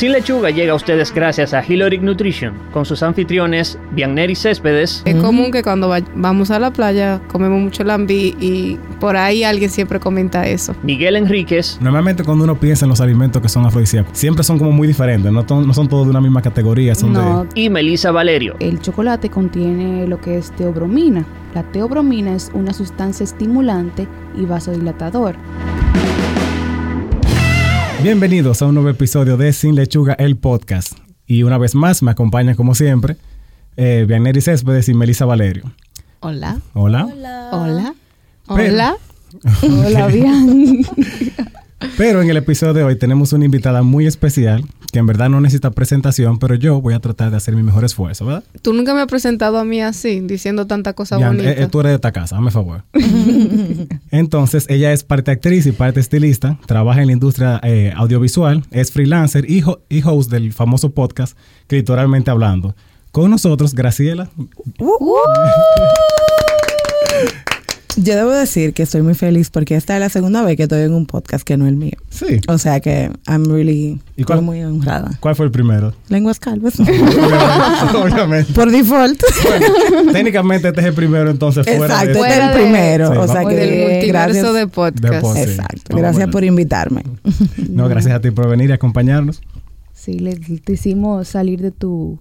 Sin 0.00 0.12
Lechuga 0.12 0.48
llega 0.48 0.72
a 0.72 0.76
ustedes 0.76 1.12
gracias 1.12 1.52
a 1.52 1.62
Hiloric 1.62 2.00
Nutrition, 2.00 2.54
con 2.72 2.86
sus 2.86 3.02
anfitriones 3.02 3.78
Bianner 3.92 4.30
y 4.30 4.34
Céspedes. 4.34 5.02
Es 5.04 5.14
común 5.16 5.50
que 5.50 5.62
cuando 5.62 5.90
va- 5.90 6.00
vamos 6.14 6.50
a 6.50 6.58
la 6.58 6.72
playa 6.72 7.20
comemos 7.28 7.60
mucho 7.60 7.84
lambí 7.84 8.34
y 8.40 8.78
por 8.98 9.18
ahí 9.18 9.44
alguien 9.44 9.68
siempre 9.68 10.00
comenta 10.00 10.46
eso. 10.46 10.74
Miguel 10.82 11.16
Enríquez 11.16 11.76
Normalmente 11.82 12.24
cuando 12.24 12.44
uno 12.44 12.58
piensa 12.58 12.86
en 12.86 12.88
los 12.88 13.02
alimentos 13.02 13.42
que 13.42 13.50
son 13.50 13.66
afrodisíacos, 13.66 14.16
siempre 14.16 14.42
son 14.42 14.58
como 14.58 14.72
muy 14.72 14.88
diferentes, 14.88 15.30
no, 15.30 15.42
no 15.46 15.74
son 15.74 15.86
todos 15.86 16.06
de 16.06 16.12
una 16.12 16.22
misma 16.22 16.40
categoría, 16.40 16.94
son 16.94 17.12
No, 17.12 17.44
de... 17.44 17.60
y 17.60 17.68
Melissa 17.68 18.10
Valerio. 18.10 18.56
el 18.58 18.80
chocolate 18.80 19.28
contiene 19.28 20.06
lo 20.06 20.18
que 20.18 20.38
es 20.38 20.50
teobromina. 20.52 21.26
La 21.54 21.62
teobromina 21.62 22.34
es 22.34 22.50
una 22.54 22.72
sustancia 22.72 23.22
estimulante 23.24 24.08
y 24.34 24.46
vasodilatador. 24.46 25.34
Bienvenidos 28.02 28.62
a 28.62 28.66
un 28.66 28.74
nuevo 28.74 28.88
episodio 28.88 29.36
de 29.36 29.52
Sin 29.52 29.74
Lechuga, 29.74 30.14
el 30.14 30.36
podcast. 30.36 30.94
Y 31.26 31.42
una 31.42 31.58
vez 31.58 31.74
más 31.74 32.02
me 32.02 32.10
acompañan 32.10 32.54
como 32.56 32.74
siempre 32.74 33.16
eh, 33.76 34.04
Bianeri 34.08 34.40
Céspedes 34.40 34.88
y 34.88 34.94
Melissa 34.94 35.26
Valerio. 35.26 35.64
Hola. 36.20 36.58
Hola. 36.74 37.06
Hola. 37.52 37.94
Pero- 38.48 38.72
Hola. 38.72 38.96
Hola, 39.62 40.06
bien. 40.08 40.82
Pero 41.96 42.20
en 42.22 42.30
el 42.30 42.36
episodio 42.36 42.74
de 42.74 42.84
hoy 42.84 42.96
tenemos 42.96 43.32
una 43.32 43.44
invitada 43.44 43.82
muy 43.82 44.06
especial 44.06 44.64
que 44.92 44.98
en 44.98 45.06
verdad 45.06 45.28
no 45.30 45.40
necesita 45.40 45.70
presentación, 45.70 46.38
pero 46.38 46.54
yo 46.56 46.80
voy 46.80 46.94
a 46.94 47.00
tratar 47.00 47.30
de 47.30 47.36
hacer 47.36 47.54
mi 47.56 47.62
mejor 47.62 47.84
esfuerzo, 47.84 48.26
¿verdad? 48.26 48.42
Tú 48.60 48.72
nunca 48.72 48.92
me 48.92 49.00
has 49.00 49.06
presentado 49.06 49.56
a 49.58 49.64
mí 49.64 49.80
así, 49.80 50.20
diciendo 50.20 50.66
tanta 50.66 50.92
cosa 50.94 51.16
Bian, 51.16 51.36
bonita. 51.36 51.52
eh, 51.52 51.62
eh, 51.62 51.68
tú 51.70 51.80
eres 51.80 51.90
de 51.90 51.94
esta 51.96 52.12
casa, 52.12 52.36
hazme 52.36 52.50
favor. 52.50 52.82
Entonces, 54.10 54.66
ella 54.68 54.92
es 54.92 55.04
parte 55.04 55.30
actriz 55.30 55.66
y 55.66 55.72
parte 55.72 56.00
estilista, 56.00 56.58
trabaja 56.66 57.00
en 57.00 57.06
la 57.06 57.12
industria 57.12 57.60
eh, 57.62 57.92
audiovisual, 57.96 58.64
es 58.72 58.90
freelancer 58.92 59.48
y, 59.48 59.62
ho- 59.62 59.80
y 59.88 60.02
host 60.04 60.30
del 60.30 60.52
famoso 60.52 60.90
podcast 60.92 61.36
Clitoralmente 61.68 62.30
Hablando. 62.30 62.74
Con 63.12 63.30
nosotros, 63.30 63.74
Graciela. 63.74 64.28
Yo 68.02 68.14
debo 68.16 68.30
decir 68.30 68.72
que 68.72 68.82
estoy 68.82 69.02
muy 69.02 69.14
feliz 69.14 69.50
porque 69.50 69.76
esta 69.76 69.94
es 69.94 70.00
la 70.00 70.08
segunda 70.08 70.42
vez 70.42 70.56
que 70.56 70.62
estoy 70.62 70.82
en 70.82 70.94
un 70.94 71.04
podcast 71.06 71.44
que 71.44 71.56
no 71.56 71.66
es 71.66 71.70
el 71.70 71.76
mío. 71.76 71.92
Sí. 72.08 72.40
O 72.48 72.56
sea 72.56 72.80
que 72.80 73.10
I'm 73.28 73.44
really 73.44 74.00
¿Y 74.16 74.24
cuál- 74.24 74.38
estoy 74.38 74.44
muy 74.46 74.62
honrada. 74.62 75.18
¿Cuál 75.20 75.36
fue 75.36 75.46
el 75.46 75.52
primero? 75.52 75.92
Lenguas 76.08 76.38
calvas. 76.40 76.74
Obviamente. 77.94 78.52
Por 78.52 78.70
default. 78.70 79.22
Bueno, 79.44 80.12
técnicamente 80.12 80.68
este 80.68 80.80
es 80.80 80.86
el 80.86 80.94
primero, 80.94 81.30
entonces 81.30 81.66
fuera 81.66 81.84
Exacto, 81.86 82.22
de... 82.22 82.28
este 82.28 82.40
es 82.40 82.44
el 82.44 82.52
primero. 82.52 83.12
Sí, 83.12 83.18
o 83.18 83.26
sea 83.28 83.40
del 83.44 83.48
que 83.70 83.88
multiverso 83.92 84.08
gracias. 84.08 84.54
de 84.54 84.66
podcast. 84.66 85.04
De 85.14 85.20
podcast. 85.20 85.44
Sí. 85.44 85.50
Exacto. 85.50 85.82
Vamos 85.90 86.02
Gracias 86.02 86.28
por 86.28 86.44
invitarme. 86.44 87.02
No, 87.68 87.88
gracias 87.88 88.14
a 88.14 88.20
ti 88.20 88.30
por 88.30 88.48
venir 88.48 88.70
y 88.70 88.72
acompañarnos. 88.72 89.40
Sí, 89.92 90.18
le, 90.18 90.34
te 90.36 90.72
hicimos 90.72 91.28
salir 91.28 91.60
de 91.60 91.70
tu, 91.70 92.18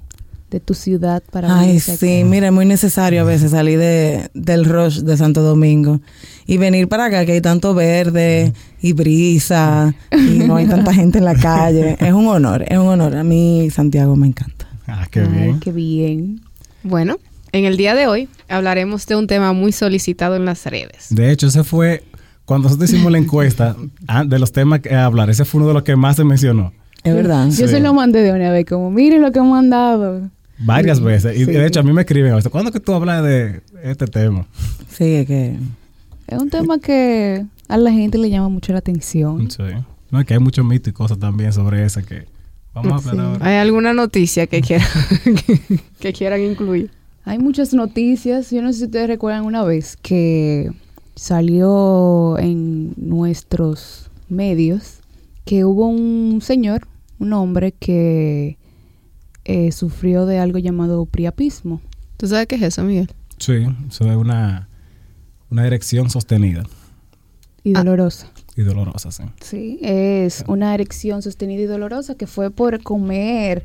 de 0.50 0.60
tu 0.60 0.74
ciudad 0.74 1.22
para 1.32 1.60
Ay, 1.60 1.80
sí, 1.80 1.92
aquí. 1.92 2.24
mira, 2.24 2.48
es 2.48 2.54
muy 2.54 2.66
necesario 2.66 3.22
a 3.22 3.24
veces 3.24 3.52
salir 3.52 3.78
de, 3.78 4.30
del 4.34 4.66
rush 4.66 5.00
de 5.02 5.16
Santo 5.18 5.42
Domingo 5.44 6.00
y 6.48 6.58
venir 6.58 6.88
para 6.88 7.06
acá 7.06 7.26
que 7.26 7.34
hay 7.34 7.42
tanto 7.42 7.74
verde 7.76 8.54
y 8.82 8.94
brisa 8.94 9.94
y 10.12 10.40
no 10.40 10.56
hay 10.56 10.66
tanta 10.68 10.94
gente 10.94 11.20
en 11.20 11.26
la 11.26 11.36
calle. 11.36 11.98
Es 12.00 12.14
un 12.14 12.28
honor, 12.28 12.64
es 12.68 12.78
un 12.78 12.88
honor. 12.88 13.16
A 13.16 13.24
mí 13.24 13.70
Santiago 13.72 14.16
me 14.16 14.28
encanta. 14.28 14.68
Ah, 14.88 15.08
qué 15.12 15.20
Ay, 15.22 15.28
bien. 15.28 15.60
qué 15.60 15.72
bien. 15.72 16.42
Bueno, 16.82 17.18
en 17.52 17.66
el 17.66 17.78
día 17.78 17.94
de 17.94 18.08
hoy 18.08 18.28
hablaremos 18.48 19.06
de 19.06 19.16
un 19.16 19.28
tema 19.28 19.54
muy 19.54 19.72
solicitado 19.72 20.36
en 20.36 20.46
las 20.46 20.66
redes. 20.66 21.08
De 21.10 21.32
hecho, 21.32 21.48
ese 21.48 21.64
fue... 21.64 22.04
Cuando 22.46 22.68
nosotros 22.68 22.90
hicimos 22.92 23.12
la 23.12 23.18
encuesta 23.26 23.76
ah, 24.08 24.24
de 24.26 24.40
los 24.40 24.52
temas 24.52 24.80
que 24.80 24.96
hablar, 24.96 25.30
ese 25.30 25.46
fue 25.46 25.60
uno 25.60 25.68
de 25.68 25.76
los 25.76 25.84
que 25.84 25.96
más 25.96 26.16
se 26.16 26.24
mencionó. 26.24 26.74
Es 27.04 27.14
verdad. 27.14 27.46
Yo 27.46 27.52
Sí. 27.52 27.68
se 27.68 27.80
lo 27.80 27.94
mandé 27.94 28.24
de 28.24 28.32
una 28.34 28.50
vez, 28.52 28.66
como, 28.66 28.90
miren 28.90 29.22
lo 29.22 29.32
que 29.32 29.38
han 29.38 29.50
mandado. 29.52 30.30
Varias 30.60 31.00
veces. 31.02 31.36
Y 31.38 31.46
Sí. 31.46 31.52
de 31.52 31.66
hecho, 31.66 31.80
a 31.80 31.84
mí 31.84 31.94
me 31.94 32.02
escriben 32.02 32.34
¿cuándo 32.52 32.72
que 32.72 32.80
tú 32.80 32.94
hablas 32.94 33.24
de 33.24 33.62
este 33.84 34.06
tema? 34.08 34.46
Sí, 34.90 35.06
es 35.16 35.28
que 35.28 35.56
Es 36.28 36.40
un 36.42 36.50
tema 36.50 36.78
que 36.80 37.46
a 37.68 37.78
la 37.78 37.92
gente 37.92 38.18
le 38.18 38.30
llama 38.30 38.50
mucho 38.50 38.72
la 38.74 38.80
atención. 38.80 39.50
Sí. 39.50 39.64
No, 40.12 40.20
es 40.20 40.26
que 40.26 40.34
hay 40.34 40.40
muchos 40.40 40.66
mitos 40.66 40.90
y 40.90 40.94
cosas 40.94 41.18
también 41.20 41.54
sobre 41.54 41.84
eso 41.86 42.02
que 42.04 42.26
vamos 42.74 43.06
a 43.06 43.10
hablar 43.10 43.26
Sí. 43.26 43.32
ahora. 43.34 43.46
¿Hay 43.48 43.56
alguna 43.58 43.94
noticia 43.94 44.46
que 44.48 44.62
quieran, 44.62 44.88
que, 45.24 45.80
que 46.00 46.14
quieran 46.14 46.42
incluir? 46.42 46.92
Hay 47.26 47.40
muchas 47.40 47.74
noticias. 47.74 48.50
Yo 48.52 48.62
no 48.62 48.72
sé 48.74 48.80
si 48.80 48.86
ustedes 48.86 49.08
recuerdan 49.08 49.46
una 49.46 49.64
vez 49.64 49.98
que 50.02 50.72
salió 51.16 52.38
en 52.40 52.94
nuestros 52.98 54.10
medios 54.30 55.00
que 55.46 55.66
hubo 55.66 55.88
un 55.88 56.42
señor, 56.42 56.88
un 57.20 57.34
hombre 57.34 57.72
que 57.72 58.58
eh, 59.52 59.72
sufrió 59.72 60.26
de 60.26 60.38
algo 60.40 60.60
llamado 60.60 61.06
priapismo. 61.06 61.82
¿Tú 62.18 62.28
sabes 62.28 62.46
qué 62.48 62.56
es 62.56 62.62
eso, 62.62 62.84
Miguel? 62.84 63.10
Sí, 63.38 63.66
eso 63.90 64.10
es 64.12 64.16
una, 64.18 64.68
una 65.50 65.66
erección 65.66 66.10
sostenida 66.10 66.64
Y 67.64 67.74
Ah. 67.76 67.80
dolorosa. 67.80 68.28
y 68.56 68.62
dolorosa, 68.64 69.12
sí. 69.12 69.24
Sí, 69.42 69.80
es 69.82 70.44
una 70.48 70.74
erección 70.76 71.22
sostenida 71.22 71.62
y 71.62 71.66
dolorosa 71.66 72.16
que 72.16 72.28
fue 72.28 72.52
por 72.52 72.82
comer 72.84 73.64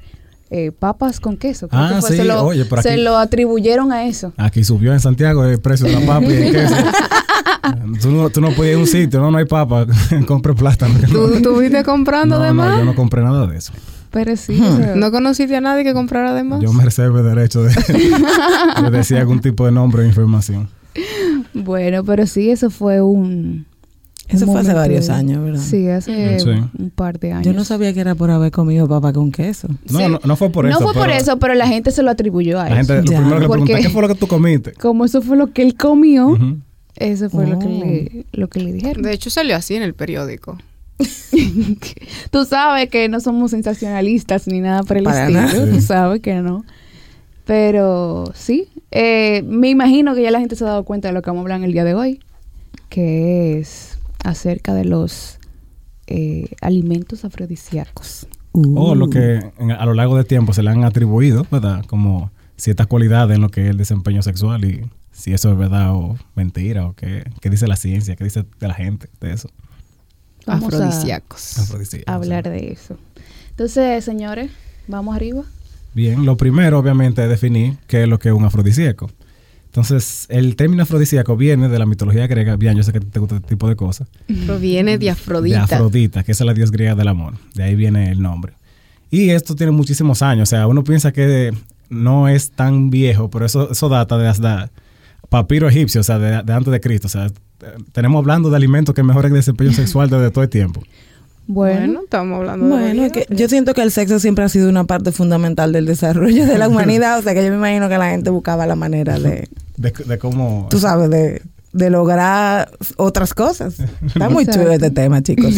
eh, 0.50 0.70
papas 0.72 1.18
con 1.20 1.36
queso. 1.36 1.66
Creo 1.68 1.80
Ah, 1.82 1.92
que 1.96 2.00
fue- 2.00 2.10
sí, 2.10 2.16
se, 2.18 2.24
lo, 2.24 2.44
oye, 2.44 2.64
por 2.64 2.80
se 2.82 2.92
aquí- 2.92 3.02
lo 3.02 3.16
atribuyeron 3.16 3.90
a 3.92 4.04
eso. 4.06 4.32
Aquí 4.36 4.62
subió 4.62 4.92
en 4.92 5.00
Santiago 5.00 5.44
el 5.44 5.60
precio 5.60 5.86
de 5.86 5.94
la 5.98 6.06
papa 6.06 6.26
y 6.26 6.32
el 6.32 6.52
queso. 6.52 6.74
tú, 8.02 8.10
no, 8.10 8.30
tú 8.30 8.40
no 8.40 8.52
puedes 8.54 8.72
ir 8.72 8.78
a 8.78 8.80
un 8.80 8.86
sitio, 8.86 9.20
no, 9.20 9.30
no 9.32 9.38
hay 9.38 9.46
papa, 9.46 9.86
compre 10.28 10.54
plátano. 10.54 10.94
¿Tú 11.10 11.34
estuviste 11.34 11.82
comprando 11.82 12.36
no, 12.38 12.42
de 12.42 12.48
no, 12.50 12.54
más? 12.54 12.78
yo 12.78 12.84
no 12.84 12.94
compré 12.94 13.22
nada 13.22 13.46
de 13.46 13.56
eso. 13.58 13.72
Pero 14.14 14.36
sí, 14.36 14.58
o 14.60 14.76
sea, 14.76 14.94
¿No 14.94 15.10
conociste 15.10 15.54
a 15.56 15.60
nadie 15.60 15.82
que 15.84 15.92
comprara 15.92 16.32
de 16.34 16.42
más? 16.44 16.60
Yo 16.62 16.72
me 16.72 16.84
reservo 16.84 17.18
el 17.18 17.24
derecho 17.24 17.62
de, 17.64 17.74
de 18.82 18.90
decir 18.90 19.18
algún 19.18 19.40
tipo 19.40 19.66
de 19.66 19.72
nombre 19.72 20.02
o 20.02 20.06
información. 20.06 20.68
bueno, 21.52 22.04
pero 22.04 22.26
sí, 22.26 22.50
eso 22.50 22.70
fue 22.70 23.02
un... 23.02 23.66
eso 24.28 24.46
un 24.46 24.52
fue 24.52 24.60
hace 24.60 24.72
varios 24.72 25.08
de- 25.08 25.12
años, 25.12 25.42
¿verdad? 25.44 25.60
Sí, 25.60 25.88
hace 25.88 26.38
Sí. 26.38 26.48
un 26.48 26.90
par 26.90 27.18
de 27.18 27.32
años. 27.32 27.44
Yo 27.46 27.52
no 27.52 27.64
sabía 27.64 27.92
que 27.92 28.00
era 28.00 28.14
por 28.14 28.30
haber 28.30 28.52
comido 28.52 28.86
papa 28.88 29.12
con 29.12 29.32
queso. 29.32 29.66
No, 29.90 29.98
Sí. 29.98 30.06
no, 30.08 30.20
no 30.24 30.36
fue 30.36 30.50
por 30.50 30.64
no 30.64 30.70
eso. 30.70 30.80
fue 30.80 30.94
por 30.94 31.02
pero 31.06 31.14
eso, 31.14 31.38
pero 31.40 31.54
la 31.54 31.66
gente 31.66 31.90
se 31.90 32.02
lo 32.04 32.10
atribuyó 32.10 32.60
a 32.60 32.68
La 32.68 32.76
gente, 32.76 32.92
eso. 32.94 33.02
lo 33.04 33.10
Ya. 33.10 33.18
primero 33.20 33.64
que 33.64 33.74
le 33.74 33.82
¿qué 33.82 33.90
fue 33.90 34.02
lo 34.02 34.08
que 34.08 34.14
tú 34.14 34.28
comiste? 34.28 34.72
Como 34.74 35.04
eso 35.04 35.20
fue 35.22 35.36
lo 35.36 35.52
que 35.52 35.62
él 35.62 35.76
comió, 35.76 36.38
eso 36.96 37.28
fue 37.30 37.46
lo, 37.48 37.58
que 37.58 37.66
Oh. 37.66 37.84
le, 37.84 38.26
lo 38.32 38.48
que 38.48 38.60
le 38.60 38.72
dijeron. 38.72 39.02
De 39.02 39.12
hecho, 39.12 39.28
salió 39.28 39.56
así 39.56 39.74
en 39.74 39.82
el 39.82 39.94
periódico. 39.94 40.56
Tú 42.30 42.44
sabes 42.44 42.88
que 42.88 43.08
no 43.08 43.20
somos 43.20 43.50
sensacionalistas 43.50 44.46
ni 44.46 44.60
nada 44.60 44.82
por 44.82 44.96
el 44.98 45.04
Para 45.04 45.22
estilo. 45.28 45.40
nada. 45.40 45.70
Tú 45.72 45.80
sabes 45.80 46.20
que 46.20 46.34
no. 46.36 46.64
Pero 47.44 48.24
sí, 48.34 48.68
eh, 48.90 49.42
me 49.46 49.68
imagino 49.68 50.14
que 50.14 50.22
ya 50.22 50.30
la 50.30 50.40
gente 50.40 50.56
se 50.56 50.64
ha 50.64 50.68
dado 50.68 50.84
cuenta 50.84 51.08
de 51.08 51.14
lo 51.14 51.20
que 51.22 51.28
vamos 51.30 51.40
a 51.40 51.44
hablar 51.44 51.58
en 51.58 51.64
el 51.64 51.72
día 51.72 51.84
de 51.84 51.94
hoy, 51.94 52.20
que 52.88 53.58
es 53.58 53.98
acerca 54.24 54.72
de 54.72 54.84
los 54.86 55.38
eh, 56.06 56.48
alimentos 56.62 57.24
afrodisíacos. 57.24 58.26
O 58.52 58.94
lo 58.94 59.10
que 59.10 59.40
en- 59.58 59.72
a 59.72 59.84
lo 59.84 59.94
largo 59.94 60.16
del 60.16 60.26
tiempo 60.26 60.52
se 60.54 60.62
le 60.62 60.70
han 60.70 60.84
atribuido, 60.84 61.46
¿verdad? 61.50 61.84
Como 61.86 62.30
ciertas 62.56 62.86
cualidades 62.86 63.34
en 63.36 63.42
lo 63.42 63.48
que 63.50 63.64
es 63.64 63.70
el 63.70 63.76
desempeño 63.76 64.22
sexual 64.22 64.64
y 64.64 64.82
si 65.10 65.32
eso 65.34 65.50
es 65.50 65.58
verdad 65.58 65.92
o 65.94 66.16
mentira 66.36 66.86
o 66.86 66.92
qué, 66.94 67.24
qué 67.40 67.50
dice 67.50 67.66
la 67.66 67.76
ciencia, 67.76 68.14
qué 68.16 68.24
dice 68.24 68.44
de 68.60 68.68
la 68.68 68.74
gente 68.74 69.08
de 69.20 69.32
eso. 69.32 69.48
Vamos 70.46 70.72
a- 70.74 70.76
Afrodisíacos. 70.76 71.58
Afrodisíacos, 71.58 72.12
hablar 72.14 72.44
de 72.50 72.72
eso. 72.72 72.98
Entonces, 73.50 74.04
señores, 74.04 74.50
vamos 74.88 75.14
arriba. 75.16 75.42
Bien, 75.94 76.24
lo 76.26 76.36
primero 76.36 76.78
obviamente 76.78 77.22
es 77.22 77.28
definir 77.28 77.76
qué 77.86 78.02
es 78.02 78.08
lo 78.08 78.18
que 78.18 78.28
es 78.28 78.34
un 78.34 78.44
afrodisíaco. 78.44 79.10
Entonces, 79.66 80.26
el 80.28 80.54
término 80.56 80.84
afrodisíaco 80.84 81.36
viene 81.36 81.68
de 81.68 81.78
la 81.78 81.86
mitología 81.86 82.26
griega. 82.28 82.56
Bien, 82.56 82.76
yo 82.76 82.82
sé 82.84 82.92
que 82.92 83.00
te 83.00 83.18
gusta 83.18 83.36
este 83.36 83.48
tipo 83.48 83.68
de 83.68 83.74
cosas. 83.76 84.06
Proviene 84.46 84.98
de 84.98 85.10
Afrodita. 85.10 85.66
De 85.66 85.74
Afrodita, 85.74 86.22
que 86.22 86.32
es 86.32 86.40
la 86.40 86.54
diosa 86.54 86.72
griega 86.72 86.94
del 86.94 87.08
amor. 87.08 87.34
De 87.54 87.64
ahí 87.64 87.74
viene 87.74 88.10
el 88.10 88.22
nombre. 88.22 88.52
Y 89.10 89.30
esto 89.30 89.54
tiene 89.56 89.72
muchísimos 89.72 90.22
años. 90.22 90.48
O 90.48 90.50
sea, 90.50 90.66
uno 90.68 90.84
piensa 90.84 91.12
que 91.12 91.52
no 91.90 92.28
es 92.28 92.50
tan 92.52 92.90
viejo, 92.90 93.30
pero 93.30 93.46
eso, 93.46 93.70
eso 93.70 93.88
data 93.88 94.16
de 94.16 94.28
hasta 94.28 94.70
papiro 95.28 95.68
egipcio, 95.68 96.00
o 96.00 96.04
sea, 96.04 96.18
de, 96.20 96.42
de 96.44 96.52
antes 96.52 96.72
de 96.72 96.80
Cristo. 96.80 97.06
O 97.08 97.10
sea, 97.10 97.28
tenemos 97.92 98.18
hablando 98.20 98.50
de 98.50 98.56
alimentos 98.56 98.94
que 98.94 99.02
mejoran 99.02 99.32
el 99.32 99.36
desempeño 99.38 99.72
sexual 99.74 100.10
desde 100.10 100.30
todo 100.30 100.44
el 100.44 100.50
tiempo. 100.50 100.82
Bueno, 101.46 101.78
Bueno, 101.80 102.00
estamos 102.04 102.38
hablando 102.38 102.64
de 102.66 102.70
Bueno, 102.72 103.02
es 103.04 103.10
variedad. 103.12 103.26
que 103.28 103.36
yo 103.36 103.48
siento 103.48 103.74
que 103.74 103.82
el 103.82 103.90
sexo 103.90 104.18
siempre 104.18 104.44
ha 104.44 104.48
sido 104.48 104.68
una 104.70 104.84
parte 104.84 105.12
fundamental 105.12 105.72
del 105.72 105.84
desarrollo 105.86 106.46
de 106.46 106.56
la 106.58 106.68
humanidad, 106.70 107.18
o 107.18 107.22
sea 107.22 107.34
que 107.34 107.44
yo 107.44 107.50
me 107.50 107.56
imagino 107.56 107.88
que 107.88 107.98
la 107.98 108.10
gente 108.10 108.30
buscaba 108.30 108.66
la 108.66 108.76
manera 108.76 109.18
de, 109.18 109.48
De, 109.76 109.92
de 110.06 110.18
cómo... 110.18 110.68
tú 110.70 110.78
sabes, 110.78 111.10
de, 111.10 111.42
de 111.72 111.90
lograr 111.90 112.70
otras 112.96 113.34
cosas. 113.34 113.74
Está 114.06 114.30
muy 114.30 114.46
chulo 114.46 114.70
este 114.72 114.90
tema, 114.90 115.22
chicos. 115.22 115.52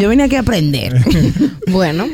yo 0.00 0.08
vine 0.10 0.24
aquí 0.24 0.34
a 0.36 0.40
aprender. 0.40 1.00
Bueno, 1.70 2.06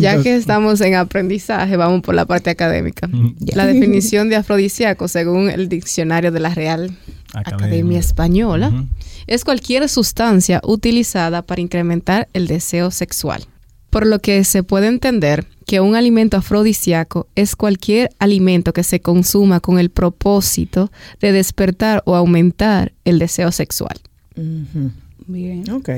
ya 0.00 0.22
que 0.22 0.36
estamos 0.36 0.80
en 0.82 0.94
aprendizaje, 0.94 1.76
vamos 1.76 2.02
por 2.02 2.14
la 2.14 2.26
parte 2.26 2.50
académica. 2.50 3.08
La 3.54 3.66
definición 3.66 4.28
de 4.28 4.36
afrodisíaco, 4.36 5.08
según 5.08 5.48
el 5.50 5.68
diccionario 5.70 6.30
de 6.30 6.40
la 6.40 6.54
Real 6.54 6.90
Academia, 7.34 7.98
Española, 7.98 8.86
es 9.26 9.44
cualquier 9.44 9.88
sustancia 9.88 10.60
utilizada 10.64 11.42
para 11.42 11.60
incrementar 11.60 12.28
el 12.32 12.46
deseo 12.46 12.90
sexual. 12.90 13.44
Por 13.90 14.06
lo 14.06 14.20
que 14.20 14.44
se 14.44 14.62
puede 14.62 14.86
entender 14.86 15.46
que 15.66 15.80
un 15.80 15.96
alimento 15.96 16.36
afrodisíaco 16.36 17.26
es 17.34 17.56
cualquier 17.56 18.10
alimento 18.18 18.72
que 18.72 18.84
se 18.84 19.00
consuma 19.00 19.60
con 19.60 19.78
el 19.78 19.90
propósito 19.90 20.92
de 21.20 21.32
despertar 21.32 22.02
o 22.06 22.14
aumentar 22.14 22.92
el 23.04 23.18
deseo 23.18 23.50
sexual. 23.52 23.98
Ujú. 24.36 24.90
Bien. 25.26 25.68
Ok. 25.70 25.88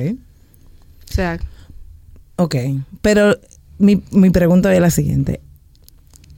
O 1.10 1.12
sea, 1.12 1.38
Ok. 2.36 2.56
Pero 3.00 3.36
mi, 3.78 4.02
mi 4.10 4.30
pregunta 4.30 4.74
es 4.74 4.80
la 4.80 4.90
siguiente. 4.90 5.40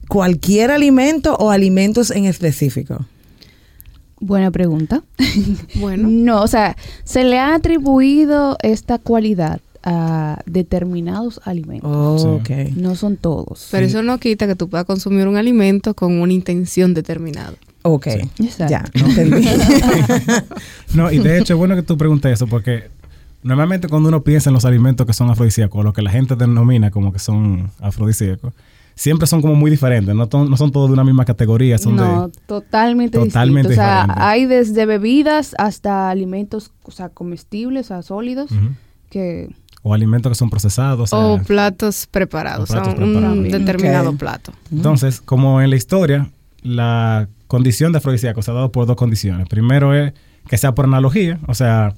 ¿Cualquier 0.09 0.71
alimento 0.71 1.35
o 1.37 1.51
alimentos 1.51 2.11
en 2.11 2.27
específico? 2.27 3.07
Buena 4.27 4.51
pregunta. 4.51 5.03
bueno, 5.77 6.09
No, 6.09 6.43
o 6.43 6.47
sea, 6.47 6.77
se 7.05 7.25
le 7.25 7.39
ha 7.39 7.55
atribuido 7.55 8.57
esta 8.63 8.99
cualidad 8.99 9.61
a 9.83 10.39
determinados 10.47 11.43
alimentos. 11.45 11.91
Oh, 11.93 12.19
Sí. 12.19 12.27
ok. 12.71 12.77
No 12.77 12.95
son 12.97 13.19
todos. 13.19 13.69
pero 13.71 13.85
eso 13.87 14.03
no 14.03 14.19
quita 14.19 14.47
que 14.47 14.55
tú 14.57 14.71
puedas 14.71 14.87
consumir 14.87 15.29
un 15.29 15.37
alimento 15.37 15.93
con 15.93 16.21
una 16.21 16.33
intención 16.33 16.95
determinada. 16.95 17.53
Ok. 17.83 18.07
Exacto. 18.39 18.67
Ya, 18.71 18.85
entendí. 18.95 19.47
No, 20.95 21.13
y 21.13 21.19
de 21.19 21.39
hecho 21.39 21.53
es 21.55 21.59
bueno 21.59 21.75
que 21.75 21.83
tú 21.83 21.99
preguntes 21.99 22.33
eso 22.33 22.47
porque 22.47 22.85
normalmente 23.43 23.89
cuando 23.89 24.09
uno 24.09 24.23
piensa 24.23 24.49
en 24.49 24.55
los 24.55 24.65
alimentos 24.65 25.07
que 25.07 25.13
son 25.13 25.29
afrodisíacos, 25.29 25.85
lo 25.85 25.93
que 25.93 26.01
la 26.01 26.11
gente 26.11 26.35
denomina 26.37 26.91
como 26.91 27.13
que 27.13 27.19
son 27.19 27.71
afrodisíacos, 27.81 28.55
siempre 28.95 29.27
son 29.27 29.41
como 29.43 29.55
muy 29.55 29.71
diferentes, 29.71 30.15
no, 30.15 30.29
to- 30.29 30.45
no 30.45 30.57
son 30.57 30.71
todos 30.71 30.89
de 30.89 30.95
una 30.95 31.05
misma 31.05 31.25
categoría, 31.25 31.79
son 31.79 31.97
no, 31.97 32.29
de... 32.29 32.33
totalmente, 32.47 33.19
Totalmente 33.19 33.71
distinto. 33.71 33.83
O 33.83 33.85
sea, 33.95 34.03
diferente. 34.03 34.23
hay 34.25 34.47
desde 34.47 34.87
bebidas 34.87 35.55
hasta 35.59 36.11
alimentos, 36.11 36.71
o 36.85 36.91
sea, 36.91 37.09
comestibles, 37.09 37.87
o 37.87 37.89
sea, 37.89 38.03
sólidos, 38.03 38.51
que 39.11 39.49
O 39.83 39.95
alimentos 39.95 40.31
que 40.31 40.37
son 40.37 40.49
procesados. 40.51 41.13
o 41.13 41.17
sea, 41.17 41.27
o 41.27 41.43
platos 41.43 42.07
preparados, 42.11 42.71
o 42.71 42.73
platos 42.73 42.95
sea, 42.95 43.05
un 43.05 43.13
preparados. 43.13 43.43
determinado 43.45 44.13
plato. 44.17 44.53
Entonces, 44.73 45.21
como 45.21 45.61
en 45.61 45.71
la 45.71 45.77
historia, 45.77 46.31
la 46.63 47.29
condición 47.47 47.93
de 47.93 47.99
afrodisíaco 47.99 48.43
se 48.43 48.51
ha 48.51 48.55
dado 48.55 48.73
por 48.73 48.87
dos 48.87 48.97
condiciones. 48.97 49.49
Primero 49.49 49.95
es 49.95 50.13
que 50.49 50.57
sea 50.59 50.73
por 50.75 50.85
analogía, 50.87 51.39
o 51.47 51.55
sea, 51.55 51.95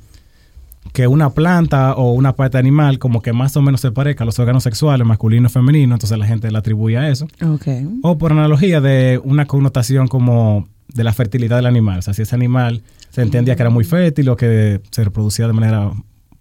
que 0.93 1.07
una 1.07 1.31
planta 1.31 1.95
o 1.95 2.13
una 2.13 2.35
parte 2.35 2.59
animal 2.59 2.99
como 2.99 3.23
que 3.23 3.33
más 3.33 3.57
o 3.57 3.63
menos 3.63 3.81
se 3.81 3.93
parezca 3.93 4.25
a 4.25 4.27
los 4.27 4.39
órganos 4.39 4.63
sexuales, 4.63 5.07
masculino 5.07 5.47
y 5.49 5.51
femenino, 5.51 5.95
entonces 5.95 6.19
la 6.19 6.27
gente 6.27 6.51
le 6.51 6.59
atribuye 6.59 6.97
a 6.97 7.09
eso. 7.09 7.27
ok. 7.43 7.67
O 8.03 8.19
por 8.19 8.33
analogía 8.33 8.81
de 8.81 9.21
una 9.23 9.47
connotación 9.47 10.09
como 10.09 10.69
de 10.93 11.05
la 11.05 11.13
fertilidad 11.13 11.57
del 11.57 11.67
animal. 11.67 11.99
O 11.99 12.03
sea, 12.03 12.15
si 12.15 12.23
ese 12.23 12.35
animal 12.35 12.83
se 13.11 13.23
entendía 13.23 13.57
que 13.57 13.63
era 13.63 13.71
muy 13.71 13.85
fértil 13.85 14.29
o 14.29 14.37
que 14.37 14.81
se 14.91 15.05
reproducía 15.05 15.47
de 15.47 15.53
manera 15.53 15.93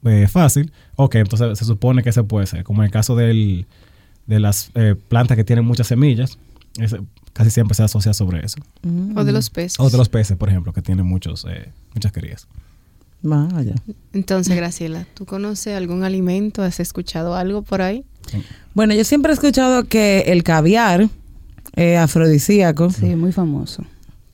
eh, 0.03 0.27
fácil, 0.27 0.71
ok, 0.95 1.15
entonces 1.15 1.57
se 1.57 1.65
supone 1.65 2.03
que 2.03 2.09
ese 2.09 2.24
puede 2.24 2.48
ser. 2.48 2.63
Como 2.63 2.81
en 2.81 2.86
el 2.86 2.91
caso 2.91 3.15
del, 3.15 3.65
de 4.27 4.39
las 4.39 4.71
eh, 4.75 4.95
plantas 5.07 5.36
que 5.38 5.44
tienen 5.44 5.65
muchas 5.65 5.88
semillas, 5.88 6.38
ese 6.80 7.00
casi 7.36 7.50
siempre 7.50 7.75
se 7.75 7.83
asocia 7.83 8.13
sobre 8.13 8.45
eso. 8.45 8.59
Mm. 8.83 9.18
O 9.18 9.25
de 9.25 9.33
los 9.33 9.50
peces. 9.50 9.80
O 9.80 9.89
de 9.89 9.98
los 9.98 10.07
peces, 10.07 10.38
por 10.38 10.48
ejemplo, 10.50 10.71
que 10.71 10.81
tienen 10.81 11.06
muchos, 11.06 11.45
eh, 11.50 11.69
muchas 11.94 12.13
crías. 12.13 12.48
Vaya. 13.25 13.75
Entonces, 14.13 14.56
Graciela, 14.56 15.07
¿tú 15.13 15.25
conoces 15.25 15.75
algún 15.75 16.04
alimento? 16.04 16.62
¿Has 16.62 16.80
escuchado 16.80 17.36
algo 17.36 17.63
por 17.63 17.81
ahí? 17.81 18.06
Bueno, 18.74 18.94
yo 18.94 19.04
siempre 19.04 19.31
he 19.31 19.33
escuchado 19.33 19.86
que 19.86 20.25
el 20.27 20.44
caviar 20.44 21.10
es 21.75 21.98
afrodisíaco. 21.98 22.89
sí, 22.89 23.16
muy 23.16 23.31
famoso. 23.31 23.83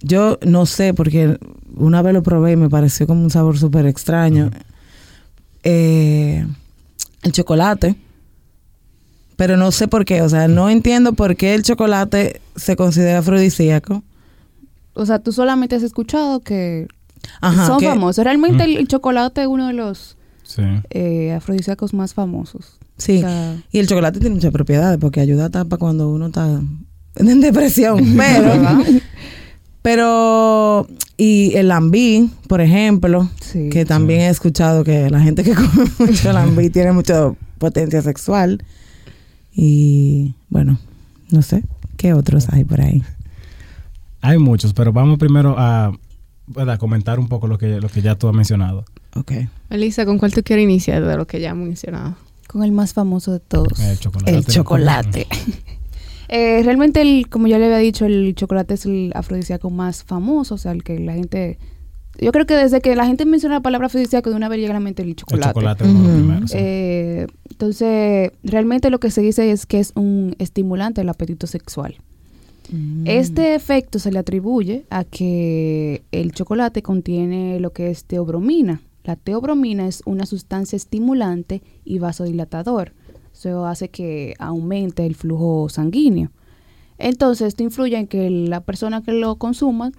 Yo 0.01 0.39
no 0.45 0.65
sé, 0.65 0.93
porque 0.93 1.37
una 1.75 2.01
vez 2.01 2.13
lo 2.13 2.23
probé 2.23 2.53
y 2.53 2.55
me 2.55 2.69
pareció 2.69 3.07
como 3.07 3.23
un 3.23 3.29
sabor 3.29 3.57
súper 3.57 3.85
extraño. 3.85 4.49
Eh, 5.63 6.45
el 7.23 7.31
chocolate. 7.31 7.95
Pero 9.35 9.57
no 9.57 9.71
sé 9.71 9.87
por 9.87 10.05
qué. 10.05 10.21
O 10.21 10.29
sea, 10.29 10.47
no 10.47 10.69
entiendo 10.69 11.13
por 11.13 11.35
qué 11.35 11.53
el 11.53 11.63
chocolate 11.63 12.41
se 12.55 12.75
considera 12.75 13.19
afrodisíaco. 13.19 14.03
O 14.93 15.05
sea, 15.05 15.19
tú 15.19 15.31
solamente 15.31 15.75
has 15.75 15.83
escuchado 15.83 16.41
que 16.41 16.87
Ajá. 17.41 17.67
son 17.67 17.79
que- 17.79 17.87
famosos. 17.87 18.23
Realmente 18.23 18.63
el, 18.63 18.77
el 18.77 18.87
chocolate 18.87 19.41
es 19.41 19.47
uno 19.47 19.67
de 19.67 19.73
los 19.73 20.17
Sí. 20.43 20.61
eh, 20.89 21.33
afrodisíacos 21.33 21.93
más 21.93 22.13
famosos. 22.13 22.77
Sí. 22.97 23.17
O 23.17 23.21
sea, 23.21 23.55
Y 23.71 23.79
el 23.79 23.87
chocolate 23.87 24.19
tiene 24.19 24.35
muchas 24.35 24.51
propiedades 24.51 24.97
porque 24.99 25.19
ayuda 25.21 25.45
a 25.45 25.49
para 25.49 25.77
cuando 25.77 26.09
uno 26.09 26.27
está 26.27 26.59
en 27.15 27.41
depresión. 27.41 28.15
Pero, 28.17 28.83
pero 29.81 30.87
y 31.17 31.53
el 31.55 31.69
lambí, 31.69 32.29
por 32.47 32.61
ejemplo, 32.61 33.29
sí. 33.41 33.69
que 33.69 33.83
también 33.85 34.21
he 34.21 34.29
escuchado 34.29 34.83
que 34.83 35.09
la 35.09 35.19
gente 35.21 35.43
que 35.43 35.55
come 35.55 35.89
mucho 35.99 36.31
lambí 36.33 36.69
tiene 36.69 36.91
mucha 36.91 37.33
potencia 37.57 38.01
sexual. 38.01 38.63
Y 39.53 40.35
bueno, 40.49 40.77
no 41.31 41.41
sé, 41.41 41.63
¿qué 41.97 42.13
otros 42.13 42.47
hay 42.49 42.63
por 42.63 42.81
ahí? 42.81 43.03
Hay 44.21 44.37
muchos, 44.37 44.73
pero 44.73 44.93
vamos 44.93 45.17
primero 45.17 45.55
a, 45.57 45.91
¿verdad? 46.53 46.77
comentar 46.79 47.19
un 47.19 47.27
poco 47.27 47.47
lo 47.47 47.57
que, 47.57 47.79
lo 47.81 47.89
que 47.89 48.01
ya 48.01 48.15
tú 48.15 48.27
has 48.27 48.33
mencionado. 48.35 48.85
Ok. 49.15 49.31
Elisa, 49.69 50.05
¿con 50.05 50.17
cuál 50.17 50.33
tú 50.33 50.41
quieres 50.43 50.63
iniciar 50.63 51.05
de 51.05 51.17
lo 51.17 51.25
que 51.27 51.39
ya 51.39 51.49
hemos 51.51 51.67
mencionado? 51.67 52.15
Con 52.47 52.63
el 52.63 52.71
más 52.71 52.93
famoso 52.93 53.31
de 53.31 53.39
todos. 53.39 53.79
El 53.79 53.97
chocolate. 53.99 54.31
El 54.37 54.45
chocolate. 54.45 55.27
Eh, 56.33 56.61
realmente, 56.63 57.01
el, 57.01 57.27
como 57.27 57.47
ya 57.47 57.59
le 57.59 57.65
había 57.65 57.79
dicho, 57.79 58.05
el 58.05 58.33
chocolate 58.35 58.75
es 58.75 58.85
el 58.85 59.11
afrodisíaco 59.15 59.69
más 59.69 60.05
famoso, 60.05 60.55
o 60.55 60.57
sea, 60.57 60.71
el 60.71 60.81
que 60.81 60.97
la 60.97 61.11
gente... 61.13 61.59
Yo 62.21 62.31
creo 62.31 62.45
que 62.45 62.53
desde 62.55 62.79
que 62.79 62.95
la 62.95 63.05
gente 63.05 63.25
menciona 63.25 63.55
la 63.55 63.61
palabra 63.61 63.87
afrodisíaco, 63.87 64.29
de 64.29 64.37
una 64.37 64.47
vez 64.47 64.59
llega 64.59 64.71
a 64.71 64.75
la 64.75 64.79
mente 64.79 65.01
el 65.01 65.09
El 65.09 65.15
chocolate. 65.17 65.49
chocolate 65.49 65.83
es 65.83 65.89
uno 65.89 65.99
de 65.99 66.07
los 66.07 66.13
Ujú. 66.15 66.23
primeros. 66.25 66.51
sí. 66.51 66.57
Eh, 66.57 67.27
entonces, 67.49 68.31
realmente 68.45 68.89
lo 68.89 69.01
que 69.01 69.11
se 69.11 69.19
dice 69.21 69.51
es 69.51 69.65
que 69.65 69.79
es 69.81 69.91
un 69.95 70.35
estimulante 70.39 71.01
del 71.01 71.09
apetito 71.09 71.47
sexual. 71.47 71.97
Mm. 72.69 73.07
Este 73.07 73.55
efecto 73.55 73.99
se 73.99 74.11
le 74.11 74.19
atribuye 74.19 74.85
a 74.89 75.03
que 75.03 76.03
el 76.11 76.31
chocolate 76.33 76.81
contiene 76.81 77.59
lo 77.59 77.71
que 77.71 77.89
es 77.89 78.05
teobromina. 78.05 78.81
La 79.03 79.15
teobromina 79.15 79.87
es 79.87 80.03
una 80.05 80.25
sustancia 80.25 80.75
estimulante 80.75 81.63
y 81.83 81.99
vasodilatador. 81.99 82.93
Eso 83.33 83.65
hace 83.65 83.89
que 83.89 84.35
aumente 84.39 85.05
el 85.05 85.15
flujo 85.15 85.69
sanguíneo. 85.69 86.31
Entonces, 86.97 87.47
esto 87.47 87.63
influye 87.63 87.97
en 87.97 88.07
que 88.07 88.29
la 88.29 88.61
persona 88.61 89.01
que 89.01 89.11
lo 89.13 89.37
consuma 89.37 89.91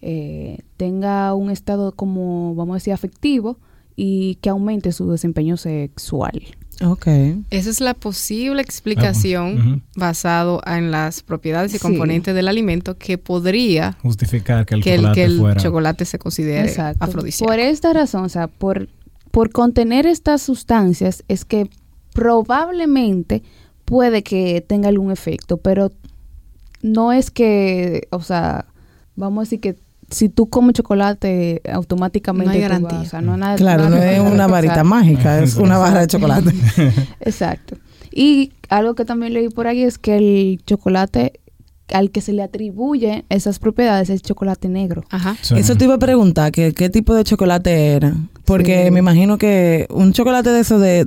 eh, 0.00 0.58
tenga 0.76 1.32
un 1.34 1.50
estado 1.50 1.92
como, 1.92 2.56
vamos 2.56 2.74
a 2.74 2.76
decir, 2.78 2.92
afectivo 2.92 3.58
y 3.94 4.36
que 4.36 4.50
aumente 4.50 4.90
su 4.90 5.08
desempeño 5.08 5.56
sexual. 5.56 6.42
Ok. 6.84 7.06
Esa 7.50 7.70
es 7.70 7.80
la 7.80 7.94
posible 7.94 8.62
explicación 8.62 9.58
Ah, 9.58 9.64
ujú. 9.72 9.80
basado 9.96 10.62
en 10.66 10.90
las 10.90 11.22
propiedades 11.22 11.72
y 11.74 11.78
Sí. 11.78 11.82
componentes 11.82 12.34
del 12.34 12.48
alimento 12.48 12.96
que 12.98 13.18
podría 13.18 13.96
Justificar 14.02 14.64
que 14.66 14.74
el 14.76 14.82
que 14.82 14.94
el, 14.94 15.00
chocolate 15.00 15.20
que 15.20 15.24
el 15.26 15.38
fuera. 15.38 15.60
chocolate 15.60 16.04
se 16.04 16.18
considere 16.18 16.68
Exacto. 16.68 17.04
afrodisíaco. 17.04 17.50
Por 17.50 17.58
esta 17.60 17.92
razón, 17.92 18.24
o 18.24 18.28
sea, 18.28 18.46
por, 18.48 18.88
por 19.30 19.50
contener 19.50 20.06
estas 20.06 20.42
sustancias 20.42 21.24
es 21.28 21.44
que 21.44 21.68
probablemente 22.12 23.42
puede 23.84 24.22
que 24.22 24.60
tenga 24.66 24.88
algún 24.88 25.10
efecto, 25.12 25.56
pero 25.58 25.92
no 26.82 27.12
es 27.12 27.30
que, 27.30 28.08
o 28.10 28.22
sea, 28.22 28.66
vamos 29.16 29.42
a 29.42 29.44
decir 29.44 29.60
que 29.60 29.76
si 30.12 30.28
tú 30.28 30.48
comes 30.48 30.74
chocolate 30.74 31.60
automáticamente 31.72 32.46
No 32.46 32.52
hay 32.54 32.60
garantía. 32.60 33.00
o 33.00 33.04
sea, 33.04 33.20
no, 33.20 33.36
nada- 33.36 33.56
Claro, 33.56 33.88
no 33.90 33.96
es 33.96 34.20
una 34.20 34.46
varita 34.46 34.84
mágica, 34.84 35.40
es 35.42 35.56
una 35.56 35.78
barra 35.78 36.00
de 36.00 36.06
chocolate. 36.06 36.50
Exacto. 37.20 37.76
Y 38.14 38.52
algo 38.68 38.94
que 38.94 39.04
también 39.04 39.32
leí 39.32 39.48
por 39.48 39.66
ahí 39.66 39.82
es 39.82 39.98
que 39.98 40.16
el 40.16 40.60
chocolate 40.66 41.40
al 41.92 42.10
que 42.10 42.20
se 42.22 42.32
le 42.32 42.42
atribuye 42.42 43.24
esas 43.28 43.58
propiedades 43.58 44.08
es 44.08 44.22
chocolate 44.22 44.68
negro. 44.68 45.04
Ajá. 45.10 45.36
Sí. 45.42 45.54
Eso 45.58 45.76
te 45.76 45.84
iba 45.84 45.94
a 45.94 45.98
preguntar, 45.98 46.50
que, 46.52 46.72
¿qué 46.72 46.88
tipo 46.88 47.14
de 47.14 47.24
chocolate 47.24 47.88
era? 47.94 48.14
Porque 48.44 48.84
Sí. 48.86 48.90
me 48.90 49.00
imagino 49.00 49.36
que 49.36 49.86
un 49.90 50.12
chocolate 50.12 50.50
de 50.50 50.60
eso 50.60 50.78
de 50.78 51.06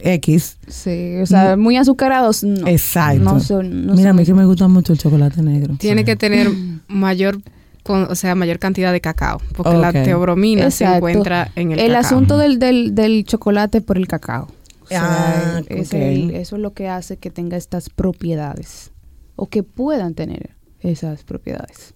X. 0.00 0.58
Sí, 0.68 1.16
o 1.20 1.26
sea, 1.26 1.56
muy 1.56 1.76
azucarados. 1.76 2.44
No, 2.44 2.68
Exacto. 2.68 3.22
No 3.24 3.40
son. 3.40 3.86
no 3.86 3.94
Mira, 3.94 4.10
a 4.10 4.12
mí 4.12 4.24
que 4.24 4.34
me 4.34 4.44
gusta 4.44 4.68
mucho 4.68 4.92
el 4.92 4.98
chocolate 5.00 5.42
negro. 5.42 5.74
Tiene 5.78 6.02
Sí. 6.02 6.04
que 6.06 6.16
tener 6.16 6.48
mayor, 6.88 7.40
con- 7.88 8.04
o 8.08 8.14
sea, 8.14 8.36
mayor 8.36 8.60
cantidad 8.60 8.92
de 8.92 9.00
cacao, 9.00 9.40
porque 9.56 9.76
la 9.76 9.90
teobromina 9.92 10.70
se 10.70 10.84
encuentra 10.84 11.50
en 11.56 11.72
el, 11.72 11.80
El, 11.80 11.86
cacao. 11.92 12.00
asunto 12.06 12.38
del, 12.38 12.58
del, 12.60 12.94
del 12.94 13.24
chocolate 13.24 13.80
por 13.80 13.96
el 13.96 14.06
cacao. 14.06 14.46
O 14.82 14.86
sea, 14.86 15.56
Ah, 15.58 15.62
es 15.68 15.88
ok. 15.88 15.94
el- 15.94 16.30
eso 16.36 16.56
es 16.56 16.62
lo 16.62 16.72
que 16.74 16.88
hace 16.88 17.16
que 17.16 17.30
tenga 17.30 17.56
estas 17.56 17.90
propiedades. 17.90 18.92
O 19.36 19.46
que 19.48 19.62
puedan 19.62 20.14
tener 20.14 20.50
esas 20.80 21.24
propiedades. 21.24 21.94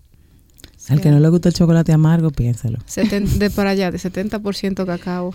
Al 0.88 1.00
que 1.00 1.10
no 1.12 1.20
le 1.20 1.28
gusta 1.28 1.48
el 1.48 1.54
chocolate 1.54 1.92
amargo, 1.92 2.30
piénselo. 2.32 2.78
Seten- 2.88 3.38
de 3.38 3.50
para 3.50 3.70
allá, 3.70 3.92
de 3.92 3.98
70% 3.98 4.84
cacao. 4.84 5.32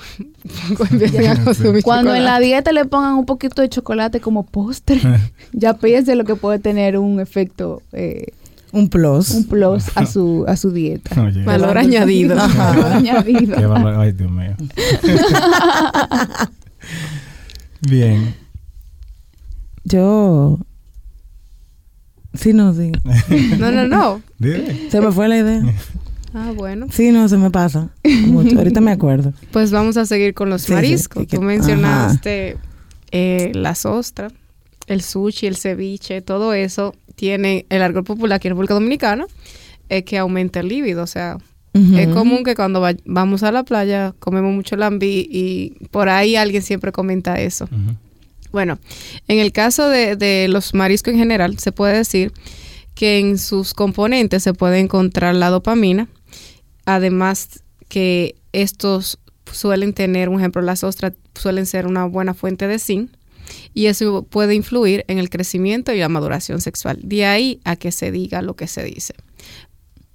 Consumir 0.75 1.81
Cuando 1.83 2.13
en 2.13 2.25
la 2.25 2.39
dieta 2.39 2.71
le 2.73 2.83
pongan 2.85 3.13
un 3.13 3.25
poquito 3.25 3.61
de 3.61 3.69
chocolate 3.69 4.19
como 4.19 4.43
postre, 4.45 4.99
ya 5.53 5.73
piense 5.75 6.15
lo 6.15 6.25
que 6.25 6.35
puede 6.35 6.59
tener 6.59 6.97
un 6.97 7.19
efecto, 7.21 7.81
eh, 7.93 8.33
Un 8.73 8.89
plus. 8.89 9.31
un 9.31 9.45
plus 9.45 9.85
a 9.95 10.05
su, 10.05 10.43
a 10.47 10.55
su 10.57 10.71
dieta. 10.71 11.21
Oye, 11.21 11.43
Valor 11.43 11.77
añadido. 11.77 12.35
Valor 12.35 12.85
añadido. 12.93 13.55
qué 13.55 13.65
valor- 13.65 13.95
Ay, 13.99 14.11
Dios 14.11 14.29
mío. 14.31 14.55
Bien. 17.81 18.35
Yo. 19.83 20.59
Sí, 22.33 22.53
no, 22.53 22.73
sí. 22.73 22.91
No, 23.59 23.71
no, 23.71 23.87
no. 23.87 24.21
Dime. 24.37 24.89
Se 24.91 25.01
me 25.01 25.11
fue 25.11 25.27
la 25.27 25.37
idea. 25.37 25.61
Ah, 26.33 26.51
bueno. 26.55 26.87
Sí, 26.91 27.11
no, 27.11 27.27
se 27.29 27.37
me 27.37 27.49
pasa. 27.51 27.89
Mucho. 28.27 28.57
Ahorita 28.57 28.81
me 28.81 28.91
acuerdo. 28.91 29.33
Pues 29.51 29.71
vamos 29.71 29.97
a 29.97 30.05
seguir 30.05 30.33
con 30.33 30.49
los 30.49 30.61
Sí, 30.63 30.67
sí, 30.67 30.73
mariscos. 30.73 31.27
que- 31.27 31.37
Tú 31.37 31.41
mencionaste 31.41 32.57
eh, 33.11 33.51
las 33.55 33.85
ostras, 33.85 34.33
el 34.87 35.01
sushi, 35.01 35.47
el 35.47 35.55
ceviche, 35.55 36.21
todo 36.21 36.53
eso 36.53 36.93
tiene 37.17 37.65
el 37.69 37.81
argot 37.81 38.05
popular 38.05 38.37
aquí 38.37 38.47
en 38.47 38.51
República 38.53 38.75
Dominicana, 38.75 39.25
es 39.89 40.03
que 40.03 40.17
aumenta 40.17 40.61
el 40.61 40.69
líbido. 40.69 41.03
O 41.03 41.07
sea, 41.07 41.37
es 41.99 42.07
común 42.13 42.43
que 42.43 42.55
cuando 42.55 42.79
va- 42.79 42.95
vamos 43.05 43.43
a 43.43 43.51
la 43.51 43.63
playa 43.63 44.13
comemos 44.19 44.53
mucho 44.53 44.75
lambí 44.77 45.27
y 45.29 45.73
por 45.91 46.07
ahí 46.09 46.35
alguien 46.37 46.61
siempre 46.61 46.91
comenta 46.91 47.39
eso. 47.41 47.67
Bueno, 48.51 48.79
en 49.27 49.39
el 49.39 49.51
caso 49.51 49.89
de, 49.89 50.15
de 50.15 50.47
los 50.47 50.73
mariscos 50.73 51.13
en 51.13 51.19
general, 51.19 51.59
se 51.59 51.71
puede 51.73 51.97
decir 51.97 52.31
que 52.95 53.19
en 53.19 53.37
sus 53.37 53.73
componentes 53.73 54.41
se 54.43 54.53
puede 54.53 54.79
encontrar 54.79 55.35
la 55.35 55.49
dopamina, 55.49 56.07
además 56.85 57.61
que 57.89 58.35
estos 58.53 59.19
suelen 59.51 59.93
tener, 59.93 60.29
un 60.29 60.39
ejemplo, 60.39 60.61
las 60.61 60.83
ostras 60.83 61.13
suelen 61.35 61.65
ser 61.65 61.85
una 61.87 62.05
buena 62.05 62.33
fuente 62.33 62.67
de 62.67 62.79
zinc 62.79 63.11
y 63.73 63.85
eso 63.87 64.23
puede 64.23 64.55
influir 64.55 65.03
en 65.07 65.17
el 65.19 65.29
crecimiento 65.29 65.93
y 65.93 65.99
la 65.99 66.09
maduración 66.09 66.61
sexual. 66.61 66.99
De 67.03 67.25
ahí 67.25 67.59
a 67.63 67.75
que 67.75 67.91
se 67.91 68.11
diga 68.11 68.41
lo 68.41 68.55
que 68.55 68.67
se 68.67 68.83
dice. 68.83 69.13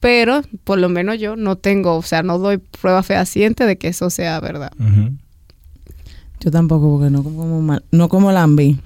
Pero, 0.00 0.42
por 0.64 0.78
lo 0.78 0.88
menos 0.88 1.20
yo 1.20 1.36
no 1.36 1.56
tengo, 1.56 1.96
o 1.96 2.02
sea, 2.02 2.22
no 2.24 2.38
doy 2.38 2.58
prueba 2.58 3.02
fehaciente 3.04 3.64
de 3.66 3.76
que 3.78 3.88
eso 3.88 4.10
sea 4.10 4.40
verdad. 4.40 4.72
Yo 6.40 6.50
tampoco, 6.50 6.90
porque 6.98 7.10
no 7.10 7.22
como, 7.22 7.62
mal- 7.62 7.84
no 7.92 8.08
como 8.08 8.32
lambí. 8.32 8.78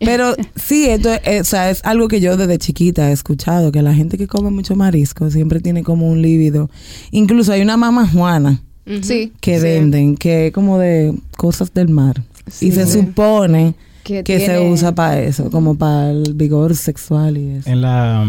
Pero 0.00 0.34
sí, 0.56 0.86
esto 0.86 1.10
es, 1.24 1.42
o 1.42 1.44
sea, 1.44 1.70
es 1.70 1.84
algo 1.84 2.08
que 2.08 2.20
yo 2.20 2.36
desde 2.38 2.56
chiquita 2.58 3.10
he 3.10 3.12
escuchado, 3.12 3.70
que 3.70 3.82
la 3.82 3.94
gente 3.94 4.16
que 4.16 4.26
come 4.26 4.50
mucho 4.50 4.74
marisco 4.74 5.30
siempre 5.30 5.60
tiene 5.60 5.82
como 5.82 6.08
un 6.08 6.22
líbido. 6.22 6.70
Incluso 7.10 7.52
hay 7.52 7.60
una 7.60 7.76
mamá 7.76 8.08
Juana. 8.08 8.62
Sí. 9.02 9.32
que 9.40 9.58
Sí. 9.58 9.62
venden, 9.62 10.16
que 10.16 10.48
es 10.48 10.52
como 10.52 10.78
de 10.78 11.14
cosas 11.36 11.72
del 11.74 11.88
mar. 11.90 12.22
Sí. 12.50 12.68
y 12.68 12.72
se 12.72 12.86
supone 12.88 13.74
Que, 14.04 14.24
que 14.24 14.40
se 14.40 14.58
usa 14.60 14.94
para 14.94 15.20
eso, 15.20 15.50
como 15.50 15.76
para 15.78 16.10
el 16.10 16.34
vigor 16.34 16.74
sexual 16.74 17.36
y 17.38 17.48
eso. 17.50 17.70
En 17.70 17.80
la, 17.82 18.26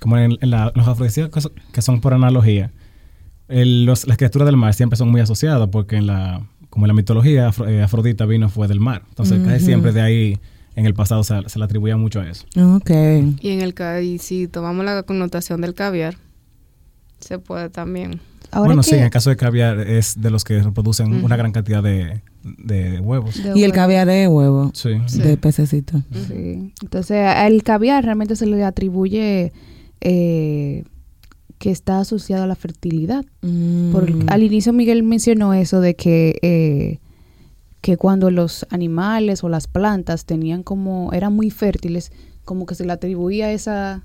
como 0.00 0.16
en, 0.18 0.36
en 0.40 0.50
la- 0.50 0.72
los 0.74 0.86
afrodisíacos 0.86 1.50
que 1.72 1.82
son 1.82 2.00
por 2.00 2.14
analogía, 2.14 2.70
el- 3.48 3.84
los- 3.86 4.06
las 4.06 4.16
criaturas 4.16 4.46
del 4.46 4.56
mar 4.56 4.74
siempre 4.74 4.96
son 4.96 5.10
muy 5.10 5.20
asociadas 5.20 5.68
porque 5.70 5.96
en 5.96 6.06
la, 6.06 6.46
como 6.70 6.86
en 6.86 6.88
la 6.88 6.94
mitología, 6.94 7.48
Afro- 7.48 7.68
eh, 7.68 7.82
Afrodita 7.82 8.24
vino 8.26 8.48
fue 8.48 8.68
del 8.68 8.80
mar. 8.80 9.02
Entonces 9.08 9.40
casi 9.40 9.56
Ujú. 9.56 9.64
siempre 9.66 9.92
de 9.92 10.00
ahí 10.02 10.38
en 10.76 10.86
el 10.86 10.94
pasado 10.94 11.24
se, 11.24 11.34
se 11.48 11.58
le 11.58 11.64
atribuía 11.64 11.96
mucho 11.96 12.20
a 12.20 12.28
eso. 12.28 12.44
Ok. 12.76 12.90
Y 13.40 13.50
en 13.50 13.62
el 13.62 13.74
y 14.04 14.18
si 14.18 14.46
tomamos 14.46 14.84
la 14.84 15.02
connotación 15.04 15.60
del 15.60 15.74
caviar, 15.74 16.16
se 17.18 17.38
puede 17.38 17.70
también. 17.70 18.20
Ahora 18.52 18.68
bueno, 18.68 18.82
que- 18.82 18.88
sí, 18.90 18.94
en 18.96 19.04
el 19.04 19.10
caso 19.10 19.30
de 19.30 19.36
caviar 19.36 19.80
es 19.80 20.20
de 20.20 20.30
los 20.30 20.44
que 20.44 20.62
reproducen 20.62 21.24
una 21.24 21.36
gran 21.36 21.52
cantidad 21.52 21.82
de, 21.82 22.22
de 22.42 23.00
huevos. 23.00 23.42
de 23.42 23.58
Y 23.58 23.64
el 23.64 23.72
caviar 23.72 24.08
es 24.08 24.28
huevo 24.28 24.70
Sí. 24.74 24.90
Sí. 25.06 25.20
de 25.20 25.36
pececito. 25.36 26.02
Sí. 26.28 26.72
Entonces, 26.82 27.26
al 27.26 27.62
caviar 27.62 28.04
realmente 28.04 28.36
se 28.36 28.46
le 28.46 28.62
atribuye 28.64 29.52
eh, 30.00 30.84
que 31.58 31.70
está 31.70 32.00
asociado 32.00 32.44
a 32.44 32.46
la 32.46 32.54
fertilidad. 32.54 33.24
Por, 33.92 34.10
Mm. 34.14 34.26
al 34.28 34.42
inicio 34.42 34.72
Miguel 34.72 35.02
mencionó 35.02 35.54
eso 35.54 35.80
de 35.80 35.96
que, 35.96 36.38
eh, 36.42 36.98
que 37.80 37.96
cuando 37.96 38.30
los 38.30 38.66
animales 38.70 39.42
o 39.42 39.48
las 39.48 39.66
plantas 39.66 40.24
tenían 40.26 40.62
como, 40.62 41.12
eran 41.14 41.34
muy 41.34 41.50
fértiles, 41.50 42.12
como 42.44 42.66
que 42.66 42.74
se 42.74 42.84
le 42.84 42.92
atribuía 42.92 43.50
esa, 43.52 44.04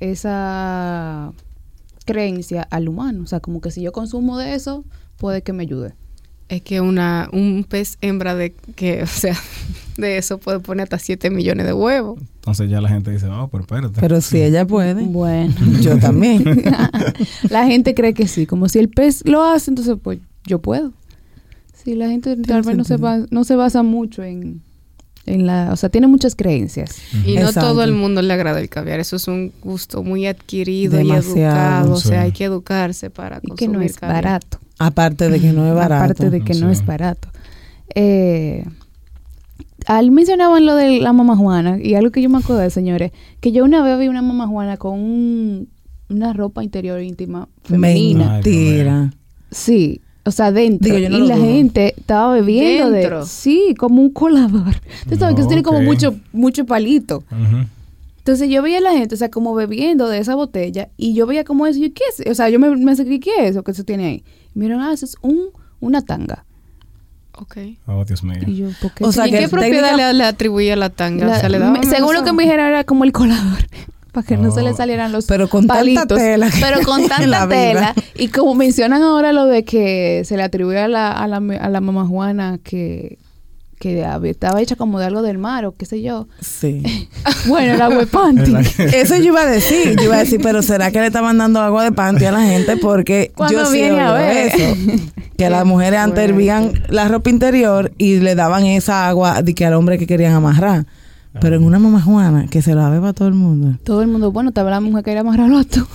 esa 0.00 1.32
creencia 2.06 2.62
al 2.62 2.88
humano. 2.88 3.22
O 3.22 3.26
sea, 3.26 3.40
como 3.40 3.60
que 3.60 3.70
si 3.70 3.82
yo 3.82 3.92
consumo 3.92 4.38
de 4.38 4.54
eso, 4.54 4.84
puede 5.18 5.42
que 5.42 5.52
me 5.52 5.64
ayude. 5.64 5.92
Es 6.48 6.62
que 6.62 6.80
una 6.80 7.28
un 7.32 7.66
pez 7.68 7.98
hembra 8.00 8.34
de 8.34 8.52
que, 8.76 9.02
o 9.04 9.06
sea, 9.06 9.36
de 9.98 10.16
eso 10.16 10.38
puede 10.38 10.60
poner 10.60 10.84
hasta 10.84 10.98
7 10.98 11.28
millones 11.28 11.66
de 11.66 11.72
huevos. 11.72 12.18
Entonces 12.36 12.70
ya 12.70 12.80
la 12.80 12.88
gente 12.88 13.10
dice, 13.10 13.26
oh, 13.26 13.48
pero 13.48 13.62
espérate. 13.64 14.00
Pero 14.00 14.20
si 14.20 14.40
ella 14.40 14.64
puede, 14.66 15.02
Bueno. 15.04 15.54
yo 15.82 15.98
también. 15.98 16.62
la 17.50 17.66
gente 17.66 17.94
cree 17.94 18.14
que 18.14 18.28
sí, 18.28 18.46
como 18.46 18.68
si 18.68 18.78
el 18.78 18.88
pez 18.88 19.22
lo 19.26 19.42
hace, 19.44 19.70
entonces 19.72 19.96
pues 20.02 20.20
yo 20.46 20.60
puedo. 20.60 20.92
Sí, 21.82 21.94
la 21.96 22.08
gente 22.08 22.36
tal 22.36 22.62
vez 22.62 22.76
no 22.76 22.84
se, 22.84 22.88
sentido. 22.96 23.08
ba- 23.20 23.26
no 23.30 23.44
se 23.44 23.56
basa 23.56 23.82
mucho 23.82 24.22
en, 24.22 24.62
en 25.26 25.46
la, 25.46 25.70
o 25.72 25.76
sea, 25.76 25.88
tiene 25.88 26.06
muchas 26.06 26.34
creencias. 26.36 26.96
Y 27.24 27.34
no 27.34 27.40
Exacto. 27.48 27.60
todo 27.72 27.82
el 27.84 27.92
mundo 27.92 28.22
le 28.22 28.32
agrada 28.32 28.60
el 28.60 28.68
caviar. 28.68 29.00
Eso 29.00 29.16
es 29.16 29.26
un 29.28 29.52
gusto 29.62 30.02
muy 30.02 30.26
adquirido 30.26 30.96
Demasiado, 30.96 31.36
y 31.36 31.40
educado. 31.40 31.92
O 31.94 31.96
sea, 31.96 32.22
hay 32.22 32.32
que 32.32 32.44
educarse 32.44 33.10
para 33.10 33.38
Y 33.42 33.48
consumir 33.48 33.56
que 33.58 33.68
no 33.78 33.82
es 33.82 33.96
caviar. 33.96 34.24
barato. 34.24 34.58
Aparte 34.78 35.28
de 35.28 35.40
que 35.40 35.52
no 35.52 35.66
es 35.66 35.74
barato. 35.74 36.04
Aparte 36.04 36.30
de 36.30 36.40
que 36.42 36.54
no 36.54 36.66
Sí. 36.68 36.72
es 36.80 36.86
barato. 36.86 37.28
Eh, 37.94 38.64
al 39.86 40.10
mencionaban 40.10 40.66
lo 40.66 40.74
de 40.74 41.00
la 41.00 41.12
mamá 41.12 41.36
Juana, 41.36 41.78
y 41.80 41.94
algo 41.94 42.10
que 42.10 42.20
yo 42.22 42.28
me 42.28 42.38
acuerdo, 42.38 42.68
señores, 42.70 43.12
que 43.40 43.52
yo 43.52 43.64
una 43.64 43.82
vez 43.82 43.98
vi 43.98 44.08
una 44.08 44.22
mamá 44.22 44.46
Juana 44.48 44.76
con 44.76 44.94
un- 44.98 45.68
una 46.08 46.32
ropa 46.32 46.62
interior 46.64 47.00
íntima 47.02 47.48
femenina. 47.64 48.32
Mentira. 48.34 49.12
Sí, 49.50 50.00
o 50.26 50.30
sea, 50.30 50.52
dentro. 50.52 50.84
Digo, 50.94 50.98
yo 50.98 51.08
no 51.08 51.24
y 51.24 51.28
la 51.28 51.36
dudo. 51.36 51.46
gente 51.46 51.94
estaba 51.96 52.34
bebiendo 52.34 52.90
¿Dentro? 52.90 53.20
de... 53.20 53.26
Sí, 53.26 53.74
como 53.78 54.02
un 54.02 54.10
colador. 54.10 54.74
Tú 55.08 55.16
sabes 55.16 55.34
que 55.36 55.40
eso 55.40 55.48
tiene 55.48 55.62
como 55.62 55.78
Ok. 55.78 55.84
mucho, 55.84 56.14
mucho 56.32 56.66
palito. 56.66 57.24
Ujú. 57.30 57.66
Entonces 58.18 58.48
yo 58.50 58.60
veía 58.60 58.78
a 58.78 58.80
la 58.80 58.90
gente, 58.92 59.14
o 59.14 59.18
sea, 59.18 59.30
como 59.30 59.54
bebiendo 59.54 60.08
de 60.08 60.18
esa 60.18 60.34
botella 60.34 60.88
y 60.96 61.14
yo 61.14 61.26
veía 61.26 61.44
como 61.44 61.64
eso, 61.66 61.78
y 61.78 61.88
yo, 61.88 61.94
¿qué 61.94 62.02
es? 62.12 62.28
O 62.30 62.34
sea, 62.34 62.48
yo 62.50 62.58
me, 62.58 62.68
me 62.76 62.90
acerqué, 62.92 63.20
¿qué 63.20 63.30
es 63.38 63.50
eso 63.52 63.62
que 63.62 63.72
se 63.72 63.84
tiene 63.84 64.04
ahí? 64.06 64.24
Y 64.54 64.58
miren, 64.58 64.80
ah, 64.80 64.92
eso 64.92 65.04
es 65.06 65.16
un, 65.22 65.50
una 65.78 66.02
tanga. 66.02 66.44
Ok. 67.38 67.56
Oh, 67.86 68.04
Dios 68.04 68.24
mío. 68.24 68.38
Y 68.46 68.56
yo, 68.56 68.68
¿por 68.82 68.92
qué? 68.94 69.04
O 69.04 69.12
sea, 69.12 69.28
¿Y 69.28 69.30
que 69.30 69.38
qué 69.40 69.48
propiedad 69.48 69.90
técnica- 69.90 70.12
le, 70.12 70.18
le 70.18 70.24
atribuía 70.24 70.74
la 70.74 70.90
tanga? 70.90 71.26
La- 71.26 71.36
o 71.36 71.40
sea, 71.40 71.48
le 71.48 71.58
daba 71.60 71.78
me- 71.78 71.86
según 71.86 72.14
lo 72.14 72.24
que 72.24 72.32
me 72.32 72.42
dijeron 72.44 72.66
era 72.66 72.82
como 72.82 73.04
el 73.04 73.12
colador. 73.12 73.58
Para 74.16 74.26
que 74.26 74.38
no 74.38 74.50
se 74.50 74.62
le 74.62 74.72
salieran 74.72 75.12
los 75.12 75.26
Pero 75.26 75.46
con 75.46 75.66
tanta 75.66 75.80
palitos. 75.82 76.16
tela 76.18 76.50
que 76.50 76.58
Pero 76.58 76.80
con 76.86 77.06
tanta 77.06 77.46
tela. 77.46 77.94
Y 78.14 78.28
como 78.28 78.54
mencionan 78.54 79.02
ahora 79.02 79.30
lo 79.34 79.44
de 79.44 79.62
que 79.62 80.22
se 80.24 80.38
le 80.38 80.42
atribuye 80.42 80.78
a 80.78 80.88
la, 80.88 81.12
a 81.12 81.28
la, 81.28 81.36
a 81.36 81.68
la 81.68 81.80
mamá 81.82 82.06
Juana 82.06 82.58
que, 82.64 83.18
que 83.78 84.02
estaba 84.24 84.62
hecha 84.62 84.74
como 84.74 84.98
de 84.98 85.04
algo 85.04 85.20
del 85.20 85.36
mar 85.36 85.66
o 85.66 85.72
qué 85.76 85.84
sé 85.84 86.00
yo. 86.00 86.28
Sí. 86.40 86.82
Bueno, 87.46 87.74
el 87.74 87.82
agua 87.82 87.98
de 87.98 88.06
panty. 88.06 88.54
Eso 88.94 89.16
yo 89.16 89.24
iba 89.24 89.42
a 89.42 89.46
decir, 89.46 89.96
yo 89.98 90.04
iba 90.04 90.16
a 90.16 90.20
decir, 90.20 90.40
pero 90.42 90.62
¿será 90.62 90.90
que 90.90 90.98
le 91.00 91.08
estaban 91.08 91.36
dando 91.36 91.60
agua 91.60 91.84
de 91.84 91.92
panty 91.92 92.24
a 92.24 92.32
la 92.32 92.40
gente? 92.40 92.78
Porque 92.78 93.32
Cuando 93.36 93.58
yo 93.58 93.66
sí 93.66 93.76
viene 93.82 94.00
a 94.00 94.12
ver. 94.14 94.46
eso. 94.54 94.74
Que 95.36 95.50
las 95.50 95.66
mujeres 95.66 96.00
antes 96.00 96.24
hervían 96.24 96.72
la 96.88 97.06
ropa 97.06 97.28
interior 97.28 97.92
y 97.98 98.16
le 98.20 98.34
daban 98.34 98.64
esa 98.64 99.06
agua 99.08 99.42
de 99.42 99.54
que 99.54 99.66
al 99.66 99.74
hombre 99.74 99.98
que 99.98 100.06
querían 100.06 100.32
amarrar. 100.32 100.86
Pero 101.40 101.56
en 101.56 101.64
una 101.64 101.78
mamá 101.78 102.00
juana, 102.00 102.46
que 102.48 102.62
se 102.62 102.74
la 102.74 102.88
beba 102.90 103.12
todo 103.12 103.28
el 103.28 103.34
mundo. 103.34 103.78
Todo 103.84 104.02
el 104.02 104.08
mundo, 104.08 104.32
bueno, 104.32 104.52
tal 104.52 104.64
vez 104.64 104.72
la 104.72 104.80
mujer 104.80 105.04
quería 105.04 105.20
amarrarlo 105.20 105.58
a 105.58 105.64
tú. 105.64 105.86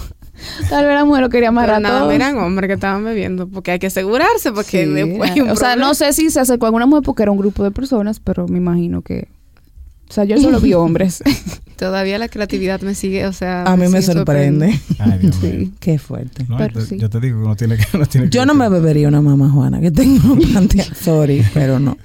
Tal 0.69 0.85
vez 0.85 0.95
la 0.95 1.05
mujer 1.05 1.21
lo 1.21 1.29
quería 1.29 1.49
Pero 1.49 1.59
amarrar 1.59 1.75
a 1.75 1.79
nada, 1.79 1.99
todos. 2.01 2.13
eran 2.13 2.37
hombres 2.37 2.67
que 2.67 2.73
estaban 2.73 3.03
bebiendo, 3.03 3.47
porque 3.47 3.71
hay 3.71 3.79
que 3.79 3.87
asegurarse, 3.87 4.51
porque 4.51 4.85
Sí, 4.85 4.91
después 4.91 5.31
hay 5.31 5.41
un 5.41 5.49
o 5.51 5.55
sea, 5.55 5.75
no 5.75 5.93
sé 5.93 6.13
si 6.13 6.29
se 6.31 6.39
acercó 6.39 6.65
a 6.65 6.69
alguna 6.69 6.85
mujer 6.87 7.03
porque 7.03 7.23
era 7.23 7.31
un 7.31 7.37
grupo 7.37 7.63
de 7.63 7.71
personas, 7.71 8.19
pero 8.19 8.47
me 8.47 8.57
imagino 8.57 9.01
que... 9.01 9.27
O 10.09 10.13
sea, 10.13 10.23
yo 10.23 10.37
solo 10.39 10.59
vi 10.59 10.73
hombres. 10.75 11.21
Todavía 11.81 12.19
la 12.19 12.27
creatividad 12.29 12.79
me 12.81 12.93
sigue, 12.93 13.25
o 13.25 13.33
sea... 13.33 13.63
A 13.63 13.75
mí 13.75 13.87
me 13.87 14.03
sorprende. 14.03 14.79
Ay, 14.99 15.17
Dios 15.17 15.35
mío. 15.41 15.51
Sí. 15.61 15.73
Qué 15.79 15.97
fuerte. 15.97 16.45
No, 16.47 16.55
Pero 16.57 16.79
te- 16.79 16.85
sí. 16.85 16.97
Yo 16.99 17.09
te 17.09 17.19
digo 17.19 17.39
que 17.39 17.43
uno 17.45 17.55
tiene 17.55 17.75
que... 17.75 17.85
Uno 17.95 18.05
tiene 18.05 18.29
que 18.29 18.37
Yo 18.37 18.45
no 18.45 18.53
me 18.53 18.69
bebería 18.69 19.07
una 19.07 19.19
mamá 19.19 19.49
juana, 19.49 19.81
que 19.81 19.89
tengo 19.89 20.35
plantea. 20.37 20.85
Sorry, 20.93 21.43
pero 21.55 21.79
no. 21.79 21.97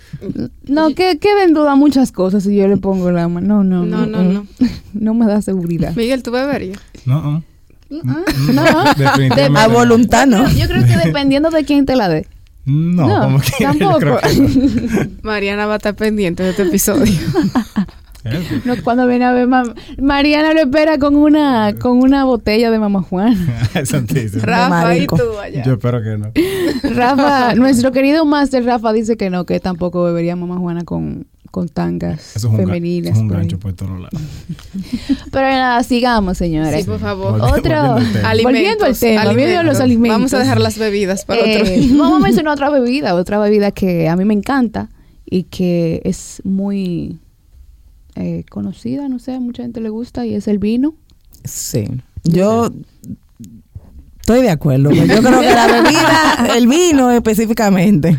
No, 0.67 0.95
que 0.95 1.19
queda 1.19 1.45
en 1.45 1.53
duda 1.53 1.75
muchas 1.77 2.11
cosas 2.11 2.45
si 2.45 2.57
yo 2.57 2.67
le 2.69 2.79
pongo 2.79 3.11
la 3.11 3.29
mano. 3.29 3.63
No, 3.63 3.85
no, 3.85 3.85
No, 3.85 4.07
no, 4.07 4.23
no. 4.25 4.47
No 4.95 5.13
me 5.15 5.27
da 5.27 5.43
seguridad. 5.43 5.95
Miguel, 5.95 6.23
¿tú 6.23 6.31
beberías? 6.31 6.79
No, 7.05 7.21
no. 7.21 7.45
No. 7.91 8.85
Definitivamente. 8.97 9.61
A 9.61 9.69
no. 9.69 9.75
voluntad 9.75 10.27
no. 10.27 10.51
Yo 10.53 10.67
creo 10.69 10.87
que 10.87 10.97
dependiendo 11.05 11.51
de 11.51 11.65
quién 11.67 11.85
te 11.85 11.97
la 11.97 12.09
dé. 12.09 12.27
No, 12.65 13.07
No, 13.07 13.21
como 13.25 13.41
que 13.41 13.53
tampoco. 13.63 13.99
que 14.01 14.07
no. 14.09 15.11
Mariana 15.23 15.67
va 15.67 15.75
a 15.75 15.77
estar 15.77 15.95
pendiente 15.95 16.43
de 16.43 16.51
este 16.51 16.63
episodio. 16.63 17.13
No, 18.65 18.75
cuando 18.83 19.07
viene 19.07 19.25
a 19.25 19.33
ver 19.33 19.47
mam- 19.47 19.75
Mariana 20.01 20.53
lo 20.55 20.61
espera 20.61 20.99
con 20.99 21.17
una 21.17 21.75
con 21.79 21.99
una 21.99 22.25
botella 22.25 22.71
de 22.71 22.79
mamá 22.79 23.03
Juana. 23.03 23.37
Santísimo. 23.85 24.43
Rafa, 24.45 24.97
y 24.97 25.07
tú 25.07 25.17
allá. 25.43 25.63
Yo 25.65 25.75
espero 25.75 26.03
que 26.03 26.17
no. 26.19 26.33
Rafa, 26.95 27.55
nuestro 27.57 27.93
querido 27.93 28.25
máster 28.25 28.65
Rafa 28.65 28.93
dice 28.93 29.17
que 29.17 29.31
no, 29.31 29.45
que 29.47 29.61
tampoco 29.61 30.03
bebería 30.05 30.37
mamá 30.37 30.57
Juana 30.59 30.85
con, 30.85 31.27
con 31.51 31.69
tangas 31.69 32.37
Eso 32.37 32.49
es 32.49 32.53
un, 32.53 32.55
ga- 32.55 32.65
femeninas. 32.65 33.13
eso 33.13 33.17
es 33.19 33.23
un 33.23 33.29
gancho 33.29 33.59
por 33.59 33.73
todos 33.73 33.99
lados. 34.01 34.21
Pero 35.31 35.49
nada, 35.49 35.83
sigamos, 35.83 36.39
señores. 36.39 36.85
Sí, 36.85 36.91
por 36.91 36.99
favor. 37.01 37.41
Otro- 37.41 37.49
volviendo 37.57 37.95
al 37.95 38.13
tema. 38.13 38.31
Alimentos, 38.31 38.53
Volviendo 38.53 38.85
al 38.85 38.97
tema, 38.99 39.25
volviendo 39.25 39.59
a 39.59 39.63
los 39.63 39.81
alimentos. 39.81 40.17
Vamos 40.19 40.35
a 40.35 40.39
dejar 40.39 40.61
las 40.61 40.79
bebidas 40.79 41.25
para 41.25 41.41
otro 41.41 41.53
Eh, 41.67 41.79
día. 41.79 41.97
vamos 41.99 42.21
a 42.21 42.23
mencionar 42.23 42.53
otra 42.55 42.71
bebida, 42.71 43.15
otra 43.15 43.39
bebida 43.39 43.71
que 43.71 44.09
a 44.09 44.17
mí 44.17 44.25
me 44.25 44.35
encanta 44.35 44.89
y 45.29 45.45
que 45.45 46.01
es 46.05 46.41
muy 46.45 47.19
eh, 48.17 48.45
conocida, 48.51 49.09
no 49.09 49.19
sé, 49.19 49.35
a 49.35 49.41
mucha 49.41 49.63
gente 49.63 49.81
le 49.81 49.89
gusta 49.91 50.27
y 50.27 50.35
es 50.35 50.49
el 50.49 50.59
vino. 50.59 50.95
Sí. 51.45 51.87
Yo 52.25 52.71
estoy 54.21 54.43
de 54.43 54.51
acuerdo. 54.51 54.91
Yo 54.91 55.05
creo 55.07 55.41
que 55.41 55.55
la 55.55 55.67
bebida, 55.67 56.57
el 56.57 56.67
vino 56.67 57.11
específicamente, 57.11 58.17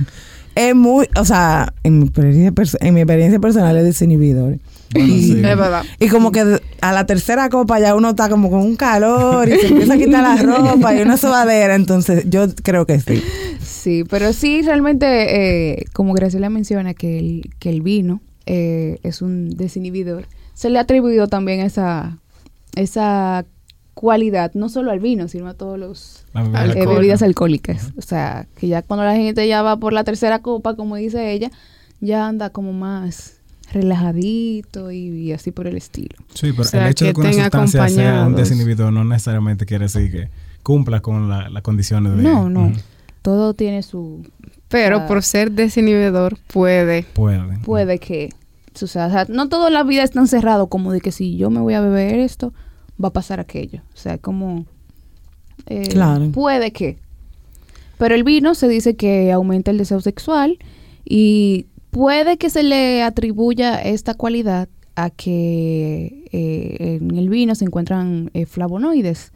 es 0.56 0.75
muy, 0.75 1.08
o 1.20 1.25
sea, 1.25 1.74
en 1.84 2.00
mi 2.00 2.06
experiencia, 2.06 2.51
perso- 2.51 2.77
en 2.80 2.94
mi 2.94 3.01
experiencia 3.01 3.39
personal 3.39 3.75
es 3.77 3.84
desinhibidor. 3.84 4.58
Bueno, 4.94 5.13
y, 5.13 5.22
sí. 5.24 5.32
Es 5.34 5.42
verdad. 5.42 5.84
y 6.00 6.08
como 6.08 6.32
que 6.32 6.60
a 6.80 6.94
la 6.94 7.06
tercera 7.06 7.50
copa 7.50 7.77
ya 7.80 7.94
uno 7.94 8.12
está 8.12 8.30
como 8.30 8.50
con 8.50 8.62
un 8.62 8.77
calor 8.77 9.50
y 9.50 9.58
se 9.60 9.68
empieza 9.68 9.96
a 9.96 9.98
quitar 9.98 10.24
la 10.24 10.42
ropa 10.42 10.96
y 10.96 11.01
una 11.01 11.18
sobadera, 11.18 11.75
entonces 11.75 12.24
yo 12.30 12.48
creo 12.63 12.86
que 12.86 13.00
sí. 13.01 13.22
Sí, 13.62 14.04
pero 14.10 14.32
sí, 14.32 14.62
realmente, 14.62 15.74
eh, 15.75 15.86
como 15.94 16.13
Graciela 16.13 16.50
menciona, 16.50 16.94
que 16.94 17.20
el, 17.20 17.42
que 17.60 17.70
el 17.70 17.82
vino 17.82 18.22
eh, 18.48 18.98
es 19.04 19.22
un 19.22 19.50
desinhibidor, 19.56 20.25
se 20.56 20.70
le 20.72 20.80
ha 20.80 20.82
atribuido 20.82 21.27
también 21.27 21.60
esa, 21.60 22.18
esa 22.75 23.46
cualidad, 23.94 24.51
no 24.54 24.70
solo 24.70 24.92
al 24.92 25.00
vino, 25.00 25.27
sino 25.27 25.48
a 25.48 25.54
todos 25.54 25.77
los 25.80 26.25
eh, 26.36 26.86
bebidas 26.86 27.22
alcohólicas. 27.22 27.92
O 27.98 28.01
sea, 28.01 28.48
que 28.56 28.68
ya 28.68 28.82
cuando 28.82 29.04
la 29.06 29.16
gente 29.16 29.48
ya 29.48 29.62
va 29.63 29.77
por 29.77 29.92
la 29.94 30.04
tercera 30.04 30.39
copa, 30.39 30.75
como 30.75 30.96
dice 30.96 31.32
ella, 31.32 31.51
ya 32.00 32.27
anda 32.27 32.50
como 32.51 32.74
más 32.74 33.38
relajadito 33.72 34.92
y, 34.92 34.98
y 35.10 35.32
así 35.34 35.51
por 35.51 35.68
el 35.68 35.77
estilo. 35.77 36.16
Sí, 36.34 36.51
pero 36.51 36.62
O 36.62 36.66
sea, 36.66 36.86
el 36.86 36.92
hecho 36.92 37.06
de 37.06 37.13
que 37.13 37.22
una 37.22 37.32
sustancia 37.34 37.88
sea 37.89 38.25
un 38.25 38.36
desinhibidor 38.36 38.94
no 38.94 39.04
necesariamente 39.04 39.66
quiere 39.66 39.86
decir 39.86 40.12
que 40.12 40.30
cumpla 40.63 41.00
con 41.01 41.30
la- 41.30 41.50
las 41.50 41.63
condiciones 41.63 42.16
de... 42.18 42.24
No, 42.24 42.50
no. 42.50 42.72
Todo 43.22 43.54
tiene 43.54 43.84
su... 43.84 44.25
Pero 44.69 44.97
Ah. 44.97 45.07
por 45.07 45.24
ser 45.24 45.51
desinhibidor 45.51 46.38
puede. 46.47 47.03
Puede. 47.13 47.57
puede 47.59 48.00
que 48.00 48.29
suceda. 48.74 49.07
O 49.07 49.09
sea, 49.12 49.25
no 49.29 49.47
toda 49.50 49.69
la 49.69 49.83
vida 49.83 50.03
es 50.03 50.12
tan 50.12 50.27
cerrado 50.27 50.67
como 50.67 50.91
de 50.91 51.01
que 51.01 51.12
si 51.12 51.38
yo 51.38 51.50
me 51.50 51.59
voy 51.62 51.74
a 51.74 51.81
beber 51.81 52.19
esto, 52.19 52.53
va 53.03 53.09
a 53.09 53.13
pasar 53.13 53.39
aquello. 53.39 53.81
O 53.93 53.97
sea, 53.97 54.17
como... 54.17 54.65
eh, 55.67 55.88
Claro. 55.89 56.31
Puede 56.31 56.71
que. 56.71 56.97
Pero 57.97 58.13
el 58.13 58.24
vino 58.24 58.53
se 58.55 58.67
dice 58.67 58.95
que 58.95 59.31
aumenta 59.31 59.71
el 59.71 59.77
deseo 59.79 60.00
sexual 60.01 60.59
y 61.05 61.65
puede 61.89 62.38
que 62.38 62.50
se 62.50 62.62
le 62.63 63.01
atribuya 63.03 63.81
esta 63.81 64.13
cualidad 64.13 64.67
a 64.95 65.09
que 65.09 66.25
eh, 66.31 67.00
en 67.01 67.17
el 67.17 67.29
vino 67.29 67.55
se 67.55 67.65
encuentran 67.65 68.29
eh, 68.33 68.45
flavonoides. 68.45 69.31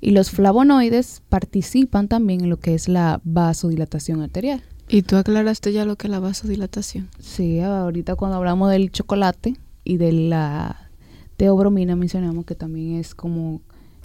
Y 0.00 0.10
los 0.10 0.30
flavonoides 0.30 1.22
participan 1.28 2.08
también 2.08 2.42
en 2.42 2.50
lo 2.50 2.58
que 2.58 2.74
es 2.74 2.88
la 2.88 3.20
vasodilatación 3.24 4.20
arterial. 4.20 4.62
Y 4.92 5.02
tú 5.02 5.16
aclaraste 5.16 5.72
ya 5.72 5.84
lo 5.84 5.96
que 5.96 6.06
es 6.06 6.10
la 6.10 6.20
vasodilatación. 6.20 7.08
Sí, 7.18 7.58
ahorita 7.60 8.14
cuando 8.14 8.36
hablamos 8.36 8.70
del 8.70 8.92
chocolate 8.92 9.54
y 9.84 9.96
de 9.96 10.12
la 10.12 10.90
teobromina 11.36 11.96
mencionamos 11.96 12.44
que 12.44 12.54
también 12.54 12.96
es 13.00 13.14
como 13.14 13.60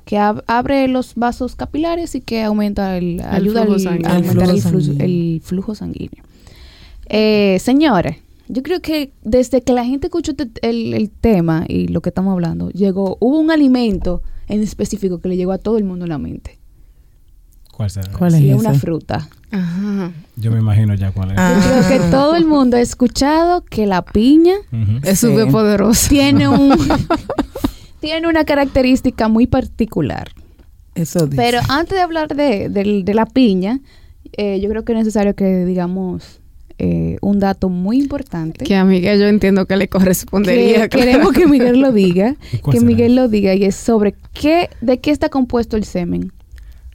que 0.06 0.16
ab- 0.18 0.44
abre 0.48 0.88
los 0.88 1.14
vasos 1.16 1.56
capilares 1.56 2.16
y 2.16 2.22
que 2.22 2.42
aumenta 2.42 2.98
el, 2.98 3.22
ayuda 3.30 3.64
flujo 3.64 3.74
al- 3.76 3.82
sanguíneo. 3.82 4.12
a 4.12 4.16
aumentar 4.16 4.44
El 4.50 4.56
el, 4.56 4.62
flujo 4.62 4.78
flu- 4.78 4.82
sanguíneo. 4.82 5.06
el 5.06 5.42
flujo 5.44 5.76
sanguíneo. 5.76 6.24
Eh, 7.10 7.58
señores, 7.62 8.18
yo 8.48 8.64
creo 8.64 8.82
que 8.82 9.12
desde 9.24 9.62
que 9.62 9.74
la 9.74 9.84
gente 9.86 10.08
escuchó 10.08 10.32
este- 10.32 10.50
el, 10.68 10.94
el 10.94 11.10
tema 11.10 11.66
y 11.68 11.90
lo 11.90 12.00
que 12.02 12.10
estamos 12.10 12.32
hablando, 12.32 12.70
llegó, 12.70 13.18
hubo 13.20 13.38
un 13.40 13.52
alimento 13.52 14.22
en 14.48 14.62
específico 14.64 15.20
que 15.20 15.28
le 15.28 15.36
llegó 15.36 15.52
a 15.52 15.58
todo 15.58 15.78
el 15.78 15.84
mundo 15.84 16.06
a 16.06 16.08
la 16.08 16.18
mente. 16.18 16.58
¿Cuál 17.78 17.90
será? 17.92 18.12
¿Cuál 18.12 18.32
Sí, 18.32 18.50
es 18.50 18.56
es 18.56 18.60
una 18.60 18.74
fruta. 18.74 19.30
Ajá. 19.52 20.12
Yo 20.36 20.52
me 20.52 20.58
imagino 20.60 20.96
ya 20.96 21.12
cuál 21.12 21.30
es. 21.32 21.38
Ah. 21.38 21.54
Yo 21.64 21.88
creo 21.88 22.02
que 22.02 22.10
todo 22.10 22.36
el 22.36 22.46
mundo 22.48 22.76
ha 22.78 22.82
escuchado 22.82 23.64
que 23.64 23.86
la 23.86 24.02
piña. 24.04 24.56
Es 25.04 25.20
Sí. 25.20 25.28
súper 25.28 25.48
poderoso. 25.50 26.10
tiene 26.10 26.48
un 26.50 26.76
tiene 28.00 28.28
una 28.28 28.46
característica 28.46 29.28
muy 29.28 29.48
particular. 29.48 30.30
Eso 30.96 31.26
dice. 31.28 31.38
Pero 31.38 31.60
antes 31.70 31.96
de 31.98 32.02
hablar 32.02 32.30
de, 32.36 32.70
del- 32.70 33.06
de 33.06 33.14
la 33.14 33.26
piña, 33.28 33.80
eh, 34.34 34.60
yo 34.60 34.70
creo 34.70 34.84
que 34.84 34.94
es 34.94 34.98
necesario 34.98 35.36
que 35.36 35.66
digamos 35.66 36.40
eh, 36.80 37.18
un 37.22 37.40
dato 37.40 37.70
muy 37.70 38.00
importante. 38.00 38.66
Que 38.66 38.76
a 38.76 38.86
Miguel 38.86 39.20
yo 39.20 39.28
entiendo 39.28 39.66
que 39.68 39.78
le 39.78 39.88
correspondería. 39.88 40.88
que 40.90 40.98
queremos 41.00 41.32
que 41.34 41.46
Miguel 41.48 41.80
lo 41.80 41.92
diga, 42.04 42.36
¿Y 42.52 42.58
cuál 42.58 42.74
que 42.74 42.80
será? 42.80 42.88
Miguel 42.88 43.16
lo 43.16 43.28
diga 43.28 43.54
y 43.54 43.66
es 43.66 43.76
sobre 43.76 44.16
qué, 44.34 44.70
de 44.82 45.00
qué 45.00 45.12
está 45.12 45.30
compuesto 45.30 45.78
el 45.78 45.84
semen. 45.86 46.32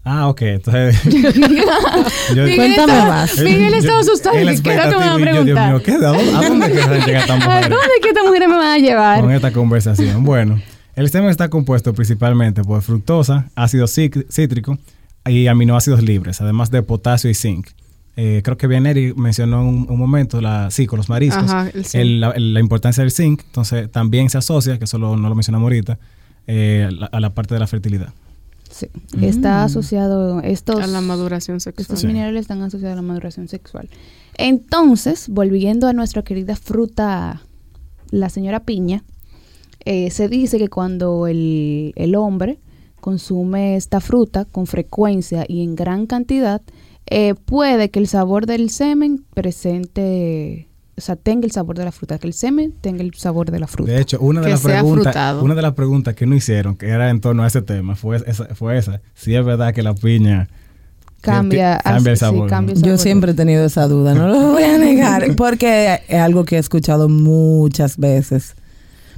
Ah, 0.04 0.28
ok. 0.28 0.42
Entonces... 0.42 1.00
yo- 1.04 1.12
Miguel 1.12 2.56
Cuéntame 2.56 2.92
estaba- 2.92 3.08
más. 3.08 3.38
Miguel 3.38 3.74
estaba 3.74 4.00
asustado 4.00 4.36
en 4.36 4.46
la 4.46 4.52
y 4.54 4.60
que 4.60 4.72
era 4.72 4.86
me 4.88 4.94
van 4.96 5.02
a 5.02 5.12
yo, 5.12 5.16
Dios 5.18 5.30
preguntar. 5.30 5.68
mío, 5.72 5.82
¿qué? 5.82 5.92
¿A 5.92 5.98
dónde, 5.98 6.30
a 6.34 6.48
dónde 6.48 6.70
quieren 6.70 7.04
llegar 7.06 7.22
estas 7.22 7.46
¿A 7.46 7.60
dónde 7.68 7.76
que 8.02 8.08
estas 8.08 8.24
mujeres 8.24 8.48
me 8.48 8.56
van 8.56 8.66
a 8.66 8.78
llevar? 8.78 9.20
con 9.20 9.30
esta 9.30 9.52
conversación. 9.52 10.24
Bueno, 10.24 10.60
el 10.96 11.08
semen 11.10 11.30
está 11.30 11.48
compuesto 11.48 11.94
principalmente 11.94 12.62
por 12.64 12.82
fructosa, 12.82 13.48
ácido 13.54 13.86
cítrico 13.86 14.78
y 15.26 15.46
aminoácidos 15.46 16.02
libres, 16.02 16.40
además 16.40 16.70
de 16.70 16.82
potasio 16.82 17.30
y 17.30 17.34
zinc. 17.34 17.68
Eh, 18.16 18.42
creo 18.44 18.58
que 18.58 18.66
Vianeri 18.66 19.14
mencionó 19.14 19.62
en 19.62 19.68
un, 19.68 19.86
un 19.88 19.98
momento 19.98 20.40
la, 20.42 20.70
sí, 20.70 20.86
con 20.86 20.98
los 20.98 21.08
mariscos, 21.08 21.44
Ajá, 21.50 21.70
el 21.94 22.20
la, 22.20 22.60
importancia 22.60 23.02
del 23.02 23.10
zinc. 23.10 23.40
Entonces, 23.46 23.90
también 23.90 24.28
se 24.28 24.36
asocia, 24.36 24.78
que 24.78 24.84
eso 24.84 24.98
lo- 24.98 25.16
no 25.16 25.30
lo 25.30 25.34
mencionamos 25.34 25.64
ahorita, 25.64 25.98
eh, 26.46 26.88
la- 26.92 27.06
a 27.06 27.20
la 27.20 27.30
parte 27.30 27.54
de 27.54 27.60
la 27.60 27.66
fertilidad. 27.66 28.12
Sí. 28.72 28.88
Está 29.20 29.64
asociado 29.64 30.40
estos 30.40 30.80
A 30.80 30.86
la 30.86 31.00
maduración 31.00 31.60
sexual. 31.60 31.82
Estos 31.82 32.00
Sí. 32.00 32.06
minerales 32.06 32.40
están 32.40 32.62
asociados 32.62 32.94
a 32.94 32.96
la 32.96 33.02
maduración 33.02 33.46
sexual. 33.46 33.88
Entonces, 34.38 35.28
volviendo 35.28 35.86
a 35.88 35.92
nuestra 35.92 36.22
querida 36.22 36.56
fruta, 36.56 37.42
la 38.10 38.28
señora 38.30 38.60
piña, 38.64 39.04
eh, 39.84 40.10
se 40.10 40.28
dice 40.28 40.58
que 40.58 40.68
cuando 40.68 41.26
el, 41.26 41.92
el 41.96 42.14
hombre 42.14 42.58
consume 43.00 43.76
esta 43.76 44.00
fruta 44.00 44.44
con 44.46 44.66
frecuencia 44.66 45.44
y 45.46 45.62
en 45.62 45.74
gran 45.76 46.06
cantidad, 46.06 46.62
eh, 47.06 47.34
puede 47.34 47.90
que 47.90 47.98
el 47.98 48.06
sabor 48.06 48.46
del 48.46 48.70
semen 48.70 49.24
presente, 49.34 50.68
o 50.96 51.00
sea, 51.00 51.16
tenga 51.16 51.46
el 51.46 51.52
sabor 51.52 51.78
de 51.78 51.84
la 51.84 51.92
fruta, 51.92 52.18
que 52.18 52.26
el 52.26 52.34
semen 52.34 52.72
tenga 52.80 53.02
el 53.02 53.14
sabor 53.14 53.50
de 53.50 53.58
la 53.58 53.66
fruta. 53.66 53.92
De 53.92 54.00
hecho, 54.00 54.20
una 54.20 54.40
de, 54.42 54.50
las 54.50 54.60
preguntas, 54.60 55.42
una 55.42 55.54
de 55.54 55.62
las 55.62 55.72
preguntas 55.72 56.14
que 56.14 56.26
no 56.26 56.34
hicieron, 56.34 56.76
que 56.76 56.88
era 56.88 57.08
en 57.08 57.20
torno 57.20 57.42
a 57.44 57.46
ese 57.46 57.62
tema, 57.62 57.96
fue 57.96 58.22
esa. 58.26 58.54
Fue 58.54 58.76
esa 58.76 59.00
si 59.14 59.34
es 59.34 59.44
verdad 59.44 59.72
que 59.72 59.82
la 59.82 59.94
piña 59.94 60.48
cambia, 61.22 61.78
que- 61.78 61.90
cambia 61.90 62.10
el 62.10 62.16
sí, 62.16 62.20
sabor. 62.20 62.48
cambia 62.50 62.74
el 62.74 62.82
Yo 62.82 62.98
siempre 62.98 63.32
he 63.32 63.34
tenido 63.34 63.64
esa 63.64 63.88
duda, 63.88 64.14
no 64.14 64.28
lo 64.28 64.52
voy 64.52 64.64
a 64.64 64.76
negar, 64.76 65.34
porque 65.36 66.00
es 66.06 66.20
algo 66.20 66.44
que 66.44 66.56
he 66.56 66.58
escuchado 66.58 67.08
muchas 67.08 67.96
veces. 67.96 68.54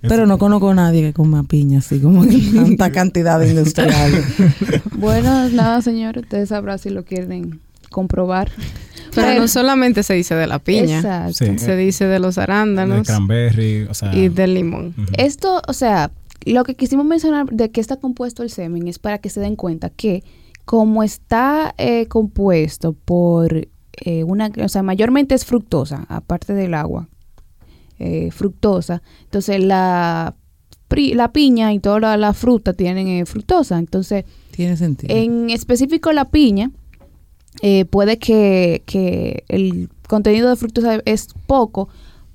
Pero 0.07 0.27
no 0.27 0.37
conozco 0.39 0.69
a 0.69 0.75
nadie 0.75 1.01
que 1.01 1.13
coma 1.15 1.45
piña, 1.45 1.79
así 1.79 1.99
como 1.99 2.27
que 2.27 2.39
tanta 2.55 2.93
cantidad 2.93 3.41
de 3.41 3.51
industriales. 3.51 4.25
Bueno, 4.97 5.49
nada, 5.51 5.83
señor, 5.83 6.19
ustedes 6.19 6.51
sabrán 6.51 6.79
si 6.79 6.89
lo 6.91 7.05
quieren 7.05 7.61
comprobar. 7.95 8.51
Pero 9.15 9.41
no 9.41 9.47
solamente 9.49 10.03
se 10.03 10.15
dice 10.15 10.35
de 10.35 10.47
la 10.49 10.59
piña. 10.59 10.97
Exacto. 10.99 11.33
Sí. 11.35 11.59
Se 11.59 11.77
dice 11.77 12.07
de 12.07 12.19
los 12.19 12.35
de 12.35 12.43
arándanos 12.43 13.07
cranberry, 13.07 13.83
o 13.89 13.95
sea, 13.95 14.13
y 14.15 14.29
del 14.29 14.55
limón. 14.55 14.93
Esto, 15.17 15.63
o 15.69 15.73
sea, 15.73 16.11
lo 16.45 16.65
que 16.65 16.75
quisimos 16.75 17.07
mencionar 17.07 17.47
de 17.47 17.71
qué 17.71 17.81
está 17.81 17.97
compuesto 17.97 18.43
el 18.43 18.51
semen 18.51 18.89
es 18.89 18.99
para 18.99 19.19
que 19.19 19.31
se 19.31 19.39
den 19.41 19.55
cuenta 19.55 19.89
que 19.91 20.25
como 20.65 21.03
está 21.05 21.75
eh, 21.79 22.07
compuesto 22.09 22.93
por 22.95 23.69
eh, 24.05 24.25
una, 24.25 24.51
o 24.63 24.69
sea, 24.69 24.83
mayormente 24.83 25.37
es 25.37 25.45
fructosa, 25.45 26.07
aparte 26.09 26.53
del 26.53 26.75
agua, 26.75 27.09
eh, 28.01 28.31
fructosa, 28.33 29.01
entonces 29.25 29.63
la, 29.63 30.35
pri- 30.89 31.15
la 31.15 31.33
piña 31.33 31.73
y 31.73 31.79
toda 31.79 32.01
la, 32.01 32.17
la 32.17 32.33
fruta 32.33 32.73
tienen 32.73 33.07
eh, 33.07 33.27
fructosa, 33.27 33.79
entonces 33.79 34.25
Tiene 34.51 34.77
sentido. 34.77 35.15
en 35.15 35.51
específico 35.51 36.13
la 36.13 36.25
piña, 36.31 36.73
eh, 37.63 37.85
puede 37.85 38.19
que, 38.19 38.83
que 38.87 39.45
el 39.49 39.89
contenido 40.09 40.49
de 40.51 40.57
fructosa 40.57 41.01
es 41.05 41.29
poco, 41.47 41.89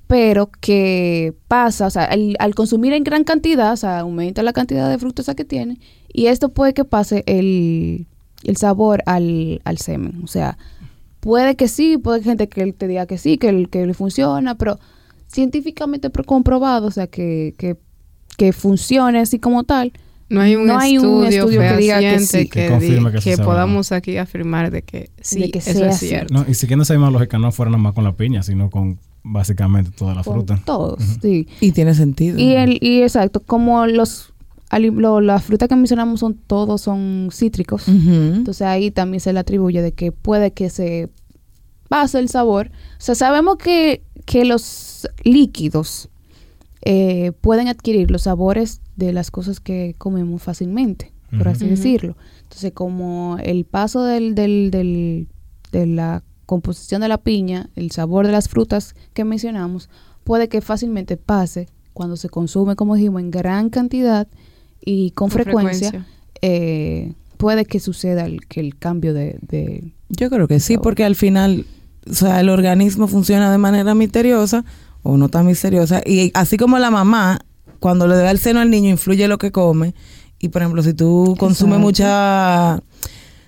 pero 0.08 0.50
que 0.60 1.36
pasa, 1.48 1.86
o 1.88 1.90
sea, 1.92 2.06
al, 2.06 2.56
consumir 2.56 2.94
en 2.94 3.04
gran 3.04 3.24
cantidad, 3.24 3.74
o 3.74 3.78
sea, 3.78 4.00
aumenta 4.00 4.42
la 4.44 4.54
cantidad 4.54 4.90
de 4.90 4.98
fructosa 4.98 5.36
que 5.36 5.46
tiene, 5.46 5.80
y 6.12 6.28
esto 6.28 6.50
puede 6.50 6.74
que 6.74 6.84
pase 6.86 7.24
el, 7.28 8.08
el 8.44 8.58
sabor 8.58 9.04
al, 9.06 9.62
al 9.66 9.78
semen. 9.78 10.22
O 10.24 10.28
sea, 10.28 10.58
puede 11.20 11.56
que 11.56 11.68
sí, 11.68 11.98
puede 12.00 12.20
que 12.20 12.26
gente 12.26 12.50
que 12.50 12.74
te 12.74 12.88
diga 12.88 13.06
que 13.06 13.18
sí, 13.20 13.38
que, 13.38 13.50
el- 13.50 13.70
que 13.70 13.86
le 13.86 13.94
funciona, 13.94 14.56
pero 14.56 14.80
científicamente 15.28 16.10
pro- 16.10 16.24
comprobado, 16.24 16.88
o 16.88 16.92
sea, 16.92 17.06
que, 17.08 17.54
que, 17.58 17.78
que 18.38 18.52
funcione 18.54 19.20
así 19.20 19.38
como 19.38 19.64
tal, 19.64 19.94
No 20.30 20.42
hay 20.42 20.56
un, 20.56 20.68
No 20.68 20.78
hay 20.78 20.96
estudio, 20.96 21.18
un 21.18 21.26
estudio 21.26 21.60
que 21.62 21.78
diga 21.78 22.00
que 22.00 22.20
sí. 22.20 22.38
que, 22.38 22.48
Que 22.50 22.70
confirme 22.70 23.12
que 23.12 23.20
que 23.20 23.38
podamos 23.38 23.92
aquí 23.92 24.18
afirmar 24.18 24.70
de 24.72 24.84
que 24.84 25.10
sí, 25.22 25.40
De 25.42 25.52
que 25.52 25.60
eso 25.60 25.72
sea 25.74 25.90
es 25.90 25.98
cierto. 25.98 26.34
No, 26.34 26.46
y 26.48 26.54
si 26.54 26.68
quieren 26.68 26.86
saber 26.86 27.00
más 27.00 27.12
lógica, 27.12 27.38
no 27.40 27.52
fuera 27.52 27.72
nada 27.72 27.82
más 27.82 27.94
con 27.94 28.04
la 28.04 28.14
piña, 28.16 28.44
sino 28.44 28.70
con 28.70 29.00
básicamente 29.24 29.92
toda 29.92 30.14
la 30.16 30.24
con 30.24 30.36
fruta. 30.36 30.62
todos, 30.66 31.04
sí. 31.22 31.48
Y 31.62 31.72
tiene 31.72 31.94
sentido. 31.96 32.38
Y, 32.40 32.54
el, 32.54 32.78
y 32.82 33.02
exacto, 33.02 33.40
como 33.42 33.86
los 33.88 34.34
lo- 34.72 35.20
las 35.20 35.44
frutas 35.44 35.68
que 35.68 35.76
mencionamos 35.76 36.20
son 36.20 36.36
todos 36.36 36.82
son 36.82 37.30
cítricos, 37.32 37.88
entonces 37.88 38.62
ahí 38.62 38.92
también 38.92 39.20
se 39.20 39.34
le 39.34 39.40
atribuye 39.40 39.82
de 39.82 39.94
que 39.94 40.12
puede 40.12 40.52
que 40.52 40.70
se 40.70 41.10
pase 41.88 42.20
el 42.20 42.30
sabor. 42.30 42.68
O 42.70 43.02
sea, 43.02 43.16
sabemos 43.16 43.58
que, 43.58 44.04
que 44.26 44.46
los 44.46 45.10
líquidos 45.24 46.10
eh, 46.82 47.32
pueden 47.42 47.68
adquirir 47.68 48.10
los 48.12 48.24
sabores 48.24 48.82
de 48.96 49.14
las 49.14 49.32
cosas 49.32 49.60
que 49.60 49.96
comemos 49.98 50.42
fácilmente, 50.42 51.12
por 51.38 51.48
así 51.50 51.68
decirlo. 51.68 52.16
Entonces, 52.44 52.72
como 52.74 53.38
el 53.44 53.66
paso 53.66 54.04
del, 54.04 54.34
del, 54.36 54.70
del- 54.72 55.28
de 55.72 55.86
la 55.86 56.24
composición 56.46 57.02
de 57.02 57.08
la 57.10 57.20
piña, 57.20 57.70
el 57.76 57.92
sabor 57.92 58.26
de 58.26 58.32
las 58.32 58.50
frutas 58.50 58.96
que 59.14 59.24
mencionamos, 59.24 59.90
puede 60.24 60.48
que 60.50 60.62
fácilmente 60.62 61.16
pase 61.18 61.68
cuando 61.94 62.16
se 62.18 62.30
consume, 62.30 62.76
como 62.76 62.96
dijimos, 62.96 63.22
en 63.22 63.30
gran 63.30 63.70
cantidad 63.70 64.28
y 64.84 65.12
con, 65.12 65.30
frecuencia, 65.30 66.08
eh, 66.42 67.14
puede 67.38 67.66
que 67.66 67.80
suceda 67.80 68.26
el, 68.26 68.46
que 68.48 68.62
el 68.62 68.78
cambio 68.78 69.14
de, 69.14 69.38
de- 69.42 69.94
Yo 70.10 70.30
creo 70.30 70.48
que 70.48 70.60
sí, 70.60 70.74
Sabor. 70.74 70.84
porque 70.84 71.04
al 71.04 71.16
final, 71.16 71.66
o 72.10 72.14
sea, 72.14 72.40
el 72.40 72.50
organismo 72.50 73.08
funciona 73.08 73.52
de 73.52 73.58
manera 73.58 73.94
misteriosa 73.94 74.66
o 75.04 75.18
no 75.18 75.30
tan 75.30 75.46
misteriosa. 75.46 76.02
Y 76.06 76.32
así 76.34 76.58
como 76.58 76.78
la 76.80 76.92
mamá, 76.92 77.40
cuando 77.80 78.08
le 78.08 78.16
da 78.16 78.32
el 78.32 78.40
seno 78.40 78.60
al 78.60 78.70
niño, 78.70 78.90
influye 78.90 79.28
lo 79.28 79.38
que 79.38 79.52
come. 79.52 79.94
Y 80.40 80.50
por 80.50 80.62
ejemplo, 80.62 80.82
si 80.84 80.94
tú 80.94 81.36
consumes 81.38 81.80
Exacto. 81.80 81.86
mucha 81.88 82.84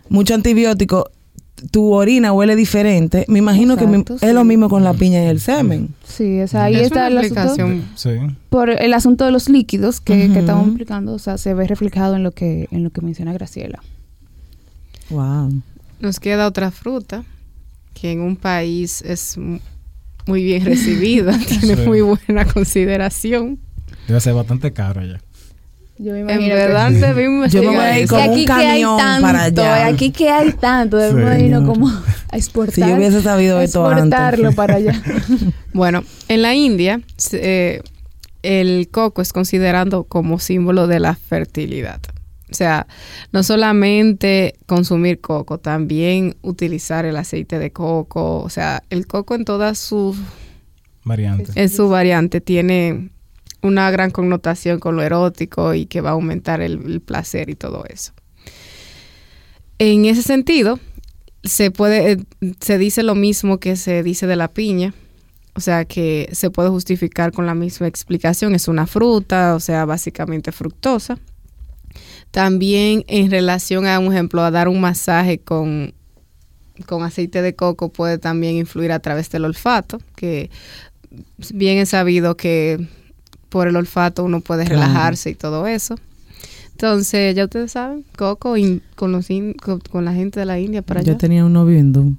mucho 0.09 0.33
antibiótico, 0.35 1.09
tu 1.71 1.91
orina 1.93 2.33
huele 2.33 2.55
diferente. 2.55 3.23
Me 3.29 3.39
imagino 3.39 3.77
que 3.77 3.85
es 4.21 4.33
lo 4.33 4.43
mismo 4.43 4.67
con 4.67 4.83
la 4.83 4.93
piña 4.93 5.23
y 5.23 5.27
el 5.27 5.39
semen. 5.39 5.89
Sí, 6.05 6.41
o 6.41 6.47
sea, 6.47 6.63
ahí 6.65 6.75
Es 6.75 6.83
está 6.87 7.05
asunto. 7.05 7.21
explicación. 7.21 7.85
Sí. 7.95 8.09
Por 8.49 8.69
el 8.71 8.93
asunto 8.93 9.25
de 9.25 9.31
los 9.31 9.47
líquidos 9.47 10.01
que, 10.01 10.31
que 10.33 10.39
estamos 10.39 10.67
explicando, 10.67 11.13
o 11.13 11.19
sea, 11.19 11.37
se 11.37 11.53
ve 11.53 11.67
reflejado 11.67 12.15
en 12.15 12.23
lo 12.23 12.31
que 12.31 12.67
en 12.71 12.83
lo 12.83 12.89
que 12.89 13.01
menciona 13.01 13.31
Graciela. 13.31 13.79
Wow. 15.09 15.61
Nos 15.99 16.19
queda 16.19 16.47
otra 16.47 16.71
fruta 16.71 17.23
que 17.93 18.11
en 18.11 18.21
un 18.21 18.35
país 18.35 19.01
es 19.03 19.37
muy 20.27 20.43
bien 20.43 20.65
recibida, 20.65 21.37
tiene 21.47 21.75
Sí. 21.75 21.81
muy 21.87 22.01
buena 22.01 22.45
consideración. 22.45 23.59
Debe 24.07 24.19
ser 24.19 24.33
bastante 24.33 24.71
caro 24.73 25.01
ya. 25.03 25.19
Yo 25.97 26.13
me 26.13 26.19
En 26.21 26.29
imagino 26.31 26.55
verdad 26.55 26.89
que, 26.89 26.95
debimos 26.95 27.51
Yo 27.51 27.61
me 27.61 27.67
voy 27.67 27.75
investigar 27.75 27.91
a 27.93 27.97
ir 27.99 28.03
eso. 28.05 28.15
como 28.15 28.23
un 28.25 28.31
aquí 28.31 28.45
que 28.45 28.51
hay 28.53 28.81
camión 28.81 28.97
tanto, 28.97 29.21
para 29.21 29.43
allá. 29.75 29.85
aquí 29.87 30.11
que 30.11 30.29
hay 30.29 30.51
tanto, 30.53 30.97
Sí. 30.99 31.03
debemos 31.05 31.39
irnos 31.39 31.59
Señor. 31.61 31.65
como 31.67 31.87
a 32.31 32.37
exportar. 32.37 32.73
Si 32.75 32.81
yo 32.81 32.95
hubiese 32.95 33.21
sabido 33.21 33.61
esto 33.61 33.85
antes. 33.87 34.03
exportarlo 34.05 34.51
para 34.53 34.75
allá. 34.75 35.01
Bueno, 35.73 36.03
en 36.27 36.41
la 36.41 36.55
India 36.55 37.01
se- 37.17 37.75
eh, 37.75 37.81
el 38.43 38.89
coco 38.89 39.21
es 39.21 39.31
considerado 39.31 40.03
como 40.05 40.39
símbolo 40.39 40.87
de 40.87 40.99
la 40.99 41.13
fertilidad. 41.15 41.99
O 42.51 42.55
sea, 42.55 42.87
no 43.31 43.43
solamente 43.43 44.55
consumir 44.65 45.21
coco, 45.21 45.57
también 45.57 46.35
utilizar 46.41 47.05
el 47.05 47.15
aceite 47.15 47.59
de 47.59 47.71
coco. 47.71 48.41
O 48.41 48.49
sea, 48.49 48.83
el 48.89 49.07
coco 49.07 49.35
en 49.35 49.45
todas 49.45 49.79
sus 49.79 50.17
Variante. 51.03 51.51
en 51.55 51.69
su 51.69 51.87
variante 51.89 52.41
tiene 52.41 53.09
una 53.61 53.89
gran 53.89 54.11
connotación 54.11 54.79
con 54.79 54.95
lo 54.95 55.01
erótico 55.01 55.73
y 55.73 55.85
que 55.85 56.01
va 56.01 56.09
a 56.09 56.13
aumentar 56.13 56.61
el, 56.61 56.83
el 56.85 57.01
placer 57.01 57.49
y 57.49 57.55
todo 57.55 57.85
eso. 57.87 58.11
En 59.79 60.05
ese 60.05 60.21
sentido, 60.21 60.79
se 61.43 61.71
puede, 61.71 62.11
eh, 62.11 62.17
se 62.59 62.77
dice 62.77 63.01
lo 63.01 63.15
mismo 63.15 63.59
que 63.59 63.75
se 63.75 64.03
dice 64.03 64.27
de 64.27 64.35
la 64.35 64.49
piña. 64.49 64.93
O 65.53 65.59
sea 65.59 65.83
que 65.85 66.29
se 66.31 66.49
puede 66.49 66.69
justificar 66.69 67.33
con 67.33 67.45
la 67.45 67.55
misma 67.55 67.87
explicación. 67.87 68.55
Es 68.55 68.67
una 68.67 68.87
fruta, 68.87 69.55
o 69.55 69.59
sea, 69.59 69.85
básicamente 69.85 70.51
fructosa. 70.51 71.17
También 72.31 73.03
en 73.07 73.29
relación 73.29 73.85
a 73.85 73.99
un 73.99 74.13
ejemplo, 74.13 74.41
a 74.41 74.51
dar 74.51 74.67
un 74.67 74.79
masaje 74.81 75.39
con, 75.39 75.93
con 76.85 77.03
aceite 77.03 77.41
de 77.41 77.55
coco 77.55 77.89
puede 77.89 78.17
también 78.17 78.55
influir 78.55 78.91
a 78.93 78.99
través 78.99 79.29
del 79.29 79.45
olfato, 79.45 79.99
que 80.15 80.49
bien 81.53 81.77
es 81.77 81.89
sabido 81.89 82.37
que 82.37 82.87
por 83.49 83.67
el 83.67 83.75
olfato 83.75 84.23
uno 84.23 84.39
puede 84.39 84.63
Claro. 84.65 84.81
relajarse 84.81 85.29
y 85.31 85.35
todo 85.35 85.67
eso. 85.67 85.95
Entonces, 86.71 87.35
ya 87.35 87.43
ustedes 87.43 87.73
saben, 87.73 88.03
coco 88.17 88.55
in- 88.57 88.81
con, 88.95 89.11
los 89.11 89.29
in- 89.29 89.53
con, 89.53 89.79
con 89.81 90.05
la 90.05 90.13
gente 90.13 90.39
de 90.39 90.45
la 90.45 90.57
India 90.59 90.81
para 90.81 91.01
Yo 91.01 91.11
allá. 91.11 91.17
tenía 91.19 91.45
un 91.45 91.53
novio 91.53 91.77
hindú. 91.77 92.15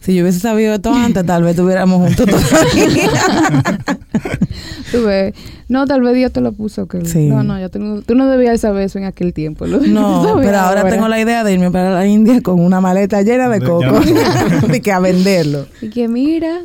Si 0.00 0.14
yo 0.14 0.22
hubiese 0.22 0.38
sabido 0.40 0.74
esto 0.74 0.92
antes, 0.92 1.26
tal 1.26 1.42
vez 1.42 1.50
estuviéramos 1.50 1.98
juntos 2.06 2.26
todavía. 2.26 3.10
Tú 4.92 5.04
ves, 5.04 5.34
no, 5.68 5.86
tal 5.86 6.00
vez 6.00 6.14
Dios 6.14 6.32
te 6.32 6.40
lo 6.40 6.52
puso. 6.52 6.86
Que, 6.86 7.04
Sí. 7.04 7.26
No, 7.26 7.42
no, 7.42 7.60
yo 7.60 7.68
tengo, 7.68 8.00
tú 8.02 8.14
no 8.14 8.26
debías 8.28 8.60
saber 8.60 8.84
eso 8.84 8.98
en 8.98 9.04
aquel 9.04 9.34
tiempo. 9.34 9.66
lo- 9.66 9.80
No, 9.80 10.36
pero 10.42 10.58
ahora 10.58 10.88
tengo 10.88 11.08
la 11.08 11.20
idea 11.20 11.44
de 11.44 11.52
irme 11.52 11.70
para 11.70 11.90
la 11.92 12.06
India 12.06 12.40
con 12.40 12.60
una 12.60 12.80
maleta 12.80 13.20
llena 13.22 13.48
de 13.48 13.60
coco. 13.60 14.00
de 14.68 14.80
que 14.82 14.92
a 14.92 14.98
venderlo. 15.00 15.66
Y 15.82 15.90
que 15.90 16.08
mira, 16.08 16.60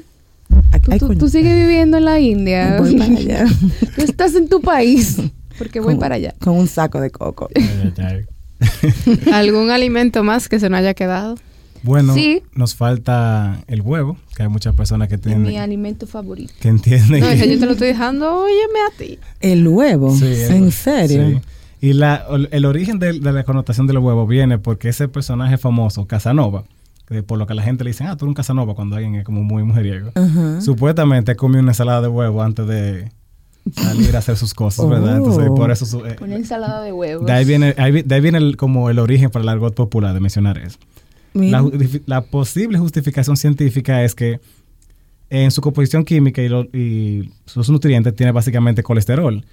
Ay, 0.89 0.99
tú, 0.99 1.27
sigues 1.27 1.55
viviendo 1.55 1.97
en 1.97 2.05
la 2.05 2.19
India. 2.19 2.77
Voy 2.79 2.95
para 2.97 3.11
allá. 3.11 3.45
tú 3.95 4.01
estás 4.03 4.35
en 4.35 4.47
tu 4.47 4.61
país. 4.61 5.17
Porque 5.57 5.79
voy 5.79 5.93
Con- 5.95 5.99
para 5.99 6.15
allá. 6.15 6.33
Con 6.39 6.55
un 6.57 6.67
saco 6.67 7.01
de 7.01 7.09
coco. 7.09 7.49
¿Algún 9.33 9.69
alimento 9.71 10.23
más 10.23 10.47
que 10.47 10.59
se 10.59 10.69
nos 10.69 10.79
haya 10.79 10.93
quedado? 10.93 11.35
Bueno, 11.83 12.13
Sí. 12.13 12.41
nos 12.55 12.75
falta 12.75 13.59
el 13.67 13.81
huevo, 13.81 14.17
que 14.35 14.43
hay 14.43 14.49
muchas 14.49 14.73
personas 14.75 15.09
que 15.09 15.15
Es 15.15 15.21
tienen 15.21 15.43
mi 15.43 15.57
alimento 15.57 16.07
favorito. 16.07 16.53
que 16.59 16.69
entienden 16.69 17.19
No, 17.21 17.27
que- 17.29 17.37
yo 17.53 17.59
te 17.59 17.65
lo 17.65 17.73
estoy 17.73 17.87
dejando, 17.89 18.43
óyeme 18.43 18.79
a 18.91 18.97
ti. 18.97 19.19
El 19.41 19.67
huevo. 19.67 20.15
Sí, 20.15 20.25
¿En 20.49 20.63
el- 20.65 20.71
serio? 20.71 21.27
sí. 21.29 21.41
Y 21.81 21.91
la, 21.93 22.25
el 22.51 22.63
origen 22.65 22.97
de, 22.99 23.19
de 23.19 23.31
la 23.33 23.43
connotación 23.43 23.87
del 23.87 23.97
huevo 23.97 24.25
viene 24.25 24.57
porque 24.57 24.87
ese 24.87 25.09
personaje 25.09 25.57
famoso, 25.57 26.07
Casanova, 26.07 26.63
que 27.09 27.21
por 27.23 27.37
lo 27.37 27.45
que 27.45 27.53
la 27.53 27.61
gente 27.63 27.83
le 27.83 27.89
dice, 27.89 28.05
ah, 28.05 28.15
tú 28.15 28.23
eres 28.23 28.29
un 28.29 28.33
Casanova 28.35 28.73
cuando 28.73 28.95
alguien 28.95 29.15
es 29.15 29.25
como 29.25 29.43
muy 29.43 29.63
mujeriego. 29.63 30.11
Supuestamente 30.61 31.35
comió 31.35 31.59
una 31.59 31.71
ensalada 31.71 32.01
de 32.01 32.07
huevo 32.07 32.41
antes 32.41 32.65
de 32.67 33.11
salir 33.75 34.15
a 34.15 34.19
hacer 34.19 34.37
sus 34.37 34.53
cosas, 34.53 34.87
¿verdad? 34.89 35.15
Oh. 35.15 35.25
Entonces, 35.29 35.49
por 35.49 35.71
eso... 35.71 35.85
su- 35.85 36.05
eh, 36.05 36.15
Una 36.21 36.35
ensalada 36.35 36.81
de 36.81 36.93
huevos. 36.93 37.25
de 37.25 37.31
ahí 37.33 37.43
viene, 37.45 37.75
ahí 37.77 38.01
de 38.01 38.15
ahí 38.15 38.21
viene 38.21 38.37
el- 38.37 38.55
como 38.57 38.89
el 38.89 38.99
origen 38.99 39.29
para 39.29 39.43
el 39.43 39.49
argot 39.49 39.73
popular 39.75 40.13
de 40.13 40.19
mencionar 40.21 40.57
eso. 40.57 40.77
La, 41.33 41.61
justifi- 41.61 42.01
la 42.05 42.21
posible 42.21 42.77
justificación 42.77 43.35
científica 43.37 44.03
es 44.03 44.13
que 44.15 44.39
en 45.29 45.49
su 45.51 45.61
composición 45.61 46.03
química 46.05 46.41
y, 46.41 46.49
lo- 46.49 46.65
y 46.73 47.31
sus 47.45 47.69
nutrientes 47.69 48.15
tiene 48.15 48.31
básicamente 48.31 48.83
colesterol, 48.83 49.43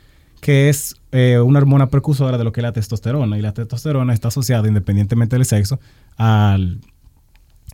que 0.40 0.68
es 0.68 0.94
eh, 1.12 1.38
una 1.38 1.58
hormona 1.58 1.88
precursora 1.88 2.36
de 2.38 2.44
lo 2.44 2.52
que 2.52 2.60
es 2.60 2.64
la 2.64 2.72
testosterona. 2.72 3.38
Y 3.38 3.42
la 3.42 3.52
testosterona 3.54 4.12
está 4.12 4.28
asociada, 4.28 4.68
independientemente 4.68 5.36
del 5.36 5.44
sexo, 5.46 5.80
al... 6.16 6.80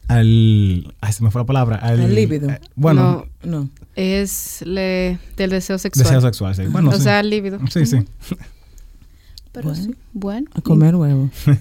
al 0.09 0.95
ay, 1.01 1.13
se 1.13 1.25
me 1.25 1.31
fue 1.31 1.41
la 1.43 1.47
palabra. 1.47 1.77
Al, 1.77 2.01
Al 2.01 2.15
líbido. 2.15 2.49
eh, 2.51 2.61
bueno, 2.77 3.27
No, 3.43 3.51
No. 3.63 3.71
es 3.97 4.63
le- 4.65 5.19
del 5.37 5.51
deseo 5.51 5.79
sexual. 5.79 6.05
deseo 6.05 6.21
sexual, 6.21 6.55
sí. 6.55 6.63
Bueno, 6.71 6.91
o 6.91 6.93
sí. 6.93 7.03
sea, 7.03 7.21
el 7.21 7.31
líbido. 7.31 7.59
Sí, 7.71 7.87
sí. 7.87 7.99
Pero 9.57 9.69
Bueno. 9.71 9.83
sí, 9.85 9.95
bueno. 10.13 10.47
A 10.55 10.61
comer 10.61 10.95
huevo. 10.97 11.31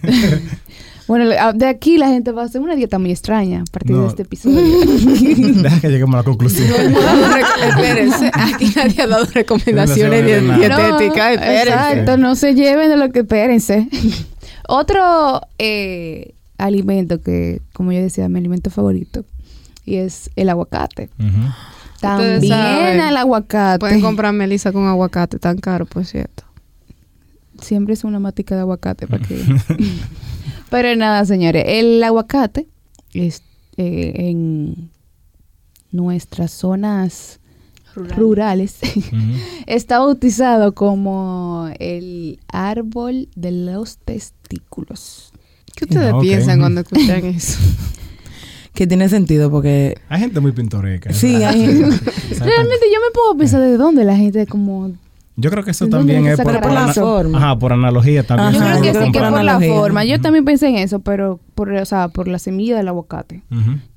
Bueno, 1.07 1.29
de 1.53 1.67
aquí 1.67 1.99
la 1.99 2.07
gente 2.07 2.31
va 2.31 2.41
a 2.41 2.45
hacer 2.45 2.61
una 2.61 2.73
dieta 2.75 2.97
muy 2.97 3.11
extraña 3.11 3.61
a 3.61 3.71
partir 3.71 3.91
No. 3.95 4.01
de 4.01 4.07
este 4.07 4.23
episodio. 4.23 4.59
Deja 5.61 5.79
que 5.79 5.89
lleguemos 5.89 6.15
a 6.15 6.17
la 6.17 6.23
conclusión. 6.23 6.67
No 6.93 7.37
espérense, 7.67 8.31
aquí 8.33 8.73
nadie 8.75 9.03
ha 9.03 9.05
dado 9.07 9.25
recomendaciones 9.25 10.25
dietéticas. 10.25 11.33
exacto, 11.35 12.17
no 12.17 12.33
se 12.33 12.55
lleven 12.55 12.89
de 12.89 12.97
lo 12.97 13.11
que 13.11 13.19
espérense. 13.19 13.87
Otro 14.67 15.41
eh, 15.59 16.33
alimento 16.57 17.21
que, 17.21 17.61
como 17.73 17.91
yo 17.91 18.01
decía, 18.01 18.27
mi 18.27 18.39
alimento 18.39 18.71
favorito, 18.71 19.25
y 19.85 19.97
es 19.97 20.31
el 20.35 20.49
aguacate. 20.49 21.11
Ujú. 21.19 21.53
También 22.01 22.47
saben, 22.47 22.99
el 22.99 23.15
aguacate. 23.17 23.77
Pueden 23.79 24.01
comprar 24.01 24.33
melisa 24.33 24.71
con 24.71 24.87
aguacate, 24.87 25.37
tan 25.37 25.59
caro, 25.59 25.85
por 25.85 26.03
cierto. 26.03 26.44
Siempre 27.65 27.95
es 27.95 28.03
una 28.03 28.19
matica 28.19 28.55
de 28.55 28.61
aguacate 28.61 29.07
para 29.07 29.25
que... 29.25 29.43
Pero 30.69 30.95
nada, 30.95 31.25
señores, 31.25 31.63
el 31.67 32.03
aguacate 32.03 32.67
es 33.13 33.41
eh, 33.77 34.13
en 34.15 34.89
nuestras 35.91 36.51
zonas 36.51 37.39
rurales 37.95 38.79
está 39.67 39.99
bautizado 39.99 40.73
como 40.73 41.69
el 41.79 42.39
árbol 42.47 43.29
de 43.35 43.51
los 43.51 43.97
testículos. 43.97 45.31
¿Qué 45.75 45.85
ustedes 45.85 46.13
piensan 46.21 46.59
cuando 46.59 46.81
escuchan 46.81 47.25
eso? 47.25 47.59
Que 48.73 48.85
tiene 48.85 49.07
sentido 49.09 49.49
porque 49.49 49.97
Hay 50.09 50.19
gente 50.19 50.39
muy 50.41 50.51
pintoresca. 50.51 51.13
Sí, 51.13 51.43
hay-. 51.43 51.65
Realmente 51.65 52.85
yo 52.93 52.99
me 52.99 53.11
puedo 53.13 53.37
pensar 53.37 53.61
de 53.61 53.77
dónde 53.77 54.03
la 54.03 54.15
gente 54.15 54.45
como... 54.45 54.93
Yo 55.37 55.51
creo 55.51 55.63
que 55.63 55.71
eso 55.71 55.85
¿De 55.85 55.91
dónde 55.91 56.13
también 56.13 56.33
es 56.33 56.39
por, 56.39 56.53
la 56.71 56.83
ana- 56.83 56.93
forma? 56.93 57.37
Ajá, 57.37 57.59
por 57.59 57.73
analogía 57.73 58.23
también. 58.23 58.53
Yo 58.53 58.59
creo 58.59 58.81
que 58.81 59.05
sí, 59.05 59.11
que 59.11 59.19
por 59.19 59.43
la 59.43 59.59
forma. 59.59 60.05
Yo 60.05 60.21
también 60.21 60.45
pensé 60.45 60.67
en 60.69 60.75
eso, 60.77 60.99
pero 60.99 61.39
por, 61.55 61.71
o 61.73 61.85
sea, 61.85 62.07
por 62.07 62.27
la 62.29 62.39
semilla 62.39 62.77
del 62.77 62.87
aguacate, 62.87 63.43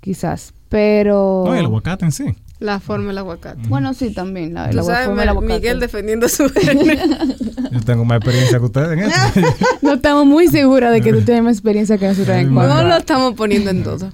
quizás. 0.01 0.53
Pero... 0.69 1.45
No, 1.47 1.55
el 1.55 1.65
aguacate 1.65 2.05
en 2.05 2.13
sí. 2.13 2.25
La 2.59 2.81
forma 2.81 3.07
del 3.09 3.19
aguacate. 3.19 3.69
Bueno, 3.69 3.95
sí, 3.95 4.13
también. 4.13 4.53
La, 4.53 4.69
Tú 4.71 4.79
la 4.79 4.83
sabes, 4.83 5.07
forma 5.07 5.21
del 5.21 5.29
aguacate. 5.29 5.55
Miguel 5.55 5.79
defendiendo 5.79 6.29
su. 6.29 6.49
Yo 7.71 7.81
tengo 7.85 8.05
más 8.05 8.17
experiencia 8.17 8.59
que 8.59 8.65
ustedes 8.65 8.93
en 8.93 8.99
esto. 9.01 9.41
No 9.83 9.95
estamos 9.95 10.27
muy 10.27 10.49
seguras 10.49 10.93
de 10.93 11.01
que 11.01 11.13
tú 11.13 11.23
tienes 11.23 11.45
más 11.45 11.53
experiencia 11.53 11.99
que 11.99 12.09
nosotros 12.09 12.37
en 12.37 12.53
cuanto 12.55 12.75
No 12.75 12.83
lo 12.83 12.97
estamos 12.97 13.35
poniendo 13.35 13.71
en 13.71 13.85
duda. 13.85 14.11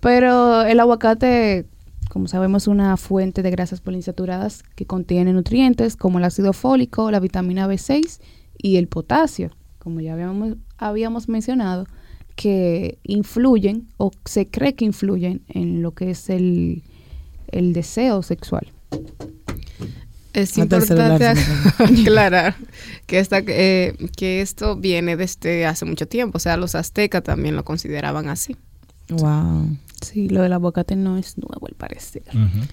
Pero 0.00 0.62
el 0.62 0.78
aguacate 0.80 1.64
como 2.08 2.28
sabemos, 2.28 2.66
una 2.66 2.96
fuente 2.96 3.42
de 3.42 3.50
grasas 3.50 3.80
poliinsaturadas 3.80 4.62
que 4.74 4.86
contiene 4.86 5.32
nutrientes 5.32 5.96
como 5.96 6.18
el 6.18 6.24
ácido 6.24 6.52
fólico, 6.52 7.10
la 7.10 7.20
vitamina 7.20 7.68
B6 7.68 8.20
y 8.56 8.76
el 8.76 8.88
potasio, 8.88 9.50
como 9.78 10.00
ya 10.00 10.14
habíamos, 10.14 10.56
habíamos 10.76 11.28
mencionado, 11.28 11.86
que 12.34 12.98
influyen 13.02 13.88
o 13.96 14.10
se 14.24 14.48
cree 14.48 14.74
que 14.74 14.84
influyen 14.84 15.42
en 15.48 15.82
lo 15.82 15.92
que 15.92 16.10
es 16.10 16.30
el, 16.30 16.82
el 17.48 17.72
deseo 17.72 18.22
sexual. 18.22 18.72
Es 20.32 20.56
importante 20.56 21.26
aclarar 21.78 22.54
que, 23.06 23.18
esta, 23.18 23.38
eh, 23.38 23.96
que 24.16 24.40
esto 24.40 24.76
viene 24.76 25.16
desde 25.16 25.66
hace 25.66 25.84
mucho 25.84 26.06
tiempo. 26.06 26.36
O 26.36 26.40
sea, 26.40 26.56
los 26.56 26.74
aztecas 26.74 27.24
también 27.24 27.56
lo 27.56 27.64
consideraban 27.64 28.28
así. 28.28 28.56
Wow. 29.08 29.76
Sí, 30.04 30.28
lo 30.28 30.42
del 30.42 30.52
aguacate 30.52 30.96
no 30.96 31.16
es 31.16 31.36
nuevo 31.38 31.66
al 31.66 31.74
parecer. 31.74 32.22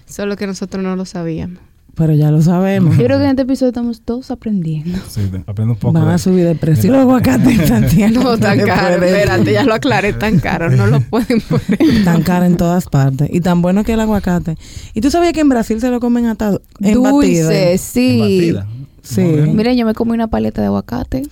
Solo 0.06 0.36
que 0.36 0.46
nosotros 0.46 0.82
no 0.82 0.96
lo 0.96 1.04
sabíamos. 1.04 1.58
Pero 1.94 2.12
ya 2.12 2.30
lo 2.30 2.42
sabemos. 2.42 2.94
Yo 2.98 3.04
creo 3.04 3.16
que 3.18 3.24
en 3.24 3.30
este 3.30 3.42
episodio 3.42 3.68
estamos 3.70 4.02
todos 4.02 4.30
aprendiendo. 4.30 4.98
Sí, 5.08 5.22
un 5.32 5.76
poco. 5.76 5.92
Van 5.92 6.08
de- 6.08 6.12
a 6.14 6.18
subir 6.18 6.44
de 6.44 6.54
precio 6.54 6.92
los 6.92 7.00
aguacates, 7.00 7.56
Santiago. 7.68 8.22
No 8.22 8.36
tan 8.38 8.60
caro, 8.60 9.02
espérate, 9.02 9.52
ya 9.52 9.64
lo 9.64 9.72
aclaré, 9.72 10.12
tan 10.12 10.38
caro, 10.38 10.68
no 10.68 10.86
lo 10.88 11.00
pueden 11.00 11.40
poner. 11.40 12.04
Tan 12.04 12.22
caro 12.22 12.44
en 12.44 12.58
todas 12.58 12.84
partes. 12.84 13.30
Y 13.32 13.40
tan 13.40 13.62
bueno 13.62 13.82
que 13.82 13.94
el 13.94 14.00
aguacate. 14.00 14.58
¿Y 14.92 15.00
tú 15.00 15.10
sabías 15.10 15.32
que 15.32 15.40
en 15.40 15.48
Brasil 15.48 15.80
se 15.80 15.88
lo 15.88 15.98
comen 15.98 16.26
atado? 16.26 16.60
En 16.80 17.02
batida? 17.02 17.44
Dulce, 17.44 17.78
sí. 17.78 18.18
Batida. 18.20 18.66
Sí. 19.02 19.22
Miren, 19.22 19.78
yo 19.78 19.86
me 19.86 19.94
comí 19.94 20.12
una 20.12 20.26
paleta 20.28 20.60
de 20.60 20.66
aguacate. 20.66 21.22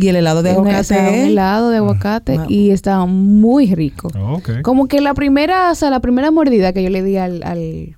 Y 0.00 0.08
el 0.08 0.16
helado 0.16 0.42
de 0.42 0.56
Un- 0.56 0.66
o 0.68 0.82
sea, 0.84 0.98
un 0.98 1.04
aguacate. 1.04 1.26
helado 1.26 1.70
de 1.70 1.76
aguacate 1.78 2.38
Wow. 2.38 2.46
y 2.48 2.70
estaba 2.70 3.06
muy 3.06 3.74
rico. 3.74 4.08
Oh, 4.18 4.34
ok. 4.38 4.62
Como 4.62 4.88
que 4.88 5.00
la 5.00 5.14
primera, 5.14 5.70
o 5.70 5.74
sea, 5.74 5.90
la 5.90 6.00
primera 6.00 6.30
mordida 6.30 6.72
que 6.72 6.82
yo 6.82 6.90
le 6.90 7.02
di 7.02 7.16
al, 7.16 7.42
al, 7.42 7.96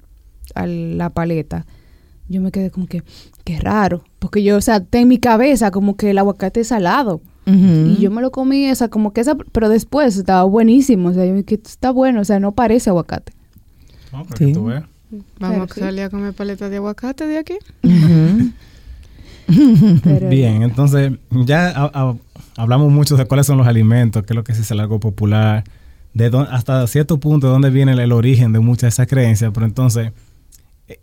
a 0.54 0.66
la 0.66 1.10
paleta, 1.10 1.64
yo 2.28 2.40
me 2.40 2.50
quedé 2.50 2.70
como 2.70 2.86
que, 2.86 3.02
qué 3.44 3.58
raro. 3.60 4.02
Porque 4.18 4.42
yo, 4.42 4.56
o 4.56 4.60
sea, 4.60 4.82
en 4.92 5.08
mi 5.08 5.18
cabeza 5.18 5.70
como 5.70 5.96
que 5.96 6.10
el 6.10 6.18
aguacate 6.18 6.60
es 6.60 6.68
salado. 6.68 7.20
Ujú. 7.46 7.56
Y 7.56 7.96
yo 8.00 8.10
me 8.10 8.22
lo 8.22 8.30
comí, 8.30 8.70
o 8.70 8.74
sea, 8.74 8.88
como 8.88 9.12
que 9.12 9.20
esa, 9.20 9.34
pero 9.36 9.68
después 9.68 10.16
estaba 10.16 10.44
buenísimo. 10.44 11.08
O 11.10 11.12
sea, 11.12 11.24
yo 11.26 11.34
me 11.34 11.44
que 11.44 11.56
está 11.56 11.90
bueno, 11.90 12.20
o 12.20 12.24
sea, 12.24 12.38
no 12.40 12.52
parece 12.52 12.90
aguacate. 12.90 13.32
No, 14.12 14.22
pero 14.24 14.36
Sí. 14.36 14.46
que 14.46 14.52
tú 14.52 14.64
veas. 14.66 14.84
Vamos 15.40 15.70
a 15.70 15.74
salir 15.74 16.02
a 16.04 16.08
comer 16.10 16.32
paleta 16.32 16.68
de 16.70 16.76
aguacate 16.76 17.26
de 17.26 17.38
aquí. 17.38 17.54
Ujú. 17.82 18.50
Pero- 20.04 20.28
Bien, 20.28 20.62
entonces 20.62 21.12
ya 21.30 21.68
ha- 21.70 21.90
ha- 21.94 22.16
hablamos 22.56 22.92
mucho 22.92 23.16
de 23.16 23.24
cuáles 23.26 23.46
son 23.46 23.58
los 23.58 23.66
alimentos, 23.66 24.22
qué 24.24 24.32
es 24.32 24.36
lo 24.36 24.44
que 24.44 24.52
es 24.52 24.70
el 24.70 24.80
algo 24.80 25.00
popular, 25.00 25.64
de 26.14 26.30
dó- 26.30 26.46
hasta 26.50 26.86
cierto 26.86 27.18
punto 27.18 27.46
de 27.46 27.52
dónde 27.52 27.70
viene 27.70 27.92
el, 27.92 27.98
el 28.00 28.12
origen 28.12 28.52
de 28.52 28.60
muchas 28.60 28.82
de 28.82 28.88
esas 28.88 29.06
creencias, 29.06 29.50
pero 29.54 29.66
entonces, 29.66 30.12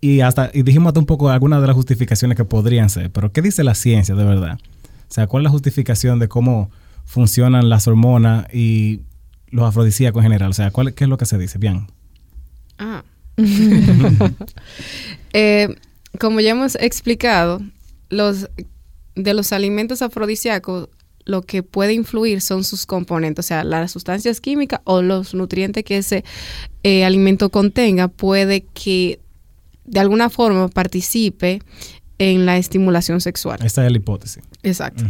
y 0.02 0.20
hasta 0.22 0.52
y 0.54 0.62
dijimos 0.64 0.90
hasta 0.90 1.00
un 1.00 1.06
poco 1.08 1.30
algunas 1.30 1.62
de 1.62 1.68
las 1.68 1.76
justificaciones 1.76 2.36
que 2.38 2.46
podrían 2.46 2.90
ser, 2.90 3.12
pero 3.12 3.32
¿qué 3.32 3.42
dice 3.42 3.64
la 3.64 3.74
ciencia 3.76 4.14
de 4.16 4.24
verdad? 4.24 4.60
O 5.10 5.12
sea, 5.14 5.26
¿cuál 5.28 5.42
es 5.42 5.46
la 5.46 5.50
justificación 5.50 6.20
de 6.20 6.28
cómo 6.28 6.70
funcionan 7.06 7.70
las 7.70 7.88
hormonas 7.88 8.46
y 8.54 9.02
los 9.50 9.68
afrodisíacos 9.68 10.20
en 10.20 10.24
general? 10.26 10.52
O 10.52 10.54
sea, 10.54 10.70
¿cuál, 10.70 10.94
¿qué 10.94 11.06
es 11.06 11.10
lo 11.10 11.18
que 11.18 11.26
se 11.26 11.38
dice? 11.40 11.58
Bien. 11.58 11.88
Ah. 12.78 13.04
Eh, 15.34 15.76
como 16.20 16.40
ya 16.40 16.52
hemos 16.52 16.76
explicado, 16.76 17.62
los 18.10 18.50
de 19.16 19.34
los 19.34 19.52
alimentos 19.52 20.02
afrodisíacos 20.02 20.90
lo 21.26 21.44
que 21.44 21.64
puede 21.64 21.94
influir 21.94 22.42
son 22.42 22.64
sus 22.64 22.86
componentes, 22.86 23.46
o 23.46 23.48
sea, 23.48 23.64
las 23.64 23.92
sustancias 23.92 24.42
químicas 24.42 24.82
o 24.84 25.02
los 25.02 25.34
nutrientes 25.34 25.84
que 25.84 25.98
ese 25.98 26.24
eh, 26.84 27.06
alimento 27.06 27.50
contenga 27.50 28.08
puede 28.08 28.62
que 28.74 29.20
de 29.86 30.00
alguna 30.00 30.30
forma 30.30 30.68
participe 30.70 31.62
en 32.18 32.46
la 32.46 32.58
estimulación 32.58 33.22
sexual. 33.22 33.60
Esta 33.64 33.86
es 33.86 33.92
la 33.92 33.98
hipótesis. 33.98 34.44
Exacto. 34.64 35.04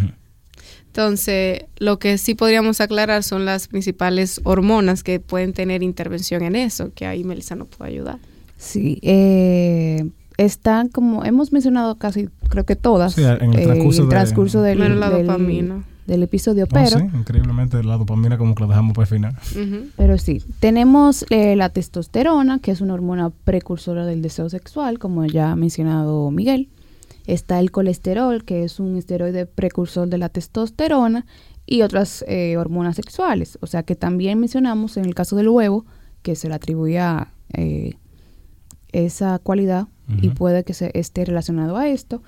Entonces, 0.88 1.65
lo 1.77 1.99
que 1.99 2.17
sí 2.17 2.35
podríamos 2.35 2.81
aclarar 2.81 3.23
son 3.23 3.45
las 3.45 3.67
principales 3.67 4.41
hormonas 4.43 5.03
que 5.03 5.19
pueden 5.19 5.53
tener 5.53 5.83
intervención 5.83 6.43
en 6.43 6.55
eso, 6.55 6.91
que 6.93 7.05
ahí 7.05 7.23
Melissa 7.23 7.55
nos 7.55 7.67
puede 7.67 7.91
ayudar. 7.91 8.19
Sí, 8.57 8.99
eh, 9.01 10.09
están 10.43 10.88
como 10.89 11.23
hemos 11.25 11.52
mencionado 11.52 11.97
casi, 11.97 12.30
creo 12.49 12.65
que 12.65 12.75
todas, 12.75 13.13
Sí, 13.13 13.23
en 13.23 13.54
el 13.54 13.60
eh, 13.60 13.63
transcurso 13.65 14.04
de- 14.04 14.10
transcurso 14.10 14.62
del, 14.62 14.99
la 14.99 15.10
del- 15.10 15.28
dopamina. 15.28 15.84
del 16.08 16.23
episodio, 16.23 16.63
Oh, 16.65 16.67
pero, 16.73 16.97
sí, 16.99 17.06
increíblemente 17.13 17.84
la 17.84 17.97
dopamina 17.97 18.38
como 18.38 18.56
que 18.56 18.63
la 18.63 18.69
dejamos 18.69 18.93
para 18.95 19.04
el 19.04 19.10
final. 19.10 19.38
Pero 19.95 20.17
sí, 20.17 20.41
tenemos 20.60 21.23
eh, 21.30 21.56
la 21.56 21.69
testosterona, 21.69 22.60
que 22.60 22.71
es 22.71 22.82
una 22.82 22.95
hormona 22.95 23.30
precursora 23.30 24.06
del 24.06 24.21
deseo 24.23 24.49
sexual, 24.49 24.97
como 24.97 25.25
ya 25.25 25.52
ha 25.52 25.56
mencionado 25.56 26.32
Miguel. 26.32 26.69
Está 27.28 27.60
el 27.60 27.69
colesterol, 27.69 28.43
que 28.43 28.63
es 28.63 28.80
un 28.80 28.95
esteroide 28.97 29.45
precursor 29.45 30.08
de 30.08 30.17
la 30.17 30.30
testosterona 30.30 31.28
y 31.67 31.84
otras 31.84 32.25
eh, 32.28 32.58
hormonas 32.58 32.95
sexuales. 32.95 33.60
O 33.62 33.67
sea 33.67 33.84
que 33.84 33.95
también 33.95 34.39
mencionamos 34.39 34.97
en 34.97 35.06
el 35.06 35.13
caso 35.13 35.36
del 35.36 35.49
huevo, 35.49 35.86
que 36.23 36.36
se 36.36 36.47
le 36.49 36.56
atribuía 36.56 37.34
eh, 37.54 37.93
esa 38.91 39.38
cualidad 39.38 39.88
y 40.22 40.28
Ujú. 40.28 40.36
puede 40.36 40.63
que 40.63 40.74
se 40.74 40.91
esté 40.93 41.26
relacionado 41.26 41.78
a 41.78 41.88
esto. 41.88 42.22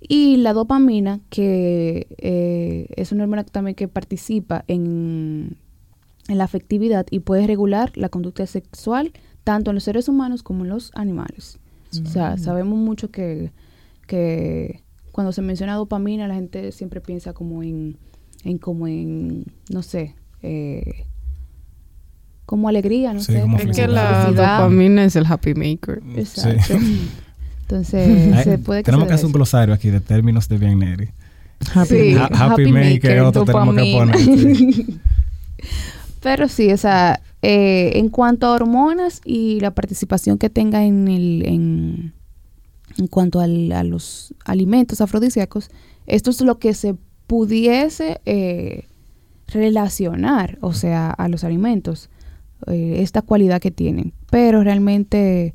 Y 0.00 0.36
la 0.38 0.52
dopamina, 0.52 1.20
que 1.30 2.08
eh, 2.18 2.86
es 2.96 3.12
una 3.12 3.22
hormona 3.24 3.44
también 3.44 3.74
que 3.76 3.86
participa 3.88 4.64
en, 4.66 5.56
en 6.28 6.38
la 6.38 6.44
afectividad 6.44 7.06
y 7.10 7.20
puede 7.20 7.46
regular 7.46 7.92
la 7.96 8.08
conducta 8.08 8.46
sexual 8.46 9.12
tanto 9.44 9.70
en 9.70 9.76
los 9.76 9.84
seres 9.84 10.08
humanos 10.08 10.42
como 10.42 10.64
en 10.64 10.70
los 10.70 10.90
animales. 10.94 11.58
O 12.04 12.06
sea, 12.08 12.36
sabemos 12.38 12.78
mucho 12.78 13.10
que, 13.10 13.52
que 14.06 14.82
cuando 15.12 15.30
se 15.32 15.42
menciona 15.42 15.74
dopamina 15.76 16.26
la 16.26 16.34
gente 16.34 16.72
siempre 16.72 17.00
piensa 17.00 17.32
como 17.34 17.62
en, 17.62 17.96
en 18.44 18.58
como 18.58 18.86
en, 18.88 19.44
no 19.70 19.82
sé, 19.82 20.14
eh, 20.42 21.04
como 22.46 22.68
alegría, 22.68 23.12
no 23.12 23.20
Sí, 23.20 23.32
sé. 23.34 23.40
como 23.42 23.58
Es 23.58 23.76
que 23.76 23.86
la 23.88 24.22
felicidad. 24.24 24.58
dopamina 24.58 25.04
es 25.04 25.16
el 25.16 25.26
happy 25.26 25.54
maker. 25.54 26.02
Exacto. 26.16 26.78
Sí. 26.78 27.08
Entonces, 27.72 28.34
Ay, 28.34 28.44
se 28.44 28.58
puede 28.58 28.80
que 28.82 28.84
Tenemos 28.86 29.04
se 29.04 29.08
que 29.08 29.14
hacer 29.14 29.26
un 29.26 29.32
glosario 29.32 29.74
aquí 29.74 29.90
de 29.90 30.00
términos 30.00 30.48
de 30.48 30.58
Bianeri. 30.58 31.08
Happy 31.74 31.88
Sí. 31.88 32.14
Ha- 32.14 32.26
happy 32.26 32.70
maker, 32.72 33.20
otro 33.20 33.44
tenemos 33.44 33.74
que 33.76 33.92
poner, 33.92 34.18
sí. 34.18 35.00
Pero 36.22 36.48
sí, 36.48 36.70
o 36.72 36.76
sea, 36.76 37.20
eh, 37.42 37.92
en 37.94 38.08
cuanto 38.08 38.46
a 38.46 38.52
hormonas 38.52 39.20
y 39.24 39.58
la 39.60 39.72
participación 39.72 40.38
que 40.38 40.50
tenga 40.50 40.84
en 40.84 41.08
el 41.08 41.42
en, 41.46 42.12
en 42.98 43.06
cuanto 43.08 43.40
al- 43.40 43.72
a 43.72 43.82
los 43.82 44.32
alimentos 44.44 45.00
afrodisíacos, 45.00 45.70
esto 46.06 46.30
es 46.30 46.40
lo 46.42 46.58
que 46.58 46.74
se 46.74 46.94
pudiese 47.26 48.20
eh, 48.26 48.84
relacionar, 49.48 50.58
o 50.60 50.72
sea, 50.72 51.10
a 51.10 51.28
los 51.28 51.42
alimentos, 51.44 52.08
eh, 52.68 52.96
esta 53.00 53.22
cualidad 53.22 53.60
que 53.60 53.70
tienen. 53.70 54.12
Pero 54.30 54.62
realmente, 54.62 55.54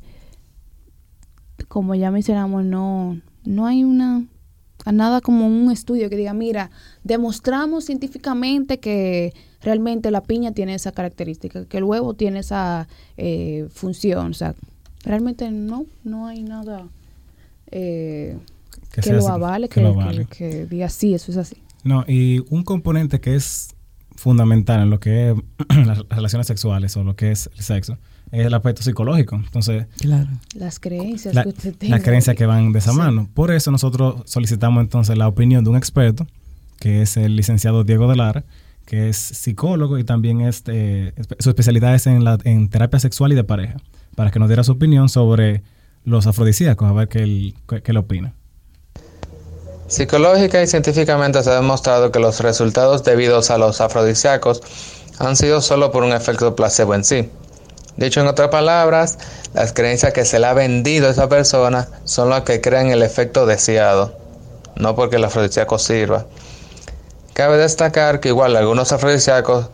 como 1.66 1.94
ya 1.94 2.10
mencionamos, 2.10 2.64
no, 2.64 3.20
no 3.44 3.66
hay 3.66 3.84
una 3.84 4.24
nada 4.92 5.20
como 5.20 5.46
un 5.46 5.70
estudio 5.70 6.08
que 6.08 6.16
diga, 6.16 6.32
mira, 6.32 6.70
demostramos 7.04 7.84
científicamente 7.84 8.78
que 8.78 9.34
realmente 9.60 10.10
la 10.10 10.22
piña 10.22 10.52
tiene 10.52 10.74
esa 10.74 10.92
característica, 10.92 11.64
que 11.66 11.78
el 11.78 11.84
huevo 11.84 12.14
tiene 12.14 12.38
esa 12.38 12.88
eh, 13.16 13.66
función. 13.70 14.30
O 14.30 14.34
sea, 14.34 14.54
realmente 15.04 15.50
no, 15.50 15.84
no 16.04 16.26
hay 16.26 16.42
nada 16.42 16.88
eh, 17.70 18.38
que, 18.92 19.02
sea 19.02 19.14
lo 19.16 19.28
avale, 19.28 19.68
que 19.68 19.74
que, 19.74 19.80
lo 19.82 19.94
que- 19.96 20.26
que 20.26 20.66
diga, 20.66 20.88
sí, 20.88 21.14
eso 21.14 21.32
es 21.32 21.36
así. 21.38 21.56
No, 21.84 22.04
y 22.08 22.44
un 22.50 22.64
componente 22.64 23.20
que 23.20 23.34
es 23.34 23.74
fundamental 24.16 24.80
en 24.82 24.90
lo 24.90 25.00
que 25.00 25.30
es 25.30 25.36
las 25.86 26.08
relaciones 26.08 26.46
sexuales 26.46 26.96
o 26.96 27.04
lo 27.04 27.14
que 27.14 27.30
es 27.30 27.50
el 27.56 27.62
sexo 27.62 27.98
es 28.32 28.46
el 28.46 28.54
aspecto 28.54 28.82
psicológico. 28.82 29.36
Entonces, 29.36 29.86
Claro. 30.00 30.28
Las 30.54 30.78
creencias 30.80 31.34
la- 31.34 31.42
que 31.44 31.48
usted 31.50 31.74
tenga. 31.76 31.96
las 31.96 32.04
creencias 32.04 32.36
que 32.36 32.46
van 32.46 32.72
de 32.72 32.78
esa 32.78 32.92
Sí. 32.92 32.98
mano. 32.98 33.28
Por 33.34 33.50
eso 33.50 33.70
nosotros 33.70 34.22
solicitamos 34.26 34.80
entonces 34.82 35.16
la 35.16 35.28
opinión 35.28 35.64
de 35.64 35.70
un 35.70 35.76
experto, 35.76 36.26
que 36.78 37.02
es 37.02 37.16
el 37.16 37.36
licenciado 37.36 37.84
Diego 37.84 38.08
de 38.08 38.16
Lara, 38.16 38.44
que 38.86 39.08
es 39.10 39.16
psicólogo 39.16 39.98
y 39.98 40.04
también 40.04 40.40
es, 40.40 40.62
eh, 40.66 41.12
su 41.38 41.50
especialidad 41.50 41.94
es 41.94 42.06
en, 42.06 42.24
la, 42.24 42.38
en 42.44 42.68
terapia 42.70 42.98
sexual 43.00 43.32
y 43.32 43.34
de 43.34 43.44
pareja, 43.44 43.76
para 44.16 44.30
que 44.30 44.38
nos 44.38 44.48
diera 44.48 44.64
su 44.64 44.72
opinión 44.72 45.08
sobre 45.08 45.62
los 46.04 46.26
afrodisíacos, 46.26 46.88
a 46.88 46.92
ver 46.92 47.08
qué 47.08 47.18
él, 47.22 47.54
qué, 47.68 47.82
qué 47.82 47.90
él 47.92 47.98
opina. 47.98 48.34
Psicológica 49.88 50.62
y 50.62 50.66
científicamente 50.66 51.42
se 51.42 51.50
ha 51.50 51.54
demostrado 51.56 52.12
que 52.12 52.18
los 52.18 52.40
resultados 52.40 53.04
debidos 53.04 53.50
a 53.50 53.56
los 53.58 53.80
afrodisíacos 53.80 54.60
han 55.18 55.34
sido 55.34 55.60
solo 55.62 55.90
por 55.90 56.04
un 56.04 56.12
efecto 56.12 56.54
placebo 56.54 56.94
en 56.94 57.04
sí. 57.04 57.28
Dicho 57.98 58.20
en 58.20 58.28
otras 58.28 58.48
palabras, 58.48 59.18
las 59.54 59.72
creencias 59.72 60.12
que 60.12 60.24
se 60.24 60.38
le 60.38 60.46
ha 60.46 60.52
vendido 60.54 61.08
a 61.08 61.10
esa 61.10 61.28
persona 61.28 61.88
son 62.04 62.30
las 62.30 62.42
que 62.42 62.60
crean 62.60 62.90
el 62.90 63.02
efecto 63.02 63.44
deseado, 63.44 64.16
no 64.76 64.94
porque 64.94 65.16
el 65.16 65.24
afrodisíaco 65.24 65.80
sirva. 65.80 66.24
Cabe 67.32 67.56
destacar 67.56 68.20
que 68.20 68.28
igual 68.28 68.56
algunos 68.56 68.92
afrodisíacos 68.92 69.70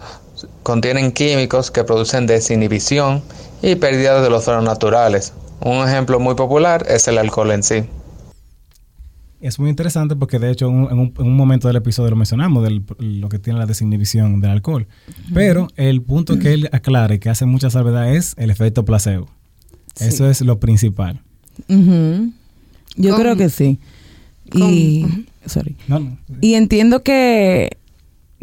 contienen 0.63 1.13
químicos 1.13 1.71
que 1.71 1.85
producen 1.85 2.27
desinhibición 2.27 3.23
y 3.61 3.75
pérdida 3.75 4.23
de 4.23 4.31
los 4.31 4.49
órganos 4.49 4.71
naturales. 4.71 5.35
Un 5.61 5.87
ejemplo 5.87 6.19
muy 6.19 6.35
popular 6.35 6.87
es 6.89 7.07
el 7.09 7.19
alcohol 7.19 7.51
en 7.51 7.63
sí. 7.63 7.91
Es 9.46 9.59
muy 9.59 9.68
interesante 9.68 10.16
porque 10.16 10.38
de 10.38 10.50
hecho 10.50 10.68
en 10.68 10.74
un, 10.74 10.90
en 10.90 10.98
un- 10.98 11.12
en 11.18 11.26
un 11.26 11.37
momento 11.37 11.68
del 11.68 11.76
episodio 11.76 12.09
lo 12.11 12.16
mencionamos, 12.16 12.64
de 12.64 12.80
lo 12.98 13.28
que 13.28 13.38
tiene 13.38 13.59
la 13.59 13.66
desinhibición 13.66 14.40
del 14.40 14.50
alcohol. 14.52 14.87
Pero 15.35 15.68
el 15.76 16.00
punto 16.00 16.38
que 16.38 16.54
él 16.54 16.68
aclara 16.72 17.14
y 17.14 17.18
que 17.18 17.28
hace 17.28 17.44
mucha 17.44 17.68
salvedad 17.68 18.14
es 18.14 18.35
el 18.38 18.48
efecto 18.48 18.87
placebo. 18.87 19.28
Eso 20.00 20.30
es 20.30 20.40
lo 20.40 20.59
principal. 20.61 21.20
Yo 22.96 23.16
creo 23.16 23.37
que 23.37 23.50
sí. 23.50 23.78
Y, 24.54 25.04
sorry. 25.46 25.76
No, 25.88 25.98
no. 26.00 26.16
Y 26.40 26.54
entiendo 26.54 27.02
que, 27.02 27.76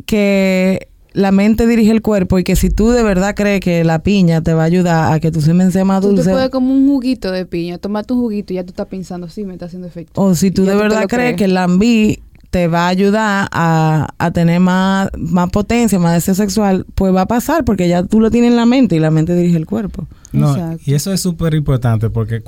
que 0.05 0.87
la 1.13 1.31
mente 1.31 1.67
dirige 1.67 1.91
el 1.91 2.01
cuerpo 2.01 2.39
y 2.39 2.43
que 2.43 2.55
si 2.55 2.69
tú 2.69 2.89
de 2.89 3.03
verdad 3.03 3.35
crees 3.35 3.59
que 3.59 3.83
la 3.83 3.99
piña 4.03 4.41
te 4.41 4.53
va 4.53 4.63
a 4.63 4.65
ayudar 4.65 5.13
a 5.13 5.19
que 5.19 5.31
tu 5.31 5.41
semen 5.41 5.71
sea 5.71 5.83
más 5.85 6.01
Tú 6.01 6.09
te 6.09 6.15
dulce, 6.15 6.31
puedes 6.31 6.49
como 6.49 6.73
un 6.73 6.87
juguito 6.87 7.31
de 7.31 7.45
piña, 7.45 7.77
tomate 7.77 8.13
un 8.13 8.21
juguito 8.21 8.53
y 8.53 8.57
ya 8.57 8.63
tú 8.63 8.69
estás 8.69 8.87
pensando, 8.87 9.27
sí, 9.27 9.43
me 9.43 9.53
está 9.53 9.65
haciendo 9.65 9.87
efecto. 9.87 10.21
o 10.21 10.35
si 10.35 10.51
tú 10.51 10.63
de 10.63 10.75
verdad 10.75 11.05
crees 11.07 11.35
que 11.35 11.45
el 11.45 11.53
lambí 11.53 12.19
te 12.49 12.67
va 12.67 12.85
a 12.85 12.87
ayudar 12.89 13.47
a, 13.51 14.09
a 14.17 14.31
tener 14.31 14.59
más, 14.59 15.09
más 15.17 15.49
potencia, 15.49 15.97
más 15.99 16.13
deseo 16.13 16.35
sexual, 16.35 16.85
pues 16.95 17.15
va 17.15 17.21
a 17.21 17.25
pasar 17.25 17.63
porque 17.63 17.87
ya 17.87 18.03
tú 18.03 18.19
lo 18.19 18.29
tienes 18.29 18.51
en 18.51 18.57
la 18.57 18.65
mente 18.65 18.95
y 18.97 18.99
la 18.99 19.09
mente 19.09 19.35
dirige 19.35 19.57
el 19.57 19.65
cuerpo. 19.65 20.05
No, 20.33 20.51
Exacto. 20.51 20.83
y 20.85 20.93
eso 20.93 21.13
es 21.13 21.21
súper 21.21 21.53
importante 21.53 22.09
porque 22.09 22.43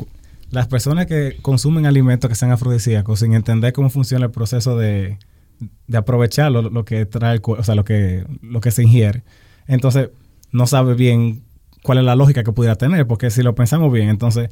las 0.51 0.67
personas 0.67 1.05
que 1.05 1.37
consumen 1.41 1.85
alimentos 1.85 2.29
que 2.29 2.35
sean 2.35 2.51
afrodisíacos 2.51 3.19
sin 3.21 3.33
entender 3.33 3.71
cómo 3.73 3.89
funciona 3.89 4.25
el 4.25 4.31
proceso 4.31 4.77
de, 4.77 5.17
de 5.87 5.97
aprovechar 5.97 6.51
lo, 6.51 6.61
lo 6.63 6.85
que 6.85 7.05
trae 7.05 7.33
el 7.35 7.41
cu- 7.41 7.53
o 7.53 7.63
sea, 7.63 7.75
lo 7.75 7.83
que, 7.83 8.25
lo 8.41 8.61
que 8.61 8.71
se 8.71 8.83
ingiere, 8.83 9.23
entonces 9.67 10.09
no 10.51 10.67
sabe 10.67 10.93
bien 10.95 11.43
cuál 11.83 11.97
es 11.99 12.03
la 12.03 12.15
lógica 12.15 12.43
que 12.43 12.51
pudiera 12.51 12.75
tener, 12.75 13.05
porque 13.07 13.29
si 13.29 13.43
lo 13.43 13.55
pensamos 13.55 13.91
bien, 13.91 14.09
entonces 14.09 14.49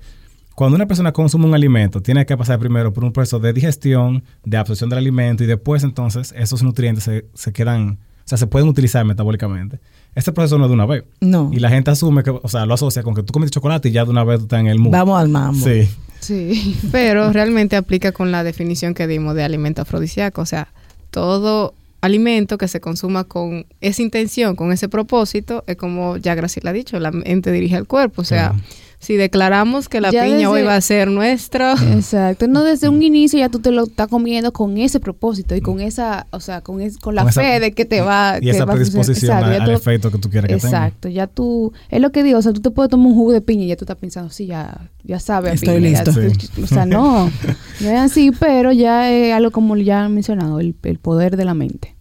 cuando 0.56 0.76
una 0.76 0.86
persona 0.86 1.12
consume 1.14 1.46
un 1.46 1.54
alimento, 1.56 2.02
tiene 2.02 2.26
que 2.26 2.36
pasar 2.36 2.60
primero 2.60 2.92
por 2.92 3.04
un 3.06 3.14
proceso 3.14 3.40
de 3.40 3.54
digestión, 3.54 4.24
de 4.44 4.58
absorción 4.58 4.90
del 4.90 5.00
alimento 5.00 5.44
y 5.44 5.48
después 5.48 5.84
entonces 5.84 6.34
esos 6.38 6.62
nutrientes 6.62 7.06
se, 7.06 7.26
se 7.34 7.54
quedan, 7.54 8.00
o 8.26 8.28
sea, 8.28 8.38
se 8.38 8.48
pueden 8.48 8.68
utilizar 8.68 9.06
metabólicamente. 9.06 9.80
Este 10.14 10.34
proceso 10.34 10.58
no 10.58 10.66
es 10.66 10.70
de 10.70 10.74
una 10.74 10.86
vez. 10.86 11.06
No. 11.22 11.50
Y 11.54 11.60
la 11.60 11.70
gente 11.70 11.90
asume 11.90 12.22
que, 12.22 12.32
o 12.32 12.48
sea, 12.50 12.66
lo 12.66 12.74
asocia 12.74 13.02
con 13.02 13.16
que 13.16 13.24
tú 13.24 13.32
comiste 13.32 13.54
chocolate 13.56 13.88
y 13.88 13.92
ya 13.94 14.04
de 14.04 14.12
una 14.12 14.26
vez 14.26 14.40
tú 14.40 14.44
estás 14.44 14.60
en 14.60 14.68
el 14.68 14.78
mundo. 14.78 14.98
Vamos 14.98 15.20
al 15.22 15.30
mambo. 15.30 15.66
Sí. 15.66 15.90
Sí. 16.20 16.78
Pero 16.92 17.32
realmente 17.32 17.78
aplica 17.78 18.12
con 18.12 18.30
la 18.32 18.44
definición 18.44 18.94
que 18.94 19.08
dimos 19.08 19.36
de 19.36 19.44
alimento 19.46 19.82
afrodisíaco. 19.84 20.42
O 20.42 20.46
sea, 20.46 20.68
todo 21.12 21.76
alimento 22.02 22.58
que 22.58 22.68
se 22.68 22.82
consuma 22.82 23.26
con 23.26 23.68
esa 23.80 24.02
intención, 24.02 24.56
con 24.56 24.72
ese 24.72 24.90
propósito, 24.90 25.64
es 25.68 25.76
como 25.76 26.18
ya 26.18 26.34
Graciela 26.34 26.72
ha 26.72 26.74
dicho, 26.74 27.00
la 27.00 27.12
mente 27.12 27.52
dirige 27.52 27.76
al 27.76 27.88
cuerpo. 27.88 28.22
O 28.22 28.26
sea. 28.26 28.56
Si 29.04 29.16
declaramos 29.16 29.90
que 29.90 30.00
la 30.00 30.12
Ya 30.12 30.24
piña 30.26 30.48
hoy 30.48 30.62
va 30.62 30.76
a 30.76 30.82
ser 30.82 31.10
nuestra, 31.10 31.74
Exacto. 31.74 32.48
No 32.48 32.64
desde 32.64 32.88
un 32.88 33.02
inicio 33.02 33.40
ya 33.40 33.50
tú 33.50 33.58
te 33.58 33.72
lo 33.72 33.86
estás 33.86 34.08
comiendo 34.08 34.54
con 34.54 34.78
ese 34.78 35.00
propósito 35.00 35.56
y 35.56 35.62
con 35.62 35.82
esa, 35.82 36.28
o 36.30 36.40
sea, 36.40 36.62
con, 36.62 36.80
es- 36.82 37.00
con 37.00 37.16
la 37.16 37.24
Con 37.24 37.30
esa- 37.32 37.42
fe 37.42 37.60
de 37.60 37.72
que 37.72 37.86
te 37.86 38.02
va 38.02 38.38
Y 38.38 38.42
que 38.46 38.50
esa 38.52 38.66
va 38.66 38.74
a 38.74 38.76
predisposición 38.76 39.32
Exacto, 39.38 39.50
a- 39.60 39.64
al 39.64 39.70
tú- 39.72 39.76
efecto 39.76 40.12
que 40.12 40.18
tú 40.20 40.30
quieres 40.30 40.48
que 40.50 40.56
tenga. 40.58 40.68
Exacto, 40.86 41.10
ya 41.10 41.26
tú, 41.26 41.74
es 41.90 42.00
lo 42.00 42.12
que 42.12 42.22
digo, 42.22 42.38
o 42.38 42.42
sea, 42.44 42.54
tú 42.54 42.62
te 42.62 42.70
puedes 42.70 42.92
tomar 42.92 43.08
un 43.08 43.16
jugo 43.16 43.34
de 43.34 43.42
piña 43.42 43.64
y 43.64 43.68
ya 43.70 43.76
tú 43.76 43.86
estás 43.86 43.98
pensando, 43.98 44.30
sí, 44.30 44.46
ya, 44.46 44.92
ya 45.04 45.20
sabes. 45.20 45.52
a 45.52 45.56
Estoy 45.56 45.78
piña, 45.82 46.04
ya 46.04 46.12
listo. 46.22 46.52
tú- 46.56 46.64
O 46.64 46.68
sea, 46.68 46.86
no, 46.86 47.26
no 47.82 47.90
es 47.90 48.00
así, 48.00 48.30
pero 48.40 48.72
ya 48.72 49.12
es 49.12 49.34
algo 49.34 49.50
como 49.50 49.76
ya 49.78 50.06
han 50.06 50.14
mencionado, 50.14 50.60
el, 50.60 50.76
el 50.84 51.00
poder 51.00 51.38
de 51.38 51.46
la 51.46 51.56
mente. 51.56 51.96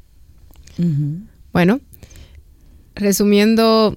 Bueno, 1.52 1.80
resumiendo 2.94 3.96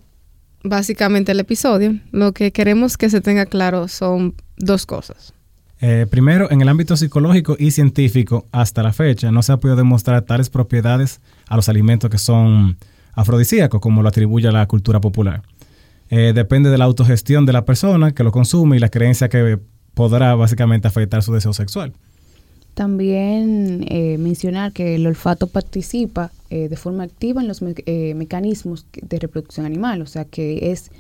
básicamente 0.64 1.32
el 1.32 1.40
episodio, 1.40 2.00
lo 2.12 2.34
que 2.34 2.52
queremos 2.52 2.98
que 2.98 3.10
se 3.10 3.22
tenga 3.22 3.46
claro 3.46 3.88
son 3.88 4.36
dos 4.58 4.86
cosas. 4.86 5.34
Eh, 5.82 6.08
primero, 6.10 6.50
en 6.50 6.62
el 6.62 6.70
ámbito 6.70 6.96
psicológico 6.96 7.58
y 7.60 7.72
científico, 7.72 8.48
hasta 8.52 8.84
la 8.84 8.94
fecha, 8.94 9.32
no 9.32 9.44
se 9.44 9.52
ha 9.52 9.58
podido 9.58 9.76
demostrar 9.76 10.22
tales 10.22 10.50
propiedades 10.50 11.20
a 11.48 11.58
los 11.58 11.68
alimentos 11.68 12.10
que 12.10 12.18
son 12.18 12.78
afrodisíacos, 13.14 13.82
como 13.82 14.02
lo 14.02 14.08
atribuye 14.08 14.50
la 14.52 14.66
cultura 14.66 15.02
popular. 15.02 15.44
Eh, 16.10 16.32
depende 16.34 16.70
de 16.70 16.78
la 16.78 16.86
autogestión 16.86 17.46
de 17.46 17.54
la 17.54 17.66
persona 17.66 18.14
que 18.14 18.24
lo 18.24 18.32
consume 18.32 18.78
y 18.78 18.80
la 18.80 18.90
creencia 18.90 19.30
que 19.30 19.60
podrá 19.94 20.36
básicamente 20.36 20.88
afectar 20.88 21.22
su 21.22 21.34
deseo 21.34 21.54
sexual. 21.54 21.94
También 22.74 23.86
eh, 23.88 24.18
mencionar 24.18 24.74
que 24.74 24.96
el 24.96 25.06
olfato 25.06 25.48
participa 25.48 26.32
eh, 26.50 26.70
de 26.70 26.76
forma 26.76 27.04
activa 27.04 27.42
en 27.42 27.48
los 27.48 27.62
eh, 27.64 28.14
mecanismos 28.16 28.86
de 28.94 29.20
reproducción 29.20 29.66
animal, 29.66 30.02
o 30.02 30.06
sea 30.06 30.26
que 30.26 30.72
es 30.72 30.92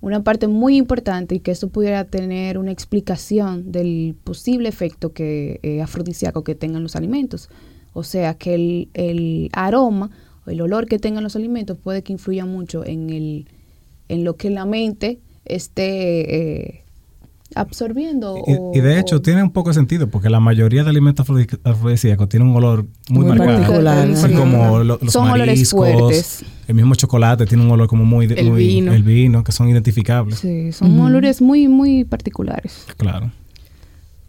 una 0.00 0.22
parte 0.22 0.48
muy 0.48 0.76
importante 0.76 1.34
y 1.34 1.40
que 1.40 1.50
eso 1.50 1.68
pudiera 1.68 2.04
tener 2.04 2.56
una 2.56 2.70
explicación 2.72 3.72
del 3.72 4.14
posible 4.22 4.68
efecto 4.68 5.12
que 5.12 5.60
eh, 5.62 5.82
afrodisíaco 5.82 6.44
que 6.44 6.54
tengan 6.54 6.82
los 6.82 6.94
alimentos. 6.94 7.50
O 7.92 8.04
sea 8.04 8.34
que 8.34 8.54
el, 8.54 8.88
el 8.94 9.50
aroma 9.52 10.10
o 10.46 10.50
el 10.50 10.60
olor 10.60 10.86
que 10.86 10.98
tengan 10.98 11.24
los 11.24 11.36
alimentos 11.36 11.78
puede 11.78 12.02
que 12.02 12.12
influya 12.12 12.44
mucho 12.44 12.84
en 12.84 13.10
el 13.10 13.48
en 14.08 14.24
lo 14.24 14.36
que 14.36 14.50
la 14.50 14.64
mente 14.64 15.18
esté 15.44 16.84
eh, 17.50 17.54
absorbiendo. 17.54 18.34
o- 18.34 18.72
Y, 18.74 18.80
de 18.80 18.98
hecho 18.98 19.16
o- 19.16 19.22
tiene 19.22 19.42
un 19.42 19.50
poco 19.50 19.70
de 19.70 19.74
sentido 19.74 20.08
porque 20.08 20.28
la 20.30 20.40
mayoría 20.40 20.84
de 20.84 20.90
alimentos 20.90 21.26
afrodi- 21.26 21.58
afrodisíacos 21.64 22.28
tienen 22.28 22.48
un 22.48 22.56
olor 22.56 22.86
muy, 23.08 23.24
Muy 23.26 23.36
marcado. 23.36 23.58
particular, 23.60 24.16
Son 24.16 24.30
sí. 24.30 24.36
como 24.36 24.78
lo- 24.84 24.98
los 25.02 25.12
Son 25.12 25.24
olores 25.28 25.46
mariscos, 25.46 25.90
fuertes. 25.92 26.44
el 26.66 26.74
mismo 26.74 26.94
chocolate 26.94 27.46
tiene 27.46 27.64
un 27.64 27.70
olor 27.70 27.88
como 27.88 28.04
muy, 28.04 28.26
El 28.26 28.50
muy- 28.50 28.66
vino. 28.66 28.92
el 28.92 29.02
vino, 29.02 29.44
que 29.44 29.52
son 29.52 29.68
identificables. 29.68 30.38
Sí, 30.38 30.72
son 30.72 30.92
Ujú. 30.94 31.06
olores 31.06 31.40
muy, 31.40 31.68
muy 31.68 32.04
particulares. 32.04 32.84
Claro. 32.96 33.30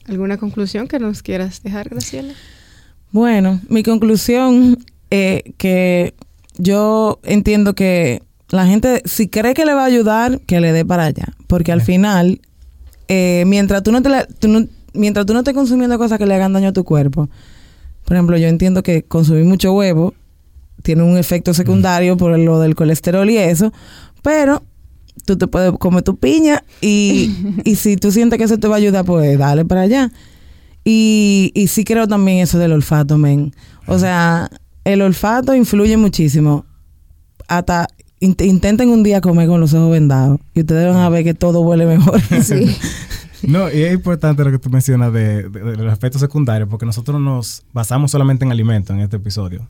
¿Alguna 0.07 0.37
conclusión 0.37 0.87
que 0.87 0.97
nos 0.99 1.21
quieras 1.21 1.61
dejar, 1.61 1.89
Graciela? 1.89 2.33
Bueno, 3.11 3.59
mi 3.69 3.83
conclusión 3.83 4.77
es 5.09 5.43
que 5.57 6.13
yo 6.57 7.19
entiendo 7.23 7.73
que 7.75 8.21
la 8.49 8.65
gente, 8.65 9.01
si 9.05 9.27
cree 9.29 9.53
que 9.53 9.65
le 9.65 9.73
va 9.73 9.83
a 9.83 9.85
ayudar, 9.85 10.39
que 10.47 10.59
le 10.61 10.71
dé 10.71 10.83
para 10.85 11.05
allá. 11.05 11.25
Porque 11.47 11.71
al 11.71 11.81
final, 11.81 12.41
eh, 13.09 13.43
mientras, 13.45 13.83
tú 13.83 13.91
no 13.91 14.01
te 14.01 14.07
la- 14.09 14.25
tú 14.25 14.47
no- 14.47 14.65
mientras 14.93 15.25
tú 15.25 15.33
no 15.33 15.39
estés 15.39 15.53
consumiendo 15.53 15.97
cosas 15.97 16.17
que 16.17 16.25
le 16.25 16.35
hagan 16.35 16.53
daño 16.53 16.69
a 16.69 16.73
tu 16.73 16.83
cuerpo, 16.85 17.27
por 18.05 18.15
ejemplo, 18.15 18.37
yo 18.37 18.47
entiendo 18.47 18.81
que 18.83 19.03
consumir 19.03 19.43
mucho 19.45 19.73
huevo 19.73 20.13
tiene 20.81 21.03
un 21.03 21.17
efecto 21.17 21.53
secundario 21.53 22.15
por 22.15 22.37
lo 22.39 22.59
del 22.59 22.73
colesterol 22.75 23.29
y 23.29 23.37
eso, 23.37 23.73
pero 24.23 24.63
tú 25.25 25.37
te 25.37 25.45
puedes 25.47 25.73
comer 25.73 26.03
tu 26.03 26.15
piña 26.15 26.63
y, 26.81 27.35
y 27.65 27.75
si 27.75 27.97
tú 27.97 28.11
sientes 28.11 28.37
que 28.39 28.45
eso 28.45 28.57
te 28.57 28.67
va 28.69 28.75
a 28.75 28.77
ayudar, 28.77 29.03
pues 29.05 29.37
dale 29.37 29.65
para 29.65 29.81
allá. 29.81 30.11
Y, 30.85 31.51
y 31.53 31.67
sí 31.67 31.83
creo 31.83 32.07
también 32.07 32.39
eso 32.39 32.57
del 32.57 32.71
olfato, 32.71 33.17
men. 33.17 33.53
O 33.85 33.99
sea, 33.99 34.49
el 34.85 35.01
olfato 35.01 35.53
influye 35.53 35.97
muchísimo. 35.97 36.65
Hasta 37.47 37.87
intenten 38.19 38.89
un 38.89 39.03
día 39.03 39.21
comer 39.21 39.47
con 39.47 39.59
los 39.61 39.73
ojos 39.73 39.91
vendados 39.91 40.39
y 40.53 40.61
ustedes 40.61 40.87
van 40.93 41.01
a 41.03 41.09
ver 41.09 41.23
que 41.23 41.33
todo 41.33 41.61
huele 41.61 41.85
mejor. 41.85 42.19
Sí. 42.43 42.75
No, 43.41 43.71
y 43.71 43.83
es 43.83 43.93
importante 43.93 44.43
lo 44.43 44.51
que 44.51 44.59
tú 44.59 44.69
mencionas 44.69 45.13
de, 45.13 45.47
de- 45.47 45.63
de 45.63 45.77
los 45.77 45.93
efectos 45.93 46.19
secundarios, 46.19 46.67
porque 46.67 46.85
nosotros 46.85 47.21
nos 47.21 47.63
basamos 47.71 48.11
solamente 48.11 48.43
en 48.43 48.51
alimentos 48.51 48.93
en 48.93 49.01
este 49.01 49.15
episodio. 49.15 49.65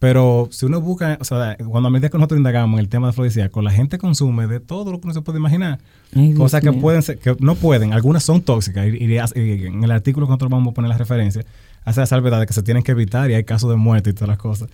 Pero 0.00 0.48
si 0.50 0.66
uno 0.66 0.80
busca, 0.80 1.18
o 1.20 1.24
sea, 1.24 1.56
cuando 1.68 1.86
a 1.86 1.90
medida 1.92 2.08
que 2.08 2.18
nosotros 2.18 2.38
indagamos 2.38 2.78
en 2.78 2.80
el 2.80 2.88
tema 2.88 3.06
de 3.06 3.10
afrodisíaco, 3.10 3.62
la 3.62 3.70
gente 3.70 3.96
consume 3.98 4.48
de 4.48 4.58
todo 4.58 4.90
lo 4.90 4.98
que 5.00 5.06
uno 5.06 5.14
se 5.14 5.20
puede 5.20 5.38
imaginar. 5.38 5.78
Ay, 6.16 6.28
Dios 6.30 6.38
Cosas 6.40 6.62
que 6.62 6.72
mío. 6.72 6.80
pueden 6.80 7.02
ser, 7.02 7.18
que 7.18 7.36
no 7.38 7.54
pueden, 7.54 7.92
algunas 7.92 8.24
son 8.24 8.42
tóxicas. 8.42 8.88
Y, 8.88 8.96
y- 9.04 9.14
y 9.14 9.66
en 9.68 9.84
el 9.84 9.92
artículo 9.92 10.26
que 10.26 10.30
nosotros 10.30 10.50
vamos 10.50 10.72
a 10.72 10.74
poner 10.74 10.88
las 10.88 10.98
referencias, 10.98 11.44
hace 11.84 12.00
la 12.00 12.06
salvedad 12.06 12.40
de 12.40 12.46
que 12.46 12.52
se 12.54 12.64
tienen 12.64 12.82
que 12.82 12.90
evitar 12.90 13.30
y 13.30 13.34
hay 13.34 13.44
casos 13.44 13.70
de 13.70 13.76
muerte 13.76 14.10
y 14.10 14.14
todas 14.14 14.30
las 14.30 14.38
cosas. 14.38 14.68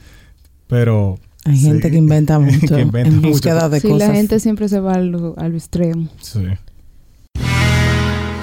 Pero. 0.68 1.18
Hay 1.44 1.56
sí, 1.56 1.66
gente 1.66 1.90
que 1.90 1.96
inventa 1.96 2.38
mucho 2.40 2.74
que 2.74 2.80
inventa 2.82 3.08
en 3.08 3.16
mucho. 3.16 3.28
búsqueda 3.28 3.68
de 3.68 3.80
Sí, 3.80 3.88
cosas. 3.88 4.08
la 4.08 4.14
gente 4.14 4.40
siempre 4.40 4.68
se 4.68 4.80
va 4.80 4.94
a 4.94 4.98
lo, 4.98 5.34
a 5.38 5.48
lo 5.48 5.56
extremo. 5.56 6.08
Sí. 6.20 6.44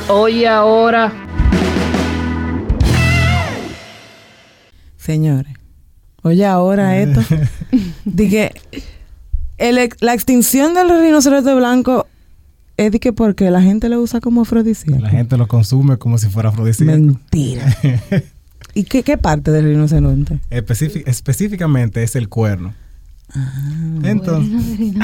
Hoy 0.10 0.46
ahora. 0.46 1.12
Señores, 4.98 5.54
oye 6.24 6.46
ahora 6.46 6.98
esto. 7.02 7.22
Dije, 8.06 8.54
el 9.58 9.90
la 10.00 10.14
extinción 10.14 10.74
del 10.74 10.90
rinoceronte 10.90 11.54
blanco 11.54 12.08
es 12.78 12.92
de 12.92 13.00
que 13.00 13.14
porque 13.14 13.50
la 13.52 13.62
gente 13.62 13.88
lo 13.88 14.02
usa 14.02 14.20
como 14.20 14.42
afrodisíaco. 14.42 15.00
La 15.02 15.10
gente 15.10 15.38
lo 15.38 15.48
consume 15.48 15.98
como 15.98 16.18
si 16.18 16.28
fuera 16.28 16.50
afrodisíaco. 16.50 16.92
Mentira. 16.92 17.66
¿Y 18.74 18.84
qué, 18.84 19.04
qué 19.04 19.18
parte 19.18 19.52
del 19.52 19.66
rinoceronte? 19.66 20.40
Específic- 20.50 21.04
específicamente 21.08 22.04
es 22.04 22.16
el 22.16 22.28
cuerno. 22.28 22.74
Ah, 23.34 23.62
Entonces, 24.04 24.54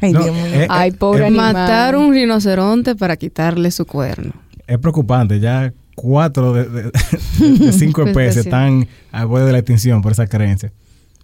Ay, 0.00 0.12
No, 0.12 0.22
Dios 0.22 0.34
mío. 0.34 0.44
eh, 0.46 0.66
Ay, 0.70 0.92
pobre 0.92 1.24
eh, 1.24 1.26
animal. 1.26 1.52
Matar 1.52 1.96
un 1.96 2.12
rinoceronte 2.12 2.94
para 2.94 3.16
quitarle 3.16 3.70
su 3.70 3.84
cuerno. 3.86 4.32
es 4.66 4.78
preocupante. 4.78 5.40
Ya 5.40 5.72
cuatro 5.96 6.52
de, 6.52 6.68
de- 6.68 6.90
de 7.38 7.72
cinco 7.72 8.02
Pues, 8.02 8.08
especies 8.16 8.46
están 8.46 8.86
a 9.12 9.24
borde 9.24 9.46
de 9.46 9.52
la 9.52 9.58
extinción 9.58 10.02
por 10.02 10.12
esa 10.12 10.26
creencia. 10.26 10.72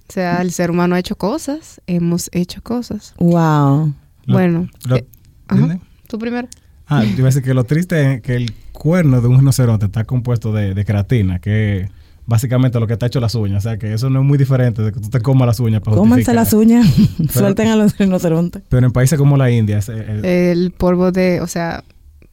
O 0.09 0.13
sea, 0.13 0.43
el 0.43 0.51
ser 0.53 0.71
humano 0.73 0.97
ha 0.97 0.99
hecho 0.99 1.17
cosas, 1.17 1.81
hemos 1.87 2.29
hecho 2.33 2.63
cosas. 2.63 3.15
Wow. 3.19 3.95
Lo- 4.27 4.35
bueno, 4.35 4.69
lo- 4.87 4.97
eh, 4.97 5.07
ajá. 5.49 5.61
¿dónde? 5.61 5.81
tú 6.09 6.19
primero. 6.19 6.49
Ah, 6.89 7.05
yo 7.05 7.11
iba 7.11 7.23
a 7.23 7.27
decir 7.27 7.43
que 7.45 7.55
lo 7.55 7.63
triste 7.63 8.15
es 8.15 8.21
que 8.21 8.35
el 8.35 8.53
cuerno 8.73 9.21
de 9.21 9.29
un 9.29 9.39
rinoceronte 9.39 9.87
está 9.87 10.03
compuesto 10.05 10.53
de, 10.53 10.75
de 10.75 10.85
queratina, 10.85 11.39
que 11.39 11.83
es 11.83 11.91
básicamente 12.31 12.81
lo 12.81 12.87
que 12.87 12.95
está 12.95 13.07
hecho 13.07 13.21
las 13.21 13.35
uñas. 13.35 13.67
O 13.67 13.69
sea, 13.69 13.77
que 13.79 13.93
eso 13.93 14.09
no 14.09 14.21
es 14.21 14.25
muy 14.25 14.39
diferente 14.39 14.81
de 14.83 14.93
que 14.93 15.01
tú 15.01 15.11
te 15.11 15.21
comas 15.21 15.47
las 15.47 15.61
uñas 15.61 15.83
para 15.83 15.97
Cómanse 15.97 16.33
las 16.33 16.53
uñas. 16.55 16.87
Suelten 17.33 17.69
a 17.69 17.77
los 17.77 17.99
rinocerontes. 17.99 18.63
Pero 18.69 18.87
en 18.87 18.93
países 18.93 19.19
como 19.19 19.37
la 19.37 19.51
India, 19.51 19.81
el- 19.89 20.25
El 20.25 20.71
polvo 20.71 21.11
de, 21.13 21.41
o 21.43 21.47
sea, 21.47 21.83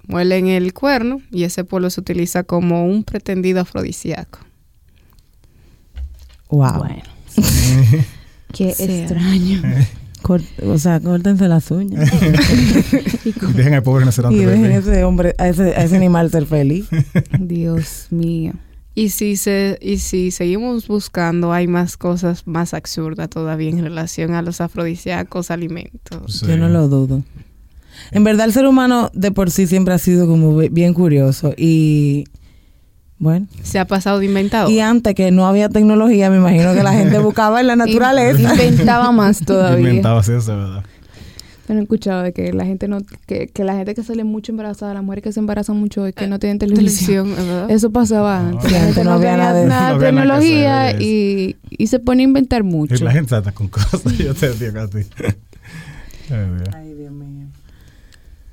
muelen 0.08 0.48
el 0.48 0.72
cuerno 0.74 1.20
y 1.32 1.44
ese 1.44 1.64
polvo 1.66 1.90
se 1.90 2.00
utiliza 2.00 2.44
como 2.44 2.86
un 2.86 3.04
pretendido 3.04 3.60
afrodisíaco. 3.62 4.40
Wow. 6.50 6.78
Bueno, 6.78 7.04
qué 8.54 8.74
Sí. 8.74 8.84
extraño. 8.84 9.62
Cort- 10.24 10.64
o 10.66 10.78
sea, 10.78 11.00
córtense 11.00 11.48
las 11.48 11.70
uñas. 11.72 12.10
dejen 13.54 13.74
al 13.74 13.84
pobre 13.84 14.02
rinoceronte 14.02 14.38
y 14.42 14.46
dejen 14.46 14.66
a 14.72 14.76
ese 14.78 15.04
hombre, 15.04 15.36
a 15.38 15.48
ese, 15.48 15.76
a 15.76 15.84
ese 15.84 15.96
animal 15.98 16.30
ser 16.32 16.46
feliz. 16.46 16.88
Dios 17.40 18.08
mío. 18.12 18.54
Y 19.00 19.10
si 19.10 19.36
se, 19.36 19.78
y 19.80 20.00
si 20.00 20.32
seguimos 20.32 20.88
buscando, 20.88 21.54
hay 21.54 21.68
más 21.68 21.98
cosas 21.98 22.48
más 22.48 22.74
absurdas 22.74 23.30
todavía 23.30 23.70
en 23.70 23.84
relación 23.84 24.34
a 24.34 24.42
los 24.42 24.60
afrodisíacos 24.60 25.52
alimentos. 25.52 26.40
Sí. 26.40 26.48
Yo 26.48 26.58
no 26.58 26.68
lo 26.68 26.88
dudo. 26.88 27.22
En 28.12 28.24
verdad, 28.24 28.48
el 28.48 28.54
ser 28.54 28.66
humano 28.66 29.12
de 29.14 29.32
por 29.32 29.52
sí 29.52 29.68
siempre 29.68 29.94
ha 29.94 30.00
sido 30.00 30.26
como 30.28 30.58
bi- 30.58 30.70
bien 30.70 30.96
curioso. 30.96 31.54
Y 31.56 32.24
bueno, 33.20 33.46
Se 33.62 33.78
ha 33.78 33.86
pasado 33.86 34.18
de 34.18 34.26
inventado. 34.26 34.68
y 34.70 34.80
antes 34.80 35.14
que 35.14 35.30
no 35.30 35.46
había 35.48 35.70
tecnología, 35.70 36.32
me 36.32 36.38
imagino 36.38 36.74
que 36.74 36.82
la 36.82 36.94
gente 36.94 37.20
buscaba 37.30 37.62
en 37.62 37.68
la 37.68 37.76
naturaleza. 37.76 38.52
Inventaba 38.54 39.12
más 39.12 39.42
todavía. 39.46 39.90
Inventado 39.90 40.18
así, 40.18 40.32
eso 40.32 40.40
es 40.40 40.48
verdad. 40.48 40.84
Yo 41.68 41.74
no 41.74 41.82
he 41.82 41.84
escuchado 41.84 42.24
de 42.24 42.32
que 42.32 42.54
la 42.54 42.66
gente 42.66 42.88
no, 42.88 43.00
que, 43.26 43.48
que 43.48 43.64
la 43.66 43.76
gente 43.76 43.94
que 43.94 44.02
sale 44.04 44.24
mucho 44.24 44.54
embarazada, 44.54 44.94
las 44.94 45.04
mujeres 45.04 45.24
que 45.24 45.34
se 45.34 45.40
embarazan 45.42 45.78
mucho 45.78 46.06
es 46.06 46.16
que 46.16 46.26
no 46.28 46.40
tienen 46.40 46.60
televisión. 46.60 47.34
Eso 47.70 47.90
pasaba 47.92 48.40
No. 48.42 48.50
antes. 48.60 48.72
La 48.72 48.80
gente 48.80 49.04
no 49.04 49.12
había 49.12 49.32
tenía 49.32 49.38
nada 49.44 49.54
de 49.54 49.60
eso. 49.60 49.68
No 49.70 49.76
había 49.76 49.90
nada 49.90 50.00
que 50.00 50.06
tecnología 50.06 50.88
hacer, 50.88 51.02
y, 51.02 51.56
y 51.70 51.88
se 51.88 52.00
pone 52.00 52.24
a 52.24 52.26
inventar 52.26 52.64
mucho. 52.64 52.96
Y 52.96 53.00
la 53.00 53.12
gente 53.12 53.30
trata 53.30 53.52
con 53.52 53.68
cosas, 53.68 54.02
yo 54.18 54.34
te 54.34 54.54
digo 54.54 54.80
a 54.80 54.88
ti. 54.88 55.00
Ay, 56.74 56.94
Dios. 56.98 57.12
Mío. 57.12 57.48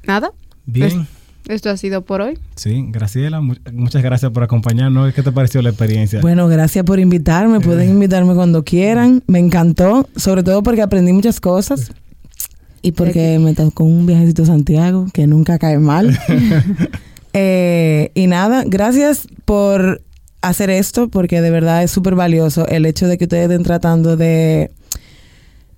Nada, 0.07 0.31
Bien, 0.67 1.07
esto 1.49 1.71
ha 1.71 1.77
sido 1.77 2.03
por 2.03 2.21
hoy. 2.21 2.39
sí, 2.57 2.87
Graciela, 2.89 3.41
mu- 3.41 3.55
muchas 3.73 4.03
gracias 4.03 4.33
por 4.33 4.43
acompañarnos. 4.43 5.13
¿Qué 5.15 5.23
te 5.23 5.31
pareció 5.33 5.61
la 5.63 5.71
experiencia? 5.71 6.21
Bueno, 6.21 6.49
gracias 6.49 6.85
por 6.85 6.99
invitarme. 6.99 7.61
Pueden 7.61 7.91
invitarme 7.91 8.35
cuando 8.35 8.65
quieran. 8.65 9.23
Me 9.27 9.39
encantó, 9.39 10.09
sobre 10.17 10.43
todo 10.43 10.63
porque 10.63 10.83
aprendí 10.83 11.13
muchas 11.13 11.41
cosas 11.41 11.93
y 12.85 12.93
porque 12.93 13.39
me 13.41 13.55
tocó 13.55 13.83
un 13.85 14.07
viajecito 14.07 14.43
a 14.45 14.47
Santiago 14.47 15.07
que 15.13 15.27
nunca 15.27 15.59
cae 15.59 15.79
mal. 15.79 16.17
Eh, 17.37 18.13
y 18.15 18.29
nada, 18.29 18.63
gracias 18.65 19.27
por 19.45 20.01
hacer 20.41 20.71
esto 20.71 21.09
porque 21.09 21.41
de 21.41 21.51
verdad 21.51 21.83
es 21.83 21.91
súper 21.91 22.15
valioso 22.15 22.65
el 22.69 22.87
hecho 22.87 23.09
de 23.09 23.19
que 23.19 23.25
ustedes 23.25 23.51
estén 23.51 23.65
tratando 23.65 24.17
de 24.17 24.71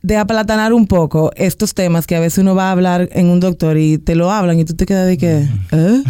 de 0.02 0.16
aplatanar 0.18 0.74
un 0.74 0.86
poco 0.86 1.30
estos 1.34 1.72
temas 1.72 2.06
que 2.06 2.14
a 2.14 2.20
veces 2.20 2.40
uno 2.40 2.54
va 2.54 2.68
a 2.68 2.72
hablar 2.72 3.08
en 3.12 3.28
un 3.28 3.40
doctor 3.40 3.78
y 3.78 3.96
te 3.96 4.14
lo 4.16 4.30
hablan 4.30 4.58
y 4.60 4.66
tú 4.66 4.74
te 4.74 4.84
quedas 4.84 5.06
de 5.06 5.16
que, 5.16 5.48
¿eh? 5.72 6.02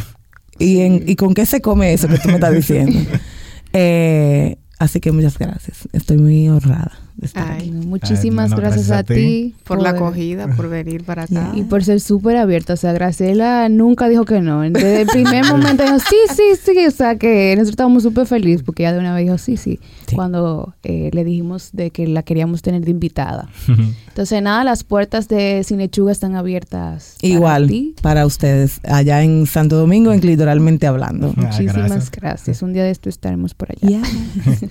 ¿Y, 0.58 0.80
en- 0.80 1.04
¿Y 1.06 1.14
con 1.14 1.32
qué 1.32 1.46
se 1.46 1.60
come 1.60 1.92
eso 1.92 2.08
que 2.08 2.18
tú 2.18 2.26
me 2.28 2.34
estás 2.34 2.52
diciendo? 2.52 2.98
Eh, 3.72 4.56
así 4.78 5.00
que 5.00 5.12
muchas 5.12 5.38
gracias. 5.38 5.88
Estoy 5.92 6.18
muy 6.18 6.48
honrada 6.48 6.92
de 7.16 7.26
estar 7.26 7.50
Ay, 7.50 7.60
aquí. 7.60 7.70
Muchísimas 7.70 8.46
Ay, 8.46 8.50
no, 8.50 8.56
gracias, 8.58 8.88
gracias 8.88 8.90
a 8.90 8.98
a 8.98 9.02
ti. 9.04 9.54
por 9.64 9.80
la 9.80 9.90
acogida, 9.90 10.48
por 10.54 10.68
venir 10.68 11.02
para 11.04 11.22
acá. 11.22 11.52
Y 11.54 11.62
por 11.62 11.82
ser 11.82 12.00
súper 12.00 12.36
abierta. 12.36 12.74
O 12.74 12.76
sea, 12.76 12.92
Graciela 12.92 13.68
nunca 13.70 14.06
dijo 14.08 14.24
que 14.26 14.40
no. 14.42 14.60
Desde 14.60 15.00
el 15.02 15.06
primer 15.08 15.46
momento 15.50 15.82
dijo, 15.82 15.98
sí, 15.98 16.16
sí, 16.34 16.42
sí. 16.62 16.86
O 16.86 16.90
sea, 16.90 17.16
que 17.16 17.52
nosotros 17.54 17.70
estábamos 17.70 18.02
súper 18.02 18.26
felices 18.26 18.62
porque 18.62 18.82
ella 18.82 18.92
de 18.92 18.98
una 18.98 19.14
vez 19.14 19.24
dijo, 19.24 19.38
sí, 19.38 19.56
sí. 19.56 19.80
Sí. 20.06 20.14
Cuando 20.14 20.74
eh, 20.84 21.08
le 21.12 21.24
dijimos 21.24 21.70
de 21.72 21.90
que 21.90 22.06
la 22.06 22.22
queríamos 22.22 22.60
tener 22.60 22.84
de 22.84 22.90
invitada. 22.90 23.48
Entonces, 24.08 24.42
nada, 24.42 24.62
las 24.62 24.84
puertas 24.84 25.26
de 25.28 25.62
Sin 25.64 25.78
Lechuga 25.78 26.12
están 26.12 26.34
abiertas. 26.36 27.16
para 27.20 27.32
Igual 27.32 27.66
ti. 27.68 27.94
para 28.02 28.26
ustedes, 28.26 28.80
allá 28.84 29.22
en 29.22 29.46
Santo 29.46 29.76
Domingo, 29.76 30.12
en 30.12 30.20
Clitoralmente 30.20 30.86
Hablando. 30.86 31.32
Ah, 31.36 31.40
Muchísimas 31.46 31.74
gracias. 31.76 32.10
gracias. 32.10 32.62
Un 32.62 32.74
día 32.74 32.84
de 32.84 32.90
esto 32.90 33.08
estaremos 33.08 33.54
por 33.54 33.70
allá. 33.72 33.88
Ya. 33.88 34.02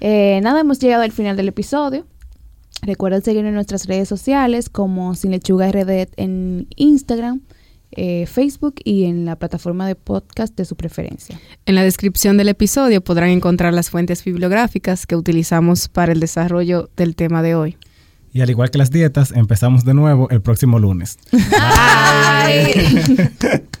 Eh, 0.00 0.40
nada, 0.42 0.60
hemos 0.60 0.78
llegado 0.78 1.02
al 1.02 1.12
final 1.12 1.36
del 1.36 1.48
episodio. 1.48 2.06
Recuerden 2.82 3.22
seguirnos 3.22 3.50
en 3.50 3.54
nuestras 3.54 3.86
redes 3.86 4.08
sociales 4.08 4.70
como 4.70 5.14
Sin 5.14 5.32
Lechuga 5.32 5.70
RD 5.70 6.08
en 6.16 6.66
Instagram, 6.76 7.42
eh, 7.92 8.24
Facebook 8.26 8.76
y 8.84 9.04
en 9.04 9.26
la 9.26 9.36
plataforma 9.36 9.86
de 9.86 9.96
podcast 9.96 10.56
de 10.56 10.64
su 10.64 10.76
preferencia. 10.76 11.38
En 11.66 11.74
la 11.74 11.82
descripción 11.82 12.38
del 12.38 12.48
episodio 12.48 13.02
podrán 13.02 13.28
encontrar 13.30 13.74
las 13.74 13.90
fuentes 13.90 14.24
bibliográficas 14.24 15.06
que 15.06 15.16
utilizamos 15.16 15.88
para 15.88 16.12
el 16.12 16.20
desarrollo 16.20 16.88
del 16.96 17.16
tema 17.16 17.42
de 17.42 17.54
hoy. 17.54 17.76
Y 18.32 18.40
al 18.40 18.50
igual 18.50 18.70
que 18.70 18.78
las 18.78 18.90
dietas, 18.90 19.32
empezamos 19.32 19.84
de 19.84 19.92
nuevo 19.92 20.30
el 20.30 20.40
próximo 20.40 20.78
lunes. 20.78 21.18
Bye. 21.32 21.40